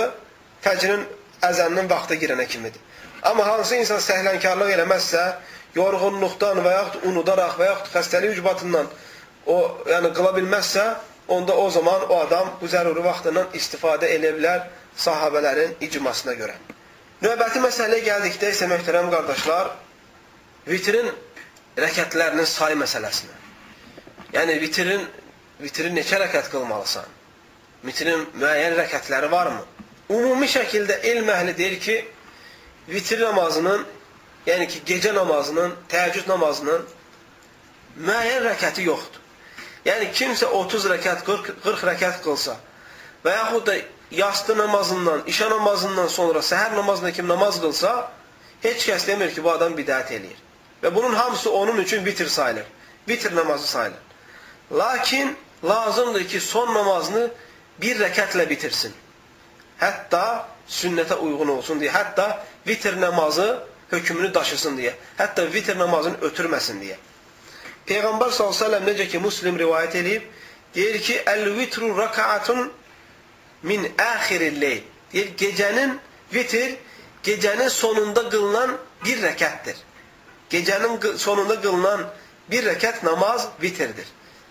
fəcrin 0.65 1.05
əzanının 1.43 1.91
vaxtı 1.91 2.19
girənə 2.23 2.47
kimidir. 2.47 2.81
Amma 3.23 3.47
hansı 3.47 3.77
insan 3.79 4.01
səhlənkarlıq 4.03 4.75
eləməzsə, 4.77 5.23
yorğunluqdan 5.77 6.61
və 6.65 6.75
yaxud 6.77 7.09
unudaraq 7.11 7.57
və 7.61 7.71
yaxud 7.71 7.93
xəstəlik 7.97 8.37
ucbatından 8.37 8.91
o 9.47 9.57
yəni 9.91 10.13
qıla 10.17 10.35
bilməzsə, 10.37 10.85
onda 11.29 11.57
o 11.57 11.71
zaman 11.71 12.09
o 12.11 12.19
adam 12.21 12.55
bu 12.61 12.69
zəruri 12.69 13.03
vaxtından 13.05 13.55
istifadə 13.59 14.11
edə 14.17 14.35
bilər 14.37 14.67
sahabələrin 14.99 15.79
icmasına 15.87 16.35
görə. 16.39 16.55
Növbəti 17.23 17.63
məsələyə 17.63 18.03
gəldikdə 18.09 18.51
isə 18.53 18.67
möhtərəm 18.71 19.11
qardaşlar, 19.13 19.71
vitrin 20.67 21.11
rəkətlərinin 21.79 22.49
sayı 22.49 22.77
məsələsinə. 22.81 23.41
Yəni 24.33 24.61
vitrin 24.61 25.07
vitrin 25.63 25.95
neçə 25.97 26.19
rəkət 26.23 26.51
qılmalısan? 26.53 27.07
Vitrin 27.85 28.27
müəyyən 28.39 28.77
rəkətləri 28.79 29.31
varmı? 29.31 29.63
ümumi 30.13 30.49
şəkildə 30.51 31.01
elm 31.09 31.31
əhli 31.31 31.55
deyir 31.59 31.79
ki, 31.81 31.97
vitir 32.89 33.21
namazının, 33.23 33.85
yəni 34.47 34.69
ki, 34.69 34.83
gecə 34.87 35.15
namazının, 35.15 35.75
təəccüd 35.93 36.29
namazının 36.31 36.87
müəyyən 38.01 38.47
rəkəti 38.51 38.87
yoxdur. 38.89 39.21
Yəni, 39.87 40.11
kimsə 40.15 40.47
30 40.47 40.87
rəkət, 40.93 41.25
40, 41.27 41.57
40 41.65 41.89
rəkət 41.91 42.23
qılsa 42.25 42.57
və 43.25 43.35
yaxud 43.35 43.67
da 43.67 43.77
yastı 44.15 44.57
namazından, 44.59 45.25
işə 45.31 45.49
namazından 45.51 46.09
sonra 46.11 46.43
səhər 46.43 46.77
namazında 46.77 47.13
kim 47.13 47.29
namaz 47.29 47.61
qılsa, 47.63 47.93
heç 48.63 48.89
kəs 48.89 49.07
demir 49.07 49.35
ki, 49.35 49.43
bu 49.43 49.51
adam 49.51 49.75
bidət 49.79 50.15
eləyir. 50.19 50.39
Və 50.83 50.95
bunun 50.95 51.15
hamısı 51.15 51.53
onun 51.53 51.77
üçün 51.79 52.05
vitir 52.05 52.27
sayılır. 52.27 52.65
Vitir 53.09 53.37
namazı 53.37 53.67
sayılır. 53.67 53.99
Lakin 54.73 55.37
lazımdır 55.65 56.29
ki, 56.29 56.41
son 56.41 56.75
namazını 56.75 57.31
bir 57.81 58.01
rəkətlə 58.01 58.49
bitirsin. 58.51 58.93
Hətta 59.81 60.47
sünnətə 60.69 61.19
uyğun 61.19 61.49
olsun 61.57 61.81
deyə, 61.81 61.93
hətta 61.95 62.27
vitr 62.67 63.01
namazı 63.01 63.47
hökmünü 63.91 64.35
daşısın 64.35 64.79
deyə, 64.79 64.93
hətta 65.19 65.47
vitr 65.53 65.79
namazını 65.79 66.23
ötürməsin 66.29 66.81
deyə. 66.83 66.97
Peyğəmbər 67.87 68.31
s.ə.v 68.31 68.81
necə 68.87 69.09
ki, 69.11 69.19
Muslim 69.19 69.59
rivayət 69.59 69.99
edib, 70.03 70.29
deyir 70.75 71.01
ki, 71.03 71.19
Əl-vitru 71.27 71.91
rakaatun 71.99 72.71
min 73.63 73.87
əxirilleyl. 73.91 74.83
Deyir, 75.13 75.33
gecənin 75.39 75.99
vitr, 76.35 76.77
gecənin 77.27 77.69
sonunda 77.69 78.29
qılınan 78.31 78.77
bir 79.05 79.23
rəkətdir. 79.27 79.77
Gecənin 80.53 81.17
sonunda 81.19 81.57
qılınan 81.63 82.05
bir 82.51 82.67
rəkət 82.69 83.05
namaz 83.07 83.49
vitirdir. 83.63 84.07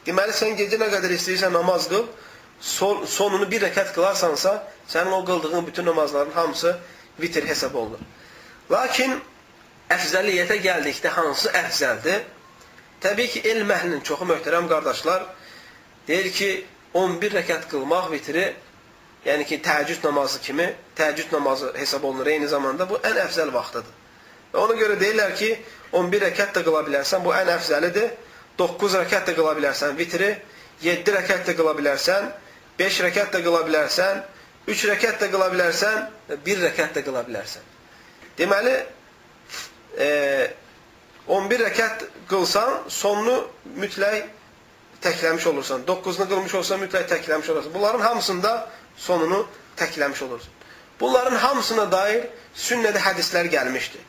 Deməli, 0.05 0.33
sən 0.33 0.55
gecə 0.57 0.79
nə 0.81 0.87
qədər 0.89 1.13
istəyirsən 1.13 1.53
namaz 1.53 1.85
qıl, 1.91 2.07
son, 2.61 3.05
sonunu 3.05 3.45
bir 3.51 3.61
rəkət 3.67 3.93
qılarsansa, 3.93 4.55
sənin 4.89 5.13
o 5.13 5.21
qıldığın 5.25 5.67
bütün 5.67 5.85
namazların 5.85 6.31
hamısı 6.31 6.77
vitir 7.21 7.47
hesab 7.47 7.75
olunur. 7.75 8.01
Lakin 8.71 9.19
əfzəliyyətə 9.93 10.57
gəldikdə 10.63 11.13
hansı 11.13 11.53
əfzəldir? 11.61 12.25
Təbii 13.01 13.29
ki, 13.33 13.43
elm 13.53 13.69
əhlinin 13.73 14.03
çoxu 14.05 14.25
möhtərəm 14.29 14.69
qardaşlar 14.69 15.25
deyir 16.07 16.31
ki, 16.33 16.49
11 16.93 17.37
rəkət 17.39 17.67
qılmaq 17.71 18.09
vitri, 18.11 18.47
yəni 19.25 19.45
ki, 19.47 19.61
təəccüd 19.65 20.05
namazı 20.05 20.41
kimi, 20.41 20.67
təəccüd 20.97 21.33
namazı 21.33 21.73
hesab 21.77 22.03
olunur 22.09 22.27
eyni 22.27 22.47
zamanda, 22.47 22.89
bu 22.89 22.97
ən 23.05 23.21
əfzəl 23.25 23.53
vaxtıdır. 23.53 23.97
Və 24.53 24.59
ona 24.65 24.75
görə 24.79 24.97
deyirlər 24.99 25.35
ki, 25.39 25.51
11 25.93 26.23
rəkət 26.27 26.53
də 26.55 26.63
qıla 26.65 26.81
bilərsən, 26.87 27.23
bu 27.25 27.33
ən 27.35 27.49
əfzəlidir. 27.57 28.11
9 28.59 28.95
rəkət 29.01 29.29
də 29.31 29.35
qıla 29.37 29.53
bilərsən 29.57 29.95
vitri, 29.97 30.29
7 30.83 31.13
rəkət 31.17 31.47
də 31.49 31.55
qıla 31.57 31.73
bilərsən, 31.77 32.29
5 32.79 32.99
rəkət 33.07 33.35
də 33.35 33.41
qıla 33.45 33.61
bilərsən, 33.67 34.21
3 34.71 34.83
rəkət 34.91 35.21
də 35.23 35.29
qıla 35.33 35.47
bilərsən, 35.53 36.01
1 36.45 36.63
rəkət 36.67 36.97
də 36.97 37.03
qıla 37.07 37.23
bilərsən. 37.27 37.65
Deməli, 38.39 38.75
e, 39.97 40.09
11 41.27 41.63
rəkət 41.67 42.05
qılsan, 42.29 42.77
sonunu 42.89 43.37
mütləq 43.81 44.29
təkləmiş 45.01 45.47
olursan. 45.51 45.83
9-nu 45.87 46.27
qılmış 46.29 46.55
olsan, 46.61 46.79
mütləq 46.85 47.07
təkləmiş 47.09 47.49
olursan. 47.51 47.73
Bunların 47.73 47.99
hamısında 48.05 48.69
sonunu 48.97 49.43
təkləmiş 49.77 50.23
olursan. 50.23 50.53
Bunların 51.01 51.35
hamısına 51.41 51.87
dair 51.91 52.27
sünnədə 52.55 53.01
hədislər 53.01 53.49
gəlmişdir. 53.53 54.01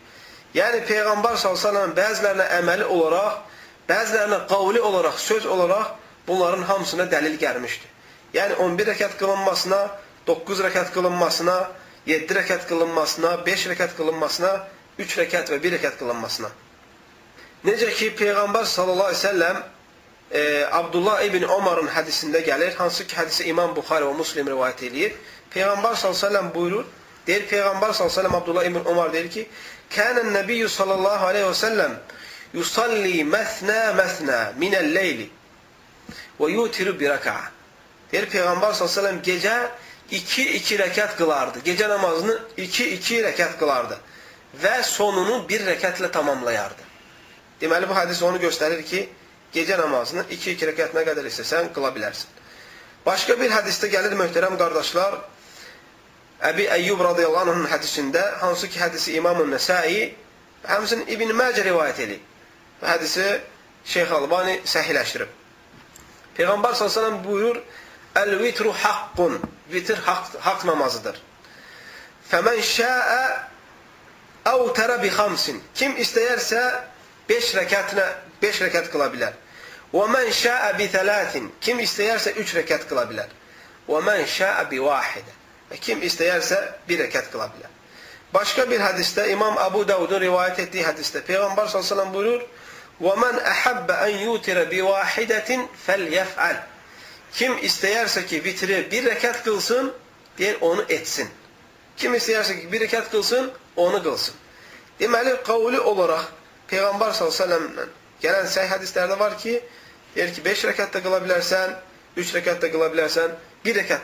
Yəni, 0.55 0.83
Peyğəmbər 0.89 1.39
s.ə.v 1.41 1.87
bəzilərinə 1.97 2.47
əməli 2.59 2.89
olaraq, 2.93 3.41
bəzilərinə 3.89 4.43
qavli 4.51 4.81
olaraq, 4.81 5.19
söz 5.19 5.47
olaraq 5.47 5.95
bunların 6.27 6.63
hamısına 6.69 7.09
dəlil 7.13 7.39
gəlmişdir. 7.41 7.89
Yəni 8.35 8.55
11 8.65 8.93
rəkat 8.93 9.17
qılınmasına, 9.21 9.81
9 10.27 10.61
rəkat 10.67 10.93
qılınmasına, 10.95 11.57
7 12.07 12.35
rəkat 12.35 12.67
qılınmasına, 12.69 13.47
5 13.47 13.67
rəkat 13.73 13.97
qılınmasına, 13.97 14.53
3 14.99 15.19
rəkat 15.19 15.53
və 15.53 15.63
1 15.63 15.77
rəkat 15.79 15.99
qılınmasına. 15.99 16.49
Necə 17.65 17.91
ki, 17.95 18.13
Peyğəmbər 18.19 18.65
sallallahu 18.67 19.13
aleyhi 19.13 19.25
ve 19.25 19.29
selləm 19.29 19.59
e, 20.33 20.43
Abdullah 20.73 21.23
ibn 21.23 21.45
Omarın 21.45 21.89
hədisində 21.93 22.41
gəlir, 22.47 22.75
hansı 22.77 23.07
ki, 23.07 23.17
hədisi 23.17 23.47
İmam 23.53 23.77
Buxari 23.77 24.09
və 24.09 24.17
Muslim 24.17 24.49
rivayət 24.53 24.87
edir. 24.89 25.15
Peyğəmbər 25.55 25.95
sallallahu 25.97 26.17
aleyhi 26.17 26.25
ve 26.25 26.27
selləm 26.27 26.55
buyurur, 26.55 26.89
deyir 27.27 27.47
Peyğəmbər 27.53 27.93
sallallahu 27.93 28.09
aleyhi 28.09 28.17
ve 28.17 28.23
selləm 28.23 28.37
Abdullah 28.41 28.65
ibn 28.65 28.91
Omar 28.95 29.13
deyir 29.13 29.31
ki, 29.31 29.49
Kənən 29.93 30.33
nəbiyyü 30.37 30.69
sallallahu 30.73 31.27
aleyhi 31.31 31.49
ve 31.49 31.57
selləm 31.59 31.97
yusalli 32.55 33.23
məsnə 33.29 33.79
məsnə 33.99 34.39
minəl-leyli 34.61 35.29
və 36.39 36.51
yutiru 36.53 36.95
bir 36.99 37.15
rəka'a. 37.17 37.51
Deyir 38.13 38.29
Peyğəmbər 38.33 38.77
s.ə.v 38.77 39.13
gecə 39.25 39.57
2-2 40.13 40.79
rəkat 40.83 41.17
qılardı. 41.17 41.63
Gecə 41.65 41.89
namazını 41.89 42.39
2-2 42.59 43.23
rəkat 43.29 43.57
qılardı. 43.61 43.97
Və 44.63 44.83
sonunu 44.85 45.43
bir 45.49 45.65
rəkatlə 45.65 46.11
tamamlayardı. 46.13 46.89
Deməli, 47.63 47.89
bu 47.89 47.97
hədis 47.97 48.21
onu 48.27 48.41
göstərir 48.43 48.83
ki, 48.85 49.07
gecə 49.55 49.79
namazını 49.81 50.27
2-2 50.29 50.69
rəkat 50.73 50.97
nə 50.97 51.07
qədər 51.09 51.29
istəsən 51.31 51.71
qıla 51.73 51.93
bilərsin. 51.97 52.29
Başqa 53.07 53.39
bir 53.41 53.55
hədisdə 53.55 53.89
gəlir 53.93 54.17
möhtərəm 54.19 54.59
qardaşlar, 54.61 55.17
Əbi 56.43 56.65
Əyyub 56.75 57.01
radiyallahu 57.07 57.53
anhın 57.53 57.69
hədisində, 57.71 58.23
hansı 58.41 58.67
ki 58.69 58.81
hədisi 58.83 59.15
İmam-ın 59.19 59.53
Nəsai, 59.55 60.09
həmsin 60.67 61.05
İbn-i 61.07 61.37
Məcə 61.39 61.63
rivayət 61.69 62.01
edir. 62.07 62.23
Bu 62.81 62.89
hədisi 62.91 63.27
Şeyx 63.93 64.11
Albani 64.17 64.57
səhiləşdirib. 64.67 65.31
Peyğəmbər 66.37 66.75
s.ə.v 66.79 67.13
buyurur, 67.27 67.61
Əl-vitru 68.19 68.73
haqqun, 68.77 69.39
vitir 69.73 70.01
haqq, 70.07 70.35
haqq 70.45 70.67
namazıdır. 70.69 71.21
Fəmən 72.29 72.59
şəə 72.67 73.21
əvtərə 74.51 74.99
bi 75.03 75.13
xamsin. 75.15 75.63
Kim 75.79 75.95
istəyərsə 76.03 76.63
5 77.31 77.53
rəkətinə 77.61 78.09
5 78.43 78.61
rəkət 78.67 78.91
qıla 78.93 79.09
bilər. 79.15 79.39
Və 79.93 80.09
mən 80.11 80.33
şəə 80.37 80.73
bi 80.79 80.89
thələtin. 80.93 81.49
Kim 81.61 81.81
istəyərsə 81.85 82.35
3 82.41 82.57
rəkət 82.59 82.89
qıla 82.91 83.07
bilər. 83.11 83.31
Və 83.89 84.03
mən 84.09 84.27
şəə 84.35 84.67
bi 84.71 84.83
vahidə. 84.83 85.39
Və 85.73 85.79
kim 85.81 86.03
istəyərsə 86.05 86.59
1 86.89 87.01
rəkət 87.07 87.31
qıla 87.33 87.47
bilər. 87.55 87.71
Başqa 88.33 88.67
bir 88.69 88.81
hədisdə 88.81 89.25
İmam 89.33 89.57
Abu 89.61 89.87
Davudun 89.89 90.21
rivayət 90.21 90.67
etdiyi 90.67 90.85
hədisdə 90.85 91.23
Peyğəmbər 91.25 91.69
sallallahu 91.73 91.97
əleyhi 91.97 92.15
buyurur: 92.17 92.43
"Və 93.01 93.15
men 93.21 93.39
ahabba 93.53 93.95
an 94.05 94.19
yutira 94.25 94.65
bi 94.71 94.81
wahidatin 94.85 95.69
falyef'al." 95.87 96.57
Kim 97.33 97.53
istəyərsə 97.69 98.27
ki, 98.29 98.45
vitri 98.45 98.91
bir 98.91 99.05
rəkat 99.09 99.43
qılsın, 99.45 99.93
deyir, 100.39 100.57
onu 100.61 100.85
etsin. 100.89 101.29
Kim 101.97 102.15
istəyərsə 102.15 102.61
ki, 102.61 102.73
bir 102.73 102.81
rəkat 102.85 103.09
qılsın, 103.13 103.51
onu 103.77 104.03
qılsın. 104.05 104.35
Deməli, 105.01 105.37
qavli 105.45 105.81
olaraq 105.81 106.29
Peyğəmbər 106.69 107.13
s.ə.v 107.17 107.89
gələn 108.23 108.47
səh 108.47 108.69
hədislərdə 108.75 109.19
var 109.19 109.39
ki, 109.39 109.57
deyir 110.15 110.35
ki, 110.35 110.45
5 110.45 110.65
rəkat 110.71 110.93
da 110.93 111.01
qıla 111.01 111.23
bilərsən, 111.25 111.73
3 112.17 112.35
rəkat 112.37 112.61
da 112.61 112.69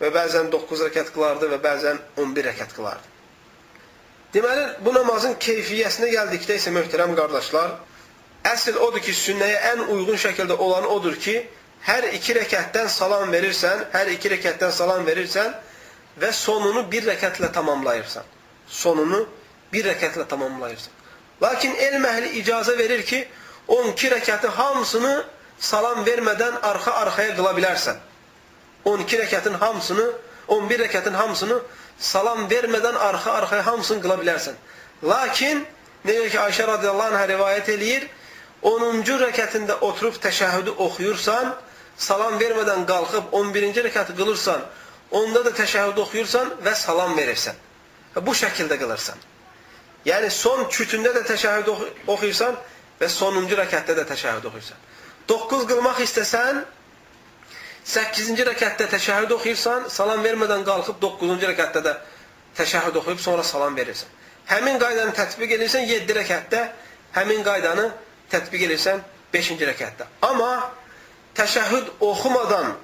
və 0.00 0.10
bəzən 0.14 0.50
9 0.52 0.84
rəkat 0.88 1.10
qılardı 1.14 1.48
və 1.50 1.58
bəzən 1.62 1.98
11 2.16 2.44
rəkat 2.44 2.74
qılardı. 2.76 3.08
Deməli, 4.34 4.64
bu 4.84 4.94
namazın 4.94 5.36
keyfiyyəsinə 5.38 6.08
gəldikdə 6.10 6.56
isə 6.58 6.72
möhtərəm 6.74 7.14
qardaşlar, 7.14 7.76
əsl 8.44 8.78
odur 8.82 9.00
ki, 9.00 9.12
sünnəyə 9.14 9.60
ən 9.72 9.84
uyğun 9.94 10.18
şəkildə 10.18 10.56
olan 10.58 10.86
odur 10.90 11.14
ki, 11.16 11.36
hər 11.86 12.08
iki 12.14 12.34
rəkətdən 12.34 12.88
salam 12.88 13.30
verirsən, 13.32 13.86
hər 13.92 14.10
iki 14.14 14.32
rəkətdən 14.34 14.72
salam 14.72 15.06
verirsən 15.06 15.54
və 16.18 16.32
sonunu 16.32 16.90
bir 16.90 17.06
rəkətlə 17.06 17.52
tamamlayırsan. 17.52 18.24
Sonunu 18.68 19.26
bir 19.72 19.86
rəkətlə 19.86 20.26
tamamlayırsan. 20.28 20.92
Lakin 21.42 21.74
elm 21.74 22.04
əhli 22.04 22.34
icazə 22.42 22.78
verir 22.78 23.02
ki, 23.06 23.26
12 23.68 24.10
rəkəti 24.16 24.48
hamısını 24.58 25.14
salam 25.58 26.04
vermədən 26.06 26.60
arxa-arxaya 26.62 27.36
qıla 27.36 27.54
bilərsən. 27.56 27.96
12 28.84 29.18
rəkətin 29.22 29.54
hamısını, 29.60 30.10
11 30.48 30.84
rəkətin 30.84 31.14
hamısını 31.16 31.60
salam 31.98 32.48
vermədən 32.50 32.98
arxa-arxaya 33.08 33.66
hamısını 33.66 34.02
qıla 34.02 34.18
bilərsən. 34.20 34.58
Lakin, 35.04 35.64
necə 36.04 36.28
ki, 36.30 36.38
Ayşə 36.38 36.66
radiyallahu 36.68 37.14
anhə 37.14 37.28
rivayət 37.32 37.70
eləyir, 37.76 38.08
10-cu 38.64 39.18
rəkətində 39.20 39.78
oturub 39.84 40.16
təşəhüdü 40.20 40.76
oxuyursan, 40.80 41.54
salam 41.96 42.38
vermədən 42.40 42.86
qalxıb 42.88 43.32
11-ci 43.32 43.84
rəkəti 43.88 44.16
qılırsan, 44.16 44.64
onda 45.10 45.44
da 45.44 45.52
təşəhüdü 45.56 46.00
oxuyursan 46.00 46.54
və 46.64 46.74
salam 46.74 47.16
verirsən. 47.16 47.56
Və 48.14 48.24
bu 48.26 48.34
şəkildə 48.36 48.78
qılırsan. 48.80 49.20
Yəni, 50.04 50.30
son 50.30 50.66
kütündə 50.68 51.14
də 51.16 51.24
təşəhüdü 51.28 51.76
oxuyursan, 52.06 52.56
və 53.04 53.10
sonuncu 53.12 53.56
rəkətdə 53.60 53.96
də 53.98 54.06
təşəhhüd 54.08 54.46
oxuyursan. 54.48 54.80
9 55.28 55.66
qılmaq 55.68 56.00
istəsən, 56.04 56.62
8-ci 57.84 58.44
rəkətdə 58.48 58.88
təşəhhüd 58.92 59.32
oxuyursan, 59.36 59.88
salam 59.92 60.24
vermədən 60.24 60.64
qalxıb 60.64 61.00
9-cu 61.02 61.50
rəkətdə 61.50 61.82
də 61.84 61.94
təşəhhüd 62.56 62.96
oxuyub 63.00 63.20
sonra 63.20 63.44
salam 63.44 63.76
verirsən. 63.76 64.08
Həmin 64.48 64.78
qaydanı 64.80 65.12
tətbiq 65.16 65.52
edirsən 65.58 65.84
7 65.88 66.16
rəkətdə, 66.20 66.62
həmin 67.16 67.44
qaydanı 67.44 67.90
tətbiq 68.32 68.66
edirsən 68.68 69.04
5-ci 69.34 69.68
rəkətdə. 69.68 70.08
Amma 70.22 70.70
təşəhhüd 71.36 71.92
oxumadan 72.00 72.74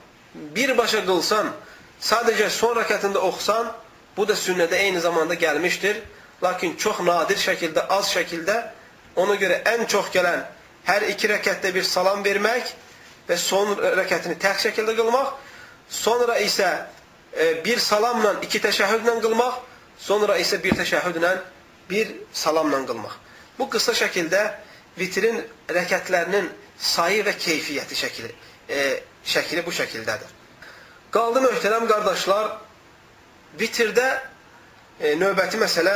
birbaşa 0.56 1.04
qılsan, 1.08 1.52
sadəcə 2.00 2.48
son 2.52 2.76
rəkətində 2.80 3.20
oxusan, 3.28 3.72
bu 4.16 4.26
da 4.28 4.36
sünnədə 4.36 4.76
eyni 4.84 5.00
zamanda 5.00 5.34
gəlmişdir. 5.34 6.02
Lakin 6.42 6.76
çox 6.76 7.00
nadir 7.04 7.36
şəkildə, 7.36 7.86
az 7.92 8.12
şəkildə 8.14 8.56
ona 9.22 9.36
görə 9.40 9.60
ən 9.74 9.86
çox 9.90 10.10
gələn 10.14 10.44
hər 10.88 11.06
iki 11.12 11.28
rəkətdə 11.30 11.72
bir 11.74 11.84
salam 11.86 12.24
vermək 12.24 12.72
və 13.28 13.36
son 13.38 13.76
rəkətini 13.98 14.38
tək 14.40 14.64
şəkildə 14.66 14.96
qılmaq, 14.98 15.34
sonra 15.90 16.38
isə 16.42 16.68
e, 17.32 17.52
bir 17.64 17.78
salamla 17.82 18.36
iki 18.46 18.60
təşəhhüdlə 18.62 19.18
qılmaq, 19.22 19.60
sonra 20.00 20.38
isə 20.40 20.58
bir 20.62 20.78
təşəhhüdlə 20.80 21.34
bir 21.90 22.14
salamla 22.32 22.82
qılmaq. 22.88 23.14
Bu 23.58 23.68
qısa 23.70 23.94
şəkildə 23.98 24.42
vitrin 24.98 25.42
rəkətlərinin 25.68 26.48
sayı 26.80 27.24
və 27.26 27.36
keyfiyyəti 27.38 27.98
şəkili, 28.02 28.32
e, 28.68 29.02
şəkili 29.26 29.64
bu 29.66 29.74
şəkildədir. 29.74 30.36
Qaldı 31.12 31.42
möhtərəm 31.44 31.86
qardaşlar, 31.90 32.50
vitirdə 33.60 34.08
e, 35.00 35.14
növbəti 35.18 35.58
məsələ, 35.60 35.94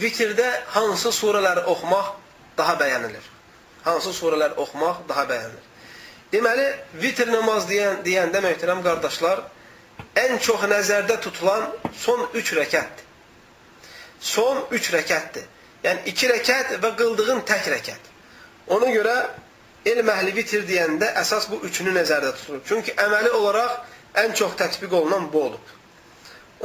vitirdə 0.00 0.48
hansı 0.76 1.12
surələri 1.12 1.64
oxumaq 1.72 2.19
daha 2.60 2.76
bəyənilir? 2.80 3.26
Hansı 3.88 4.12
surələr 4.20 4.56
oxumaq 4.60 5.02
daha 5.08 5.26
bəyənilir? 5.32 5.66
Deməli, 6.30 6.66
vitr 7.02 7.30
namaz 7.32 7.66
deyən, 7.66 8.04
deyəndə 8.06 8.42
möhtərəm 8.44 8.84
qardaşlar, 8.86 9.42
ən 10.24 10.38
çox 10.38 10.66
nəzərdə 10.70 11.16
tutulan 11.24 11.66
son 11.98 12.28
üç 12.38 12.52
rəkətdir. 12.58 13.06
Son 14.20 14.62
üç 14.70 14.92
rəkətdir. 14.94 15.46
Yəni, 15.84 16.04
iki 16.12 16.28
rəkət 16.30 16.76
və 16.82 16.92
qıldığın 16.98 17.42
tək 17.48 17.70
rəkət. 17.72 18.10
Ona 18.70 18.92
görə 18.92 19.16
elm 19.90 20.12
əhli 20.12 20.34
vitir 20.36 20.66
deyəndə 20.68 21.08
əsas 21.22 21.48
bu 21.50 21.62
üçünü 21.66 21.96
nəzərdə 21.96 22.34
tutulur. 22.36 22.62
Çünki 22.68 22.94
əməli 23.00 23.32
olaraq 23.40 24.20
ən 24.22 24.36
çox 24.36 24.54
tətbiq 24.60 24.94
olunan 25.00 25.30
bu 25.32 25.44
olub. 25.48 25.74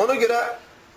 Ona 0.04 0.20
görə 0.20 0.42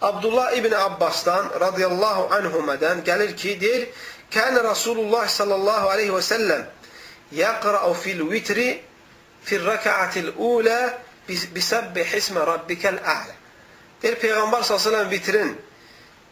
Abdullah 0.02 0.52
ibn 0.58 0.74
Abbasdan 0.74 1.48
radiyallahu 1.60 2.28
anhumədən 2.36 3.04
gəlir 3.06 3.34
ki, 3.36 3.56
deyir, 3.60 3.86
Kənə 4.32 4.62
Rasulullah 4.64 5.28
sallallahu 5.28 5.90
aleyhi 5.92 6.12
və 6.12 6.22
səlləm 6.24 6.64
yəqra'u 7.38 7.94
fil 7.96 8.24
vitri 8.30 8.68
fil 9.48 9.64
rəkəatil 9.64 10.32
ulə 10.36 10.78
bisəbbih 11.28 12.16
ismə 12.18 12.44
rabbikəl 12.48 12.98
ə'lə. 12.98 13.36
Deyir, 14.02 14.16
Peyğəmbər 14.22 14.64
s.ə.v 14.64 15.04
vitrin, 15.10 15.54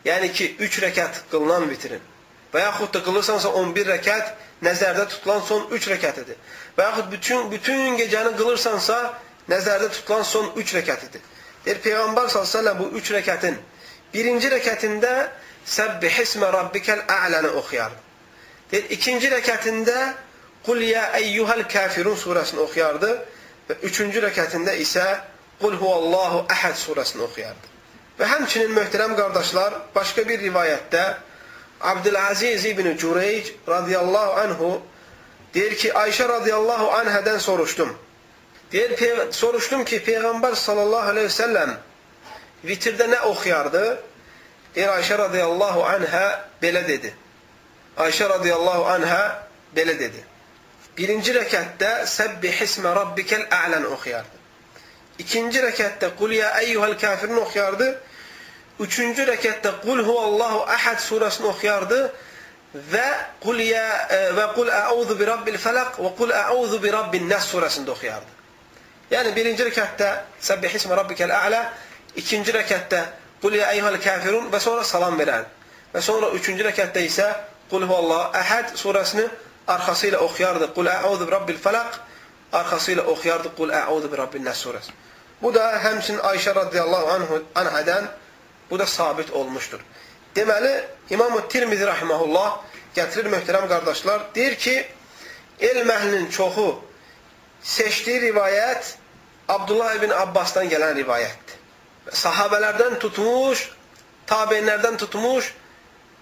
yəni 0.06 0.28
ki, 0.32 0.52
3 0.62 0.82
rəkət 0.86 1.22
qılınan 1.32 1.66
vitrin 1.70 2.02
və 2.52 2.62
yaxud 2.62 2.92
da 2.94 3.02
qılırsansa 3.04 3.50
11 3.58 3.88
rəkət 3.90 4.28
nəzərdə 4.64 5.08
tutulan 5.12 5.42
son 5.44 5.66
3 5.74 5.88
rəkətidir. 5.92 6.36
Və 6.76 6.84
yaxud 6.88 7.10
bütün, 7.12 7.50
bütün 7.50 7.96
gecəni 7.98 8.36
qılırsansa 8.38 9.00
nəzərdə 9.50 9.90
tutulan 9.96 10.22
son 10.24 10.52
3 10.56 10.76
rəkətidir. 10.78 11.24
Deyir, 11.66 11.80
Peyğəmbər 11.82 12.30
s.ə.v 12.30 12.72
bu 12.78 12.86
üç 13.00 13.10
rəkətin 13.16 13.58
birinci 14.12 14.50
rəkətində 14.52 15.12
Səbbih 15.66 16.20
ismə 16.22 16.50
rabbikəl 16.54 17.02
a'ləni 17.10 17.50
oxuyardı. 17.58 18.02
Deyir, 18.70 18.90
ikinci 18.96 19.30
rəkətində 19.30 19.98
Qul 20.66 20.80
ya 20.82 21.12
eyyuhəl 21.14 21.62
kafirun 21.70 22.16
surəsini 22.18 22.58
oxuyardı 22.64 23.10
və 23.68 23.76
üçüncü 23.86 24.22
rəkətində 24.24 24.74
isə 24.82 25.04
Qul 25.60 25.76
huvallahu 25.78 26.40
əhəd 26.52 26.74
surəsini 26.80 27.22
oxuyardı. 27.26 27.70
Və 28.18 28.26
həmçinin 28.30 28.72
möhtərəm 28.74 29.14
qardaşlar, 29.18 29.76
başqa 29.94 30.24
bir 30.28 30.40
rivayətdə 30.42 31.04
Abdüləziz 31.80 32.64
ibn 32.70 32.96
Cüreyc 32.96 33.52
radiyallahu 33.68 34.40
anhu 34.40 34.70
deyir 35.54 35.76
ki, 35.76 35.92
Ayşə 35.92 36.28
radiyallahu 36.28 36.90
anhədən 36.98 37.38
soruşdum. 37.38 37.92
Deyir, 38.72 38.96
soruşdum 39.30 39.84
ki, 39.84 40.00
Peyğəmbər 40.06 40.56
sallallahu 40.56 41.12
aleyhi 41.12 41.28
ve 41.28 41.36
selləm 41.36 41.76
vitirdə 42.64 43.10
nə 43.12 43.20
oxuyardı? 43.30 43.84
Deyir, 44.76 44.90
Ayşə 44.92 45.16
radiyallahu 45.18 45.84
anhə 45.88 46.24
belə 46.60 46.82
dedi. 46.88 47.12
Ayşə 47.96 48.28
radiyallahu 48.28 48.84
anhə 48.92 49.20
belə 49.76 49.94
dedi. 49.98 50.20
Birinci 50.96 51.32
rəkətdə 51.36 51.92
Səbbih 52.08 52.60
ismə 52.64 52.92
rabbikəl 52.96 53.46
a'lən 53.52 53.86
oxuyardı. 53.88 54.36
İkinci 55.24 55.62
rəkətdə 55.64 56.12
Qul 56.18 56.36
ya 56.36 56.50
eyyuhəl 56.60 56.96
kafirin 57.00 57.40
oxuyardı. 57.40 57.88
Üçüncü 58.84 59.24
rəkətdə 59.30 59.78
Qul 59.80 60.04
huvallahu 60.04 60.64
əhəd 60.76 61.00
surəsini 61.04 61.48
oxuyardı 61.54 62.00
və 62.92 63.08
Qul 63.40 63.60
ya 63.64 63.84
e, 64.12 64.18
və 64.36 64.48
Qul 64.56 64.68
a'udhu 64.68 65.16
bi 65.16 65.28
rabbil 65.28 65.56
falaq 65.60 65.96
və 66.04 66.14
Qul 66.18 66.32
a'udhu 66.36 66.82
bi 66.82 66.92
rabbin 66.92 67.28
nas 67.32 67.48
surəsində 67.48 67.96
oxuyardı. 67.96 68.32
Yəni 69.12 69.32
birinci 69.36 69.70
rəkətdə 69.70 70.10
Səbbih 70.50 70.76
ismə 70.76 71.00
rabbikəl 71.00 71.32
a'lə, 71.32 71.62
ikinci 72.20 72.52
rəkətdə 72.52 73.06
Qul 73.46 73.54
ya 73.54 73.68
eyyuhəl 73.70 74.00
kafirun 74.02 74.48
və 74.50 74.58
sonra 74.58 74.82
salam 74.82 75.14
verən. 75.20 75.44
Və 75.94 76.00
sonra 76.02 76.32
üçüncü 76.34 76.64
rəkətdə 76.66 77.04
isə 77.06 77.26
Qul 77.70 77.84
huvallahu 77.86 78.34
əhəd 78.34 78.72
surəsini 78.74 79.22
arxası 79.70 80.08
ilə 80.08 80.18
oxuyardı. 80.26 80.72
Qul 80.74 80.90
a'udhu 80.90 81.28
bi 81.28 81.30
rabbil 81.30 81.60
falaq, 81.62 82.00
arxası 82.52 82.96
ilə 82.96 83.04
oxuyardı 83.12 83.52
Qul 83.54 83.70
a'udhu 83.70 84.10
bi 84.10 84.18
rabbin 84.18 84.42
nas 84.44 84.64
surəsi. 84.66 84.90
Bu 85.42 85.54
da 85.54 85.68
həmçinin 85.84 86.18
Ayşə 86.26 86.56
radiyallahu 86.58 87.12
anhu 87.12 87.38
anhadan 87.54 88.10
bu 88.70 88.78
da 88.78 88.86
sabit 88.86 89.30
olmuşdur. 89.30 89.80
Deməli, 90.34 90.84
İmam-ı 91.10 91.48
Tirmizi 91.48 91.86
rahimehullah 91.86 92.60
gətirir 92.98 93.30
möhtərəm 93.30 93.68
qardaşlar, 93.68 94.26
deyir 94.34 94.58
ki, 94.58 94.74
elm 95.60 95.94
əhlinin 96.00 96.30
çoxu 96.34 96.80
seçdiyi 97.62 98.26
rivayət 98.26 98.96
Abdullah 99.48 99.94
ibn 100.02 100.10
Abbasdan 100.10 100.66
gələn 100.66 100.98
rivayətdir. 100.98 101.45
Sahabələrdən 102.12 102.98
tutmuş, 103.02 103.70
tabeinlərdən 104.26 104.96
tutmuş, 104.96 105.52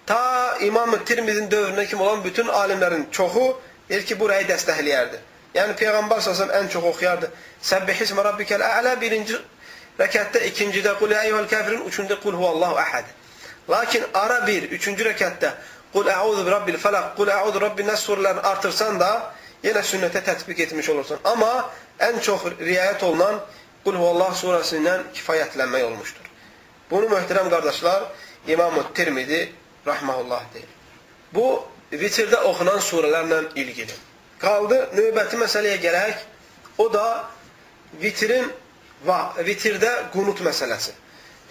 ta 0.05 0.57
İmam-ı 0.61 1.03
Tirmizin 1.05 1.49
dövrünə 1.51 1.87
kimi 1.87 2.01
olan 2.01 2.23
bütün 2.23 2.47
alimlərin 2.47 3.07
çoxu 3.11 3.57
deyir 3.89 4.05
ki, 4.05 4.19
burayı 4.19 4.47
dəstəkləyərdi. 4.49 5.19
Yəni 5.55 5.75
Peyğəmbər 5.79 6.23
səsəm 6.25 6.51
ən 6.51 6.69
çox 6.73 6.83
oxuyardı. 6.91 7.29
Səbbih 7.61 8.01
ismə 8.05 8.25
rabbikəl 8.25 8.63
ə'lə 8.65 8.95
birinci 9.01 9.37
rəkətdə, 9.99 10.41
ikincidə 10.49 10.97
qul 10.99 11.13
əyyuhəl 11.15 11.47
kəfirin, 11.51 11.85
üçüncüdə 11.89 12.19
qul 12.23 12.35
huvallahu 12.35 12.75
əhəd. 12.81 13.13
Lakin 13.69 14.03
ara 14.13 14.41
bir, 14.47 14.67
üçüncü 14.77 15.05
rəkətdə 15.07 15.53
qul 15.93 16.09
ə'udhu 16.11 16.43
bi 16.45 16.51
rabbil 16.51 16.77
fəlaq, 16.81 17.13
qul 17.15 17.31
ə'udhu 17.31 17.61
rabbin 17.63 17.87
nəs 17.87 18.03
surələrini 18.07 18.43
artırsan 18.51 18.99
da, 18.99 19.11
yenə 19.63 19.81
sünnətə 19.85 20.21
tətbiq 20.25 20.65
etmiş 20.67 20.89
olursan. 20.93 21.21
Amma 21.23 21.69
ən 22.03 22.19
çox 22.21 22.49
riayət 22.59 23.05
olunan 23.07 23.39
Qul 23.85 23.99
Huvallah 23.99 24.31
surəsindən 24.33 25.11
kifayətlənmək 25.13 25.83
olmuşdur. 25.85 26.29
Bunu 26.89 27.09
möhtərəm 27.11 27.49
qardaşlar 27.53 28.07
İmam-ı 28.47 28.83
Tirmidi 28.93 29.39
rahməhullah 29.85 30.43
deyir. 30.53 30.71
Bu 31.33 31.45
vitirdə 31.91 32.41
oxunan 32.49 32.81
surələrlə 32.81 33.41
ilgili. 33.61 33.93
Qaldı 34.41 34.79
növbəti 34.97 35.39
məsələyə 35.41 35.77
gələk. 35.85 36.25
O 36.77 36.89
da 36.93 37.05
vitrin 38.01 38.49
və 39.05 39.19
vitirdə 39.45 39.91
qunut 40.13 40.41
məsələsi. 40.41 40.91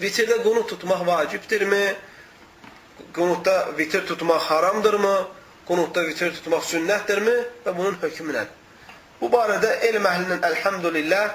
Vitirdə 0.01 0.41
qunut 0.43 0.67
tutmaq 0.69 1.07
vacibdirmi? 1.07 1.85
Qunutda 3.15 3.55
vitir 3.77 4.05
tutmaq 4.07 4.41
haramdırmı? 4.51 5.15
qunutda 5.65 6.03
vitir 6.05 6.33
tutmaq 6.35 6.65
sünnətdirmi 6.69 7.33
və 7.65 7.73
bunun 7.77 7.97
hökmü 8.01 8.33
nədir? 8.35 8.53
Bu 9.21 9.29
barədə 9.33 9.71
elm 9.89 10.05
əhlinin 10.05 10.43
əlhəmdülillah 10.45 11.31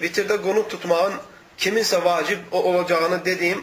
vitirdə 0.00 0.40
qunut 0.42 0.70
tutmağın 0.70 1.14
kiminsə 1.58 2.04
vacib 2.04 2.52
olacağını 2.52 3.24
dediyim, 3.24 3.62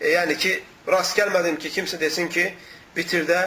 e, 0.00 0.08
yəni 0.14 0.36
ki, 0.38 0.54
rast 0.88 1.18
gəlmədim 1.18 1.58
ki, 1.58 1.70
kimsə 1.70 2.00
desin 2.00 2.28
ki, 2.28 2.46
vitirdə 2.96 3.40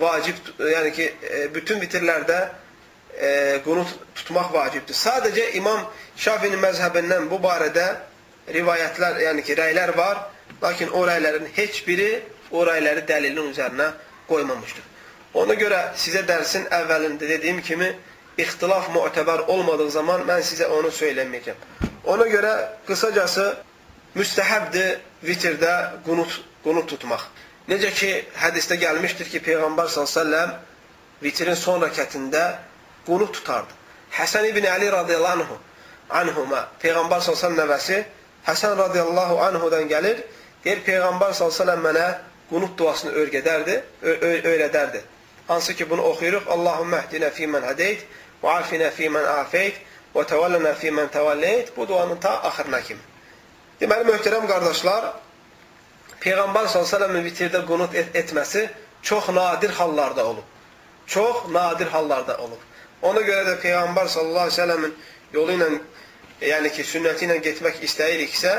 vacib, 0.00 0.36
yəni 0.58 0.92
ki, 0.96 1.08
e, 1.30 1.42
bütün 1.54 1.80
vitirlərdə 1.80 2.38
e, 3.18 3.60
qunut 3.64 3.88
tutmaq 4.14 4.52
vacibdir. 4.54 4.96
Sadəcə 4.96 5.50
İmam 5.60 5.84
Şafinin 6.16 6.60
məzhəbindən 6.62 7.28
bu 7.30 7.40
barədə 7.44 7.88
rivayətlər, 8.52 9.20
yəni 9.28 9.44
ki, 9.44 9.56
rəylər 9.58 9.96
var, 9.96 10.24
lakin 10.62 10.94
o 10.96 11.04
rəylərin 11.06 11.50
heç 11.56 11.82
biri 11.86 12.14
o 12.52 12.64
rəyləri 12.66 13.04
dəlilin 13.08 13.52
üzərinə 13.52 13.92
qoymamışdır. 14.28 14.88
Ona 15.40 15.54
görə 15.56 15.78
sizə 15.96 16.24
dərsin 16.28 16.66
əvvəlində 16.72 17.28
dediyim 17.28 17.62
kimi 17.64 17.88
ixtilaf 18.38 18.88
müətəbər 18.94 19.46
olmadığı 19.52 19.90
zaman 19.90 20.24
mən 20.28 20.42
sizə 20.46 20.68
onu 20.72 20.90
söyləməyəcəm. 20.94 21.66
Ona 22.12 22.26
görə 22.30 22.52
qısacası 22.86 23.46
müstəhəbdir 24.16 24.98
vitirdə 25.26 25.74
qunut, 26.06 26.40
qunut 26.64 26.88
tutmaq. 26.88 27.26
Necə 27.68 27.92
ki, 27.94 28.10
hədisdə 28.42 28.78
gəlmişdir 28.82 29.28
ki, 29.30 29.42
Peyğəmbər 29.46 29.90
s.ə.v 29.92 30.46
vitrin 31.22 31.54
son 31.54 31.82
rəkətində 31.84 32.42
qunut 33.06 33.32
tutardı. 33.36 33.76
Həsən 34.16 34.48
ibn 34.48 34.66
Əli 34.66 34.90
radiyallahu 34.90 35.44
anhu, 35.44 35.60
anhuma, 36.10 36.66
Peyğəmbər 36.82 37.22
s.ə.v 37.22 37.54
nəvəsi 37.54 38.02
Həsən 38.46 38.74
radiyallahu 38.78 39.38
anhudan 39.38 39.86
gəlir, 39.90 40.22
deyir 40.64 40.82
Peyğəmbər 40.86 41.34
s.ə.v 41.36 41.76
mənə 41.84 42.06
qunut 42.50 42.74
duasını 42.78 43.12
öyrədərdi, 43.22 43.80
öyrədərdi. 44.02 45.02
hansı 45.46 45.74
ki 45.74 45.90
bunu 45.90 46.02
oxuyuruq. 46.10 46.48
Allahümmə 46.54 47.02
hdinə 47.06 47.30
fīmən 47.36 47.64
hədeyt 47.66 48.04
və 48.42 48.58
afinə 48.60 48.90
fīmən 48.94 49.26
afeyt 49.38 49.80
və 50.14 50.24
təvəllənə 50.28 50.74
fīmən 50.80 51.10
təvəlleyt. 51.14 51.74
Bu 51.76 51.86
duanın 51.88 52.20
ta 52.20 52.38
axırına 52.48 52.80
kimi. 52.82 53.00
Deməli, 53.80 54.06
möhtərəm 54.10 54.46
qardaşlar, 54.50 55.12
Peyğəmbər 56.22 56.68
s.ə.v-in 56.70 57.24
vitirdə 57.24 57.64
qunut 57.66 57.94
et 57.98 58.14
etməsi 58.14 58.68
çox 59.02 59.28
nadir 59.34 59.72
hallarda 59.78 60.26
olub. 60.26 60.44
Çox 61.06 61.48
nadir 61.50 61.90
hallarda 61.90 62.36
olub. 62.38 62.60
Ona 63.02 63.24
görə 63.26 63.48
də 63.48 63.56
Peyğəmbər 63.64 64.06
s.ə.v-in 64.12 64.94
yolu 65.34 65.56
ilə, 65.56 65.68
yəni 66.46 66.70
ki, 66.76 66.86
sünnəti 66.86 67.26
ilə 67.26 67.40
getmək 67.42 67.82
istəyiriksə, 67.88 68.54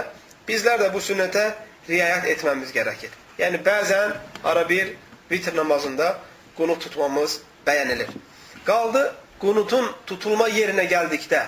bizlər 0.48 0.82
də 0.84 0.92
bu 0.92 1.00
sünnətə 1.00 1.46
riayət 1.88 2.28
etməmiz 2.36 2.76
gərəkir. 2.76 3.16
Yəni, 3.40 3.64
bəzən 3.64 4.18
ara 4.44 4.68
bir 4.70 4.92
vitr 5.32 5.56
namazında 5.56 6.18
qunut 6.58 6.84
tutmamız 6.84 7.40
bəyənilir. 7.66 8.12
Qaldı, 8.68 9.08
qunutun 9.44 9.90
tutulma 10.08 10.48
yerinə 10.48 10.88
gəldikdə, 10.88 11.42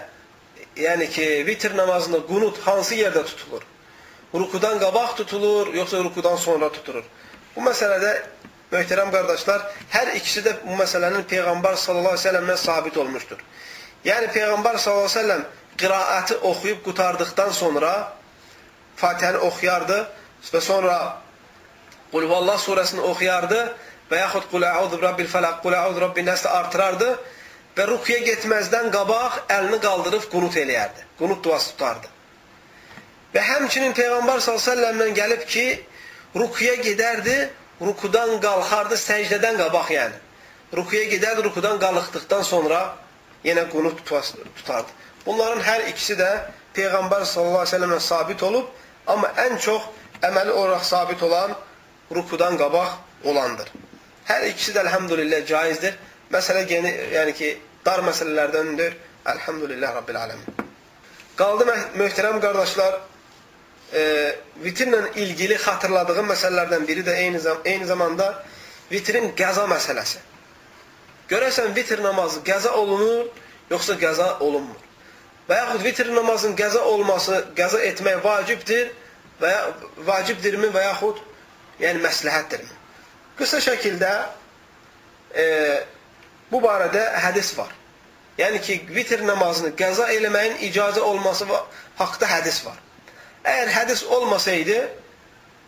yəni 0.75 1.07
ki, 1.15 1.25
vitr 1.47 1.75
namazında 1.77 2.19
qunut 2.27 2.59
hansı 2.67 2.99
yerdə 2.99 3.23
tutulur? 3.25 3.63
Rukudan 4.35 4.79
qabaq 4.83 5.15
tutulur, 5.21 5.71
yoxsa 5.73 6.03
rukudan 6.03 6.35
sonra 6.35 6.67
tutulur? 6.75 7.05
Bu 7.55 7.63
məsələdə, 7.63 8.11
möhtərəm 8.73 9.13
qardaşlar, 9.15 9.63
hər 9.93 10.11
ikisi 10.19 10.43
də 10.43 10.57
bu 10.65 10.75
məsələnin 10.81 11.23
Peyğəmbər 11.31 11.77
sallallahu 11.79 12.17
aleyhi 12.17 12.25
ve 12.25 12.29
sellemdən 12.29 12.59
sabit 12.59 12.97
olmuşdur. 13.03 13.43
Yəni, 14.05 14.27
Peyğəmbər 14.35 14.79
sallallahu 14.83 15.07
aleyhi 15.07 15.15
ve 15.15 15.21
sellem 15.21 15.45
qiraəti 15.79 16.39
oxuyub 16.51 16.83
qutardıqdan 16.87 17.51
sonra 17.51 17.93
Fatihəni 18.99 19.39
oxuyardı 19.47 20.01
və 20.51 20.61
sonra 20.63 20.97
Qulvallah 22.11 22.59
surəsini 22.63 23.03
oxuyardı 23.03 23.61
və 24.11 24.19
yaxud 24.21 24.45
Qul 24.51 24.63
əudu 24.67 24.99
rabbil 25.01 25.27
fələq, 25.27 25.57
Qul 25.63 25.75
əudu 25.75 26.03
rabbin 26.03 26.27
nəslə 26.27 26.51
artırardı 26.59 27.09
və 27.75 27.85
rukiyə 27.89 28.21
getməzdən 28.23 28.91
qabaq 28.93 29.41
əlini 29.51 29.79
qaldırıb 29.83 30.29
qunut 30.31 30.55
eləyərdi. 30.61 31.05
Qunut 31.19 31.43
duası 31.43 31.73
tutardı. 31.73 32.11
Və 33.35 33.43
həmçinin 33.43 33.95
Peyğəmbər 33.97 34.39
s.ə.v-lə 34.39 35.09
gəlib 35.17 35.43
ki, 35.49 35.65
rukiyə 36.39 36.77
gedərdi, 36.83 37.35
rukudan 37.81 38.37
qalxardı 38.43 38.95
səcdədən 38.99 39.59
qabaq 39.59 39.91
yəni. 39.91 40.21
Rukiyə 40.75 41.09
gedərdi, 41.11 41.43
rukudan 41.49 41.79
qalxdıqdan 41.79 42.43
sonra 42.47 42.79
yenə 43.43 43.67
qunut 43.71 43.99
tutardı. 44.07 44.91
Bunların 45.25 45.61
hər 45.63 45.89
ikisi 45.91 46.15
də 46.19 46.29
Peyğəmbər 46.75 47.25
s.ə.v-lə 47.27 47.99
sabit 47.99 48.43
olub, 48.43 48.71
amma 49.07 49.27
ən 49.47 49.59
çox 49.59 49.83
əməli 50.23 50.51
olaraq 50.51 50.83
sabit 50.85 51.23
olan 51.23 51.55
rukudan 52.11 52.57
qabaq 52.57 53.27
olandır. 53.27 53.69
Hər 54.25 54.47
ikisi 54.49 54.73
də 54.75 54.85
əlhəmdülillah 54.85 55.45
caizdir. 55.45 55.97
Məsələ 56.33 56.65
yeni, 56.69 56.91
yəni 57.13 57.33
ki, 57.37 57.51
dar 57.85 58.01
məsələlərdəndir. 58.05 58.95
Əlhəmdülillah 59.25 59.95
Rabbil 59.99 60.17
aləmin. 60.21 60.63
Qaldı 61.37 61.65
möhtərəm 61.97 62.39
qardaşlar, 62.41 62.99
e, 63.93 64.03
vitrlə 64.63 65.01
ilgili 65.21 65.57
xatırladığım 65.59 66.29
məsələlərdən 66.31 66.85
biri 66.87 67.03
də 67.05 67.15
eyni, 67.23 67.39
zam 67.39 67.57
eyni 67.65 67.85
zamanda 67.89 68.29
vitrin 68.91 69.31
qəza 69.37 69.65
məsələsi. 69.69 70.21
Görəsən 71.29 71.73
vitr 71.75 72.03
namazı 72.03 72.43
qəza 72.45 72.71
olunur, 72.77 73.29
yoxsa 73.71 73.97
qəza 74.01 74.27
olunmur. 74.45 74.81
Və 75.49 75.57
yaxud 75.61 75.83
vitr 75.85 76.11
namazın 76.13 76.55
qəza 76.57 76.81
olması, 76.85 77.41
qəza 77.57 77.81
etmək 77.89 78.21
vacibdir 78.23 78.91
və 79.41 79.51
ya 79.51 79.63
vacibdirmi 80.07 80.69
və 80.73 80.85
yaxud 80.87 81.21
yəni 81.81 82.01
məsləhətdirmi? 82.05 82.77
Qısa 83.37 83.59
şəkildə 83.65 84.13
e, 85.35 85.45
bu 86.51 86.61
barədə 86.63 87.03
hədis 87.25 87.53
var. 87.57 87.71
Yəni 88.37 88.59
ki, 88.61 88.79
vitr 88.91 89.23
namazını 89.23 89.71
qəza 89.79 90.09
eləməyin 90.11 90.59
icazə 90.67 90.99
olması 90.99 91.47
haqda 91.99 92.27
hədis 92.27 92.65
var. 92.65 92.77
Əgər 93.45 93.71
hədis 93.71 94.03
olmasaydı, 94.17 94.77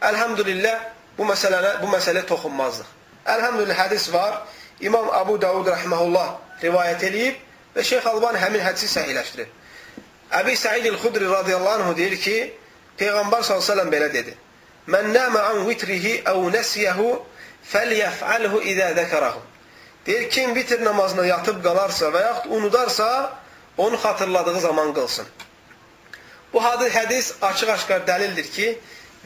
əlhamdülillah 0.10 0.80
bu 1.18 1.28
məsələyə 1.30 1.78
bu 1.82 1.92
məsələ 1.94 2.26
toxunmazdıq. 2.28 2.90
Əlhamdülillah 3.26 3.78
hədis 3.86 4.12
var. 4.14 4.42
İmam 4.82 5.10
Abu 5.10 5.42
Davud 5.42 5.68
rahmehullah 5.68 6.36
rivayət 6.62 7.08
eləyib 7.08 7.40
və 7.76 7.84
Şeyx 7.84 8.06
Albani 8.06 8.42
həmin 8.42 8.62
hədisi 8.62 8.90
səhihləşdirib. 8.92 9.50
Əbi 10.38 10.54
Səid 10.60 10.86
el-Xudri 10.92 11.30
radiyallahu 11.32 11.82
anhu 11.82 11.96
deyir 11.98 12.18
ki, 12.20 12.38
Peyğəmbər 13.00 13.46
sallallahu 13.46 13.64
əleyhi 13.64 13.64
və 13.64 13.72
səlləm 13.72 13.92
belə 13.94 14.10
dedi: 14.14 14.34
"Mən 14.94 15.12
nama 15.14 15.44
an 15.52 15.68
vitrihi 15.68 16.14
aw 16.26 16.38
nasiyahu 16.52 17.10
fəlyəf'alhu 17.72 18.62
izə 18.74 18.92
zəkərəhu." 19.00 19.47
Deyir, 20.08 20.30
kim 20.30 20.56
vitr 20.56 20.86
namazına 20.86 21.26
yatıb 21.26 21.64
qalarsa 21.64 22.12
və 22.16 22.22
yaxud 22.22 22.52
unudarsa, 22.52 23.08
onu 23.78 23.96
xatırladığı 23.96 24.60
zaman 24.60 24.94
qılsın. 24.94 25.26
Bu 26.54 26.62
hədis 26.64 27.34
açıq-aşkar 27.42 28.06
dəlildir 28.08 28.52
ki, 28.52 28.80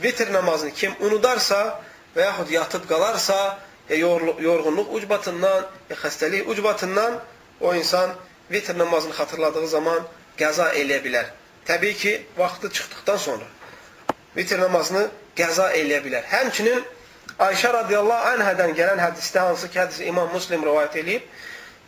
vitr 0.03 0.33
namazını 0.33 0.71
kim 0.71 0.95
unudarsa 0.99 1.81
və 2.15 2.25
yaxud 2.25 2.49
yatıb 2.49 2.87
qalarsa, 2.89 3.59
ya 3.89 3.97
yorğunluq 3.97 4.89
ucbatından, 4.97 5.67
ya 5.89 5.95
xəstəlik 5.95 6.49
ucbatından 6.49 7.19
o 7.61 7.75
insan 7.75 8.09
vitr 8.51 8.77
namazını 8.77 9.13
xatırladığı 9.13 9.67
zaman 9.67 9.99
qəza 10.37 10.73
eləyə 10.81 11.03
bilər. 11.05 11.25
Təbii 11.65 11.93
ki, 11.93 12.25
vaxtı 12.37 12.71
çıxdıqdan 12.71 13.17
sonra 13.17 13.45
vitr 14.35 14.59
namazını 14.59 15.09
qəza 15.37 15.69
eləyə 15.77 16.01
bilər. 16.05 16.25
Həmçinin 16.25 16.83
Ayşə 17.41 17.71
radiyallahu 17.73 18.35
anhədən 18.35 18.75
gələn 18.77 18.99
hədisdə 19.01 19.41
hansı 19.47 19.69
ki, 19.71 19.79
hədisi 19.79 20.05
İmam 20.11 20.29
Muslim 20.33 20.61
rivayət 20.67 20.99
edib, 21.01 21.23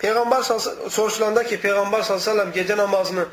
Peyğəmbər 0.01 0.41
soruşulanda 0.89 1.43
ki, 1.45 1.59
Peyğəmbər 1.61 2.01
s.ə.v 2.07 2.47
gecə 2.55 2.77
namazını 2.79 3.27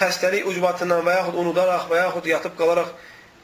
xəstəlik 0.00 0.44
ucbatından 0.50 1.00
və 1.06 1.14
yaxud 1.16 1.38
unudaraq 1.42 1.88
və 1.90 2.02
yaxud 2.02 2.28
yatıb 2.28 2.58
qalaraq 2.58 2.92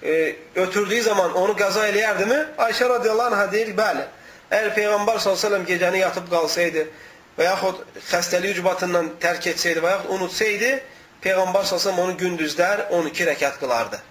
e, 0.02 0.36
ötürdüyü 0.64 1.02
zaman 1.08 1.34
onu 1.40 1.56
qəza 1.56 1.86
eləyərdimi? 1.88 2.38
Ayşə 2.66 2.90
radiyallahu 2.92 3.34
anhə 3.34 3.48
deyir, 3.56 3.72
bəli. 3.80 4.04
Əgər 4.50 4.70
Peyğəmbər 4.76 5.24
s.ə.v 5.24 5.64
gecəni 5.72 6.04
yatıb 6.04 6.28
qalsaydı 6.34 6.84
və 7.40 7.48
yaxud 7.48 7.82
xəstəlik 8.12 8.60
ucbatından 8.60 9.12
tərk 9.24 9.50
etsəydi 9.54 9.82
və 9.84 9.96
yaxud 9.96 10.14
unutsaydı, 10.18 10.72
Peyğəmbər 11.24 11.66
s.ə.v 11.72 11.96
onu 11.96 12.14
gündüzlər 12.20 12.86
12 13.00 13.32
rəkat 13.32 13.60
qılardı. 13.64 14.04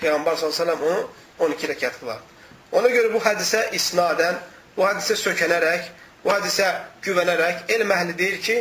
Peyğəmbər 0.00 0.40
s.ə.v 0.40 0.76
onu 0.80 1.08
12 1.52 1.74
rəkat 1.76 2.02
qılardı. 2.02 2.39
Ona 2.72 2.88
görə 2.92 3.10
bu 3.12 3.20
hədisə 3.24 3.64
isnadən, 3.74 4.38
bu 4.76 4.86
hədisə 4.86 5.16
sökənərək, 5.18 5.88
bu 6.24 6.30
hədisə 6.30 6.68
güvənərək 7.04 7.70
elm 7.74 7.92
əhli 7.96 8.16
deyir 8.18 8.40
ki, 8.44 8.58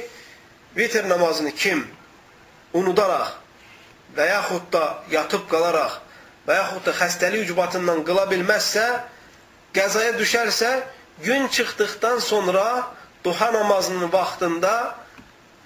vitr 0.77 1.07
namazını 1.09 1.51
kim 1.51 1.85
unudaraq 2.73 3.35
və 4.17 4.29
yaxud 4.29 4.69
da 4.73 4.83
yatıb 5.11 5.45
qalaraq 5.51 5.99
və 6.47 6.57
yaxud 6.57 6.85
da 6.87 6.93
xəstəlik 6.97 7.45
ucbatından 7.45 8.01
qıla 8.07 8.25
bilməzsə, 8.31 8.85
qəzaya 9.73 10.15
düşərsə, 10.17 10.71
gün 11.23 11.47
çıxdıqdan 11.47 12.19
sonra 12.19 12.65
duha 13.23 13.51
namazının 13.53 14.11
vaxtında, 14.13 14.95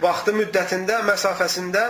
vaxtı 0.02 0.34
müddətində, 0.36 1.00
məsafəsində 1.08 1.84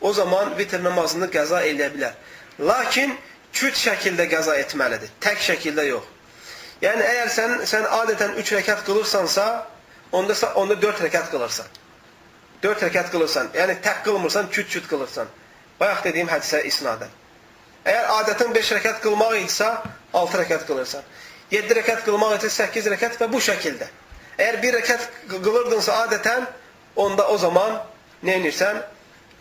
o 0.00 0.12
zaman 0.12 0.52
vitr 0.58 0.82
namazını 0.84 1.30
qəza 1.32 1.62
eləyə 1.70 1.92
bilər. 1.94 2.14
Lakin 2.60 3.14
küt 3.58 3.78
şəkildə 3.80 4.28
qəza 4.30 4.54
etməlidir. 4.62 5.10
Tək 5.22 5.42
şəkildə 5.48 5.88
yox. 5.88 6.06
Yəni, 6.82 7.02
əgər 7.02 7.30
sən, 7.34 7.54
sən 7.66 7.86
adətən 7.90 8.36
3 8.38 8.52
rəkat 8.58 8.84
qılırsansa, 8.86 9.46
onda, 10.14 10.34
onda 10.54 10.76
4 10.82 11.02
rəkat 11.08 11.30
qılırsan. 11.32 11.66
4 12.62 12.84
rəkat 12.86 13.10
qılırsan. 13.10 13.50
Yəni, 13.58 13.78
tək 13.82 14.04
qılmırsan, 14.06 14.50
küt-küt 14.54 14.86
qılırsan. 14.90 15.30
Bayaq 15.80 16.04
dediyim 16.06 16.30
hədisə 16.30 16.62
isnadən. 16.70 17.10
Əgər 17.86 18.08
adətən 18.20 18.54
5 18.54 18.72
rəkat 18.78 19.02
qılmaq 19.02 19.36
idisə, 19.40 19.72
6 20.14 20.40
rəkat 20.42 20.66
qılırsan. 20.70 21.02
7 21.50 21.78
rəkat 21.80 22.04
qılmaq 22.06 22.38
idisə, 22.38 22.68
8 22.70 22.90
rəkat 22.94 23.18
və 23.22 23.30
bu 23.32 23.42
şəkildə. 23.42 23.90
Əgər 24.38 24.58
1 24.62 24.78
rəkat 24.78 25.06
qılırdınsa 25.34 26.02
adətən, 26.06 26.46
onda 26.96 27.26
o 27.34 27.38
zaman 27.38 27.80
nə 28.22 28.38
edirsən? 28.38 28.84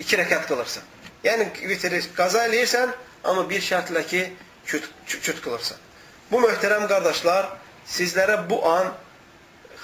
2 0.01 0.22
rəkat 0.24 0.49
qılırsan. 0.49 0.86
Yəni, 1.26 1.51
vitri 1.70 2.01
qaza 2.18 2.45
eləyirsən, 2.49 2.93
Amma 3.24 3.43
bir 3.49 3.61
şərtlə 3.61 4.03
ki, 4.07 4.24
küt, 4.65 4.89
küt 5.07 5.41
qılırsan. 5.43 5.78
Bu 6.32 6.41
möhtərəm 6.43 6.88
qardaşlar, 6.91 7.49
sizlərə 7.88 8.41
bu 8.49 8.59
an 8.68 8.91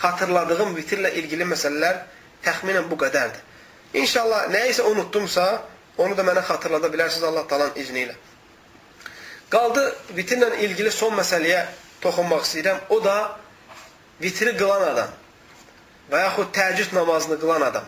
xatırladığım 0.01 0.75
vitirlə 0.77 1.13
ilgili 1.19 1.47
məsələlər 1.47 2.01
təxminən 2.43 2.89
bu 2.91 2.97
qədərdir. 2.99 3.39
İnşallah 3.93 4.49
nəyisə 4.51 4.85
unutdumsa, 4.89 5.45
onu 5.97 6.17
da 6.17 6.25
mənə 6.25 6.43
xatırlada 6.47 6.89
bilərsiniz 6.93 7.27
Allah 7.29 7.47
talan 7.47 7.71
izni 7.79 8.07
ilə. 8.07 8.15
Qaldı 9.53 9.83
vitirlə 10.17 10.49
ilgili 10.65 10.91
son 10.91 11.13
məsələyə 11.17 11.65
toxunmaq 12.01 12.45
istəyirəm. 12.47 12.79
O 12.89 12.99
da 13.03 13.17
vitri 14.21 14.55
qılan 14.57 14.87
adam 14.91 15.11
və 16.11 16.23
yaxud 16.25 16.49
təcüd 16.55 16.95
namazını 16.97 17.39
qılan 17.41 17.67
adam. 17.69 17.85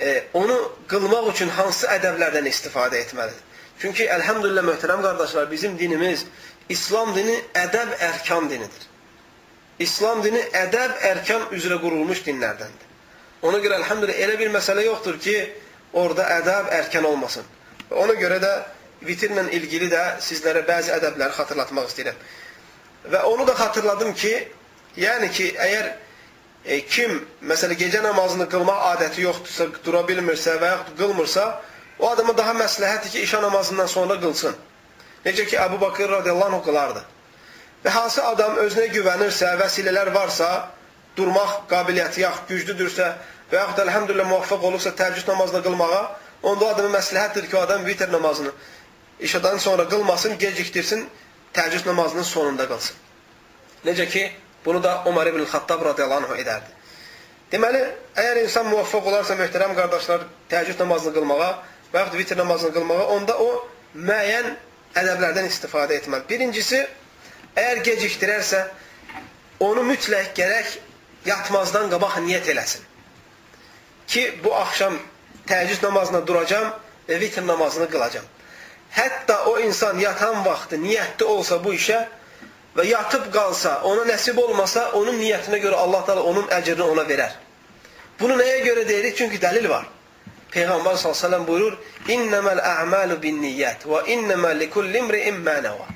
E, 0.00 0.24
onu 0.34 0.56
qılmaq 0.88 1.32
üçün 1.34 1.50
hansı 1.58 1.90
ədəblərdən 1.96 2.48
istifadə 2.48 3.02
etməlidir? 3.02 3.51
Çünki 3.80 4.06
əlhəmdülillah 4.06 4.66
möhtərəm 4.68 5.02
qardaşlar, 5.02 5.50
bizim 5.50 5.78
dinimiz 5.78 6.26
İslam 6.68 7.14
dini 7.16 7.34
ədəb 7.54 7.96
ərkan 8.10 8.48
dinidir. 8.50 8.88
İslam 9.82 10.22
dini 10.24 10.42
ədəb, 10.54 10.98
ərkan 11.10 11.48
üzrə 11.56 11.78
qurulmuş 11.82 12.22
dinlərdəndir. 12.26 12.90
Ona 13.42 13.58
görə 13.64 13.80
elhamdülillah 13.80 14.20
elə 14.26 14.38
bir 14.38 14.52
məsələ 14.54 14.84
yoxdur 14.86 15.18
ki, 15.22 15.34
orada 15.92 16.28
ədəb, 16.38 16.70
ərkan 16.78 17.08
olmasın. 17.08 17.48
Ona 17.90 18.14
görə 18.20 18.38
də 18.42 18.52
vitrlə 19.06 19.48
ilgili 19.56 19.90
də 19.90 20.02
sizlərə 20.22 20.62
bəzi 20.68 20.94
ədəbləri 20.94 21.34
xatırlatmaq 21.36 21.90
istəyirəm. 21.90 22.22
Və 23.12 23.22
onu 23.26 23.46
da 23.48 23.56
xatırladım 23.58 24.14
ki, 24.14 24.32
yəni 25.02 25.30
ki, 25.34 25.48
əgər 25.66 25.90
e, 26.64 26.80
kim, 26.86 27.18
məsələ, 27.50 27.74
gecə 27.80 28.02
namazını 28.04 28.46
qılmaq 28.52 28.86
adəti 28.92 29.26
yoxdursa, 29.26 29.68
dura 29.84 30.04
bilmirsə 30.06 30.54
və 30.62 30.70
yaxud 30.76 30.98
qılmırsa, 31.00 31.46
o 32.02 32.10
adama 32.10 32.34
daha 32.36 32.52
məsləhətdir 32.58 33.14
ki, 33.14 33.24
işə 33.26 33.40
namazından 33.42 33.86
sonra 33.86 34.18
qılsın. 34.20 34.56
Necə 35.24 35.46
ki, 35.46 35.56
Əbu 35.56 35.78
Bakır 35.80 36.10
radiyallahu 36.18 36.58
anh 36.58 36.64
qılardı. 36.66 37.02
Və 37.84 37.90
hansı 37.94 38.24
adam 38.26 38.58
özünə 38.64 38.88
güvənirsə, 38.96 39.54
vəsilələr 39.60 40.10
varsa, 40.14 40.48
durmaq 41.16 41.62
qabiliyyəti 41.70 42.24
yaxud 42.24 42.50
güclüdürsə 42.50 43.08
və 43.52 43.60
yaxud 43.60 43.78
da 43.78 43.86
əlhəmdülillah 43.86 44.28
muvaffaq 44.34 44.66
olursa 44.68 44.90
təəccüd 44.98 45.30
namazını 45.30 45.62
qılmağa, 45.62 46.02
onda 46.42 46.64
o 46.64 46.68
adamın 46.74 46.96
məsləhətdir 46.98 47.48
ki, 47.48 47.56
o 47.56 47.60
adam 47.60 47.86
vitr 47.86 48.12
namazını 48.12 48.52
işadan 49.22 49.58
sonra 49.58 49.88
qılmasın, 49.88 50.38
gecikdirsin, 50.38 51.08
təəccüd 51.54 51.86
namazının 51.86 52.22
sonunda 52.22 52.66
qılsın. 52.68 52.96
Necə 53.86 54.08
ki, 54.08 54.30
bunu 54.64 54.82
da 54.82 55.02
Umar 55.06 55.26
ibn 55.26 55.44
Xattab 55.44 55.84
radiyallahu 55.84 56.32
anh 56.32 56.40
edərdi. 56.42 56.78
Deməli, 57.52 57.82
əgər 58.16 58.42
insan 58.42 58.66
muvaffaq 58.66 59.06
olarsa, 59.06 59.36
möhtərəm 59.38 59.76
qardaşlar, 59.76 60.26
təəccüd 60.50 60.80
namazını 60.82 61.14
qılmağa 61.14 61.50
və 61.92 62.04
yaxud 62.04 62.18
vitr 62.18 62.38
namazını 62.40 62.72
qılmağa, 62.74 63.06
onda 63.16 63.36
o 63.38 63.50
müəyyən 63.94 64.54
ədəblərdən 64.96 65.48
istifadə 65.48 65.98
etməli. 66.00 66.24
Birincisi, 66.28 66.80
əgər 67.56 67.82
gecikdirərsə, 67.88 68.62
onu 69.60 69.84
mütləq 69.86 70.32
gərək 70.36 70.78
yatmazdan 71.28 71.90
qabaq 71.92 72.18
niyyət 72.24 72.50
eləsin. 72.54 72.86
Ki, 74.08 74.24
bu 74.44 74.54
axşam 74.56 74.98
təəccüd 75.48 75.84
namazına 75.84 76.22
duracam 76.26 76.72
və 77.08 77.20
vitr 77.20 77.44
namazını 77.46 77.88
qılacam. 77.92 78.24
Hətta 78.92 79.44
o 79.48 79.58
insan 79.58 79.98
yatan 79.98 80.44
vaxtı 80.44 80.76
niyyətli 80.80 81.24
olsa 81.24 81.58
bu 81.64 81.72
işə 81.74 82.02
və 82.76 82.84
yatıb 82.88 83.30
qalsa, 83.32 83.80
ona 83.88 84.04
nəsib 84.08 84.36
olmasa, 84.40 84.90
onun 84.98 85.16
niyyətinə 85.20 85.60
görə 85.62 85.80
Allah 85.84 86.04
da 86.06 86.22
onun 86.22 86.48
əcrini 86.58 86.84
ona 86.84 87.04
verər. 87.08 87.32
Bunu 88.20 88.36
nəyə 88.40 88.60
görə 88.66 88.84
deyirik? 88.88 89.16
Çünki 89.16 89.40
dəlil 89.40 89.68
var. 89.68 89.88
Peyğəmbər 90.52 90.98
s.ə.v 91.00 91.40
buyurur, 91.48 91.78
İnnəməl 92.12 92.60
ə'məlu 92.60 93.16
bin 93.22 93.40
niyyət 93.40 93.86
və 93.88 94.02
innəməl 94.12 94.58
likulli 94.60 95.00
imri'in 95.00 95.38
mənəvə. 95.46 95.86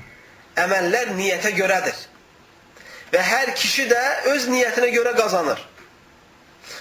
Əməllər 0.63 1.13
niyyətə 1.17 1.51
görədir. 1.57 1.97
Və 3.13 3.21
hər 3.23 3.53
kişi 3.55 3.85
də 3.91 4.03
öz 4.33 4.47
niyyətinə 4.49 4.89
görə 4.95 5.13
qazanır. 5.19 5.61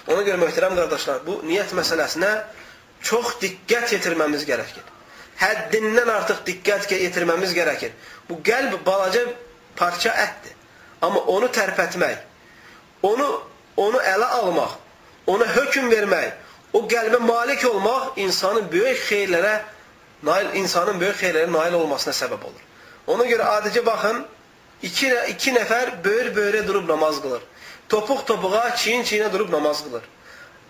Ona 0.09 0.23
görə 0.27 0.41
möhtərəm 0.41 0.79
qardaşlar, 0.79 1.21
bu 1.27 1.41
niyyət 1.45 1.75
məsələsinə 1.77 2.31
çox 3.05 3.37
diqqət 3.43 3.93
yetirməmiz 3.99 4.47
gərəkir. 4.49 4.85
Həddindən 5.37 6.09
artıq 6.11 6.41
diqqət 6.47 6.95
yetirməmiz 6.97 7.53
gərəkir. 7.55 7.93
Bu 8.31 8.41
qəlb 8.47 8.79
balaca 8.87 9.27
parça 9.77 10.15
ətdir. 10.25 10.57
Amma 11.05 11.21
onu 11.29 11.51
tərpətmək, 11.53 12.23
onu, 13.05 13.27
onu 13.77 14.01
ələ 14.01 14.29
almaq, 14.39 14.79
ona 15.29 15.45
hökm 15.53 15.91
vermək, 15.93 16.46
o 16.77 16.85
qəlbə 16.91 17.19
malik 17.25 17.65
olmaq 17.65 18.21
insanın 18.21 18.71
böyük 18.73 19.03
xeyirlərə 19.09 19.59
nail, 20.23 20.55
insanın 20.61 21.01
böyük 21.01 21.21
xeyirlərə 21.23 21.53
nail 21.53 21.77
olmasına 21.81 22.15
səbəb 22.21 22.49
olur. 22.51 22.65
Ona 23.07 23.25
görə 23.31 23.47
adicə 23.59 23.85
baxın, 23.87 24.25
İki, 24.83 25.09
iki 25.29 25.55
nəfər 25.57 26.03
böyür-böyrə 26.05 26.67
durub 26.67 26.89
namaz 26.89 27.21
qılır. 27.23 27.41
Topuq-topuğa, 27.89 28.77
çiyin-çiyinə 28.77 29.33
durub 29.33 29.53
namaz 29.53 29.81
qılır. 29.85 30.03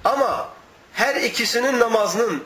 Amma 0.04 0.48
hər 0.94 1.20
ikisinin 1.26 1.80
namazının 1.80 2.44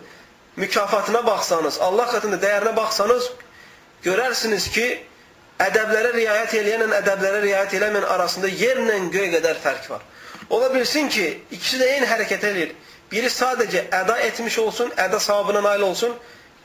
mükafatına 0.56 1.26
baxsanız, 1.26 1.78
Allah 1.80 2.06
qatında 2.06 2.36
dəyərinə 2.40 2.76
baxsanız, 2.76 3.30
görərsiniz 4.04 4.70
ki, 4.72 4.86
ədəblərə 5.61 6.14
riayət 6.16 6.56
eləyənlə 6.62 7.02
ədəblərə 7.02 7.42
riayət 7.44 7.76
eləməyən 7.76 8.08
arasında 8.08 8.48
yerlə 8.48 8.96
göy 9.12 9.28
qədər 9.36 9.61
fərq 9.61 9.90
var. 9.90 10.06
Ola 10.50 10.74
bilsin 10.74 11.08
ki, 11.08 11.26
ikisi 11.50 11.78
də 11.82 11.90
eyni 11.96 12.08
hərəkət 12.08 12.46
eləyir. 12.48 12.72
Biri 13.11 13.26
sadəcə 13.26 13.88
əda 13.90 14.18
etmiş 14.28 14.58
olsun, 14.62 14.92
əda 14.96 15.18
savabına 15.20 15.62
nail 15.64 15.82
olsun, 15.82 16.12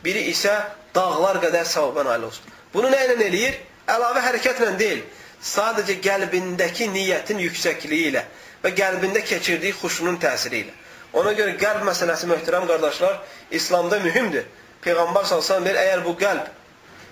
biri 0.06 0.28
isə 0.30 0.54
dağlar 0.96 1.40
qədər 1.42 1.66
savabına 1.66 2.12
nail 2.14 2.28
olsun. 2.30 2.46
Bunu 2.74 2.92
nə 2.94 3.00
ilə 3.08 3.16
eləyir? 3.28 3.56
Əlavə 3.90 4.22
hərəkətlə 4.26 4.74
deyil, 4.80 5.02
sadəcə 5.42 5.98
qəlbindəki 6.06 6.88
niyyətin 6.94 7.42
yüksəkliyi 7.46 8.12
ilə 8.12 8.24
və 8.64 8.74
qəlbində 8.78 9.22
keçirdiyi 9.26 9.74
xuşunun 9.80 10.18
təsiri 10.22 10.64
ilə. 10.66 10.74
Ona 11.16 11.34
görə 11.38 11.56
qəlb 11.62 11.86
məsələsi 11.88 12.28
möhtərəm 12.30 12.66
qardaşlar, 12.68 13.20
İslamda 13.52 14.00
mühümdür. 14.04 14.46
Peyğəmbər 14.86 15.26
sallallahu 15.30 15.70
əleyhi 15.70 15.84
əgər 15.86 16.02
bu 16.06 16.14
qəlb 16.20 16.50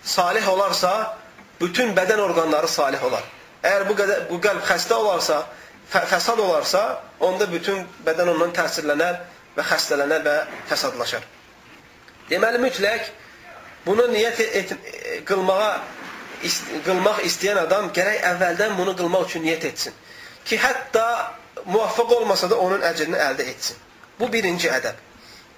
salih 0.04 0.50
olarsa, 0.50 0.92
bütün 1.62 1.94
bədən 1.96 2.20
orqanları 2.20 2.68
salih 2.68 3.04
olar. 3.08 3.24
Əgər 3.64 3.86
bu, 3.88 3.96
qədər, 4.02 4.26
bu 4.30 4.40
qəlb 4.44 4.66
xəstə 4.68 4.98
olarsa, 5.00 5.44
fəsad 5.94 6.40
olarsa, 6.40 6.84
onda 7.20 7.48
bütün 7.52 7.84
bədən 8.06 8.34
ondan 8.34 8.54
təsirlənər 8.58 9.20
və 9.58 9.66
xəstələnər 9.70 10.24
və 10.26 10.38
fəsadlaşar. 10.72 11.26
Deməli, 12.30 12.62
mütləq 12.64 13.12
bunu 13.86 14.08
niyyət 14.14 14.40
et, 14.46 14.74
qılmağa 15.28 15.74
ist 16.48 16.68
qılmaq 16.86 17.22
istəyən 17.28 17.62
adam 17.62 17.90
gərək 17.96 18.24
əvvəldən 18.34 18.76
bunu 18.80 18.96
qılmaq 19.00 19.28
üçün 19.30 19.46
niyyət 19.46 19.68
etsin. 19.70 19.96
Ki, 20.46 20.58
hətta 20.60 21.06
muvaffaq 21.66 22.12
olmasa 22.18 22.50
da 22.52 22.60
onun 22.60 22.84
əcrini 22.84 23.20
əldə 23.30 23.48
etsin. 23.54 23.78
Bu 24.20 24.30
birinci 24.34 24.70
ədəb. 24.72 24.98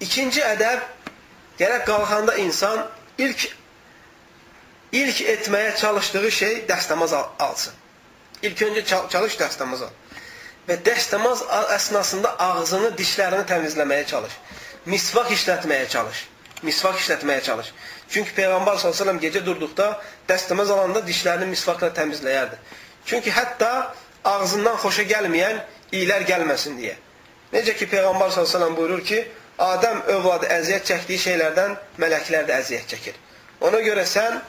İkinci 0.04 0.42
ədəb, 0.44 0.84
gərək 1.58 1.86
qalxanda 1.88 2.36
insan 2.42 2.84
ilk 3.18 3.48
ilk 4.96 5.20
etməyə 5.34 5.74
çalışdığı 5.80 6.30
şey 6.30 6.54
dəstəmaz 6.68 7.14
alsın. 7.38 7.72
İlk 8.42 8.62
öncə 8.68 8.84
çalış 9.10 9.38
dəstəmaz 9.40 9.82
al. 9.88 9.94
Və 10.68 10.78
dəstəmaz 10.86 11.44
əsnasında 11.76 12.32
ağzını, 12.42 12.90
dişlərini 12.98 13.46
təmizləməyə 13.50 14.06
çalış. 14.10 14.32
Misvaq 14.86 15.30
işlətməyə 15.36 15.88
çalış. 15.92 16.24
Misvaq 16.66 16.98
işlətməyə 17.02 17.42
çalış. 17.46 17.72
Çünki 18.10 18.34
Peyğəmbər 18.34 18.80
s.ə.v 18.82 19.16
gecə 19.22 19.44
durduqda 19.46 19.88
dəstəməz 20.28 20.72
alanda 20.74 21.02
dişlərini 21.06 21.50
misvaqla 21.52 21.92
təmizləyərdi. 21.94 22.58
Çünki 23.06 23.30
hətta 23.30 23.70
ağzından 24.24 24.78
xoşa 24.82 25.06
gəlməyən 25.10 25.62
iyilər 25.94 26.26
gəlməsin 26.26 26.78
deyə. 26.80 26.96
Necə 27.54 27.76
ki, 27.78 27.86
Peyğəmbər 27.92 28.34
s.ə.v 28.34 28.70
buyurur 28.76 29.04
ki, 29.06 29.22
Adəm 29.56 30.02
övladı 30.12 30.50
əziyyət 30.52 30.84
çəkdiyi 30.84 31.20
şeylərdən 31.22 31.78
mələklər 31.96 32.44
də 32.44 32.58
əziyyət 32.60 32.90
çəkir. 32.92 33.14
Ona 33.64 33.78
görə 33.80 34.02
sən 34.04 34.42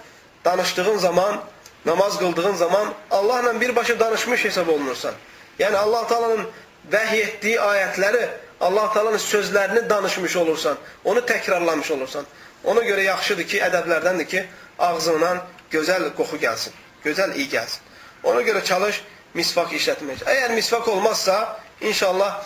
danışdığın 0.44 0.98
zaman, 0.98 1.40
namaz 1.86 2.18
qıldığın 2.20 2.56
zaman 2.56 2.94
Allahla 3.12 3.62
birbaşa 3.62 4.00
danışmış 4.00 4.46
hesab 4.46 4.68
olunursan. 4.68 5.14
Yəni 5.60 5.78
Allah 5.78 6.08
Taala'nın 6.08 6.48
vəhy 6.92 7.22
etdiyi 7.22 7.60
ayətləri, 7.60 8.28
Allah 8.62 8.94
Taala'nın 8.94 9.22
sözlərini 9.22 9.90
danışmış 9.90 10.36
olursan, 10.36 10.78
onu 11.06 11.20
təkrarlamış 11.26 11.92
olursan. 11.92 12.26
Ona 12.64 12.82
görə 12.82 13.04
yaxşıdır 13.08 13.48
ki, 13.48 13.60
ədəblərdəndir 13.70 14.28
ki, 14.28 14.46
ağzından 14.80 15.42
gözəl 15.72 16.10
qoxu 16.18 16.40
gəlsin, 16.42 16.74
gözəl 17.06 17.36
iyi 17.36 17.50
gəlsin. 17.50 17.82
Ona 18.24 18.42
görə 18.42 18.64
çalış 18.64 19.02
misvak 19.34 19.74
işlətmək. 19.78 20.26
Əgər 20.26 20.54
misvak 20.56 20.88
olmazsa, 20.88 21.60
inşallah 21.82 22.42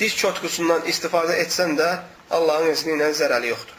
diş 0.00 0.16
çotqusundan 0.16 0.88
istifadə 0.88 1.36
etsən 1.44 1.76
də 1.78 1.90
Allahın 2.30 2.72
izni 2.72 2.96
ilə 2.96 3.10
zərəli 3.16 3.52
yoxdur. 3.52 3.76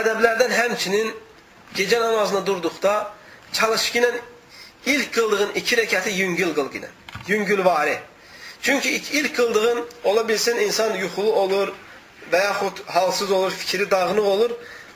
Ədəblərdən 0.00 0.52
həmçinin 0.54 1.12
gecə 1.74 2.00
namazına 2.00 2.46
durduqda 2.46 3.12
çalış 3.52 3.90
ki, 3.90 4.04
ilk 4.86 5.12
qıldığın 5.14 5.50
iki 5.54 5.76
rəkəti 5.76 6.10
yüngül 6.10 6.54
qıl 6.54 6.70
ki, 6.72 6.80
yüngülvari. 7.28 7.98
Çünki 8.62 8.90
ilk 8.90 9.36
qıldığın 9.36 9.86
ola 10.04 10.28
bilsin 10.28 10.56
insan 10.56 10.94
yuxulu 10.94 11.32
olur, 11.32 11.72
və 12.32 12.42
yaxud 12.44 12.84
halsız 12.86 13.30
olur, 13.30 13.50
fikri 13.50 13.90
dağınıq 13.90 14.26
olur. 14.26 14.50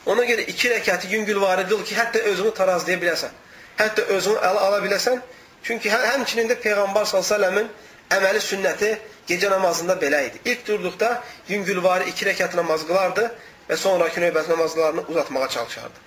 Ona 0.07 0.25
görə 0.25 0.45
iki 0.53 0.69
rəkəti 0.71 1.09
yüngülvari 1.15 1.65
qıl 1.69 1.85
ki, 1.85 1.97
hətta 1.97 2.21
özünü 2.31 2.55
tarazlaya 2.55 2.99
biləsən. 3.01 3.33
Hətta 3.79 4.03
özünü 4.17 4.37
ələ 4.37 4.61
ala 4.69 4.81
biləsən. 4.85 5.21
Çünki 5.65 5.91
hə 5.91 6.01
həmçinin 6.13 6.51
də 6.51 6.59
Peyğəmbər 6.61 7.09
s.ə.v-in 7.09 7.71
əməli 8.13 8.43
sünnəti 8.45 8.91
gecə 9.29 9.51
namazında 9.51 9.97
belə 10.03 10.27
idi. 10.29 10.41
İlk 10.45 10.67
durduqda 10.69 11.23
yüngülvari 11.49 12.11
iki 12.11 12.29
rəkat 12.29 12.57
namaz 12.57 12.85
qılardı 12.87 13.31
və 13.71 13.77
sonraki 13.77 14.21
növbət 14.21 14.51
namazlarını 14.53 15.07
uzatmağa 15.09 15.49
çalışardı. 15.57 16.03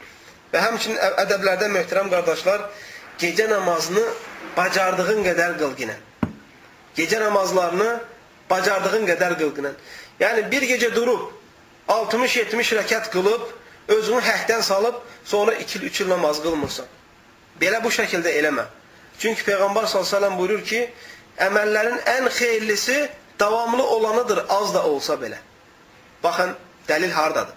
Və 0.53 0.61
həmçinin 0.61 1.01
ədəblərdə 1.25 1.71
möhtərəm 1.73 2.13
qardaşlar, 2.13 2.69
gecə 3.19 3.49
namazını 3.49 4.05
bacardığın 4.57 5.25
qədər 5.25 5.57
qıl 5.57 5.73
ginən. 5.81 6.06
Gecə 6.97 7.19
namazlarını 7.21 7.89
bacardığın 8.49 9.05
qədər 9.09 9.37
qıl 9.39 9.51
ginən. 9.57 9.75
Yəni 10.19 10.47
bir 10.51 10.65
gecə 10.65 10.89
durub 10.95 11.29
60-70 11.87 12.73
rəkat 12.81 13.11
qılıb, 13.13 13.43
özünü 13.87 14.21
həkdən 14.21 14.61
salıb, 14.61 14.95
sonra 15.25 15.53
2-3 15.53 16.03
il 16.03 16.09
namaz 16.09 16.41
qılmırsan. 16.43 16.85
Belə 17.61 17.83
bu 17.83 17.91
şəkildə 17.93 18.33
eləmə. 18.39 18.65
Çünki 19.19 19.45
Peyğəmbər 19.47 19.87
s.ə.v 19.87 20.31
buyurur 20.37 20.63
ki, 20.65 20.81
əməllərin 21.41 22.01
ən 22.17 22.27
xeyirlisi 22.33 22.97
davamlı 23.39 23.83
olanıdır, 23.83 24.43
az 24.49 24.73
da 24.73 24.83
olsa 24.85 25.13
belə. 25.21 25.37
Baxın, 26.23 26.53
dəlil 26.89 27.13
hardadır? 27.13 27.55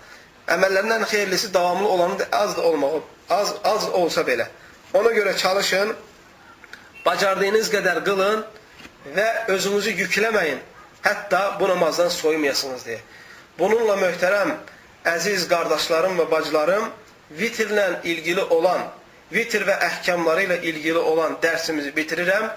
Əməllərin 0.49 0.95
ən 0.99 1.05
xeyirlisi 1.11 1.53
davamlı 1.55 1.88
olanıdır, 1.88 2.28
az 2.32 2.57
da 2.57 2.62
olmağı, 2.62 3.03
az, 3.30 3.55
az 3.64 3.88
olsa 3.88 4.20
belə. 4.20 4.47
Ona 4.95 5.11
görə 5.16 5.36
çalışın, 5.36 5.95
bacardığınız 7.07 7.70
qədər 7.74 8.05
qılın 8.05 8.45
və 9.16 9.28
özünüzü 9.55 9.96
yükləməyin. 10.03 10.61
Hətta 11.03 11.57
bu 11.61 11.68
namazdan 11.68 12.09
soymayasınız 12.12 12.86
deyə. 12.86 13.01
Bununla 13.59 13.96
möhtərəm, 14.01 14.55
əziz 15.09 15.46
qardaşlarım 15.48 16.18
və 16.20 16.30
bacılarım, 16.30 16.90
vitrlə 17.38 17.86
ilgili 18.05 18.42
olan 18.42 18.88
vitr 19.32 19.64
və 19.66 19.76
əhkamları 19.86 20.46
ilə 20.48 20.59
ilgili 20.66 20.98
olan 20.98 21.38
dərsimizi 21.42 21.92
bitirirəm. 21.96 22.51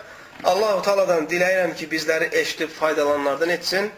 Allahu 0.50 0.82
Taaladan 0.82 1.28
diləyirəm 1.30 1.76
ki, 1.78 1.88
bizləri 1.92 2.30
eşidib 2.42 2.70
faydalananlardan 2.80 3.50
etsin. 3.50 3.92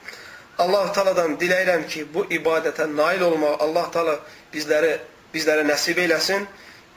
Allahu 0.59 0.93
Taaladan 0.93 1.37
diləyirəm 1.39 1.87
ki, 1.87 2.05
bu 2.13 2.25
ibadətə 2.25 2.89
nail 2.91 3.21
olmaq 3.29 3.63
Allah 3.63 3.89
Taala 3.91 4.19
bizləri 4.53 4.97
bizlərə 5.33 5.65
nəsib 5.67 5.99
eləsin. 6.03 6.45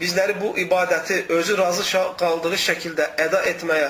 Bizləri 0.01 0.37
bu 0.41 0.53
ibadəti 0.59 1.25
özü 1.35 1.57
razı 1.59 1.87
qaldığı 2.19 2.59
şəkildə 2.67 3.09
əda 3.25 3.43
etməyə 3.53 3.89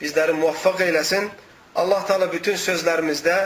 bizləri 0.00 0.36
muvaffaq 0.38 0.80
eyləsin. 0.88 1.30
Allah 1.74 2.04
Teala 2.08 2.30
bütün 2.32 2.58
sözlərimizdə 2.60 3.36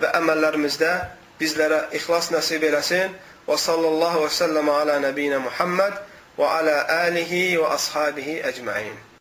və 0.00 0.12
əməllərimizdə 0.20 0.92
bizlərə 1.40 1.84
ixlas 1.98 2.30
nəsib 2.34 2.64
eləsin. 2.70 3.16
Və 3.48 3.58
sallallahu 3.60 4.24
və 4.24 4.30
səlləm 4.32 4.70
alə 4.72 5.00
nəbiyinə 5.04 5.42
Muhammed 5.44 5.98
və 6.38 6.52
alə 6.60 6.78
alihi 7.00 7.42
və 7.60 7.74
ashabihi 7.76 8.40
əcmain. 8.52 9.13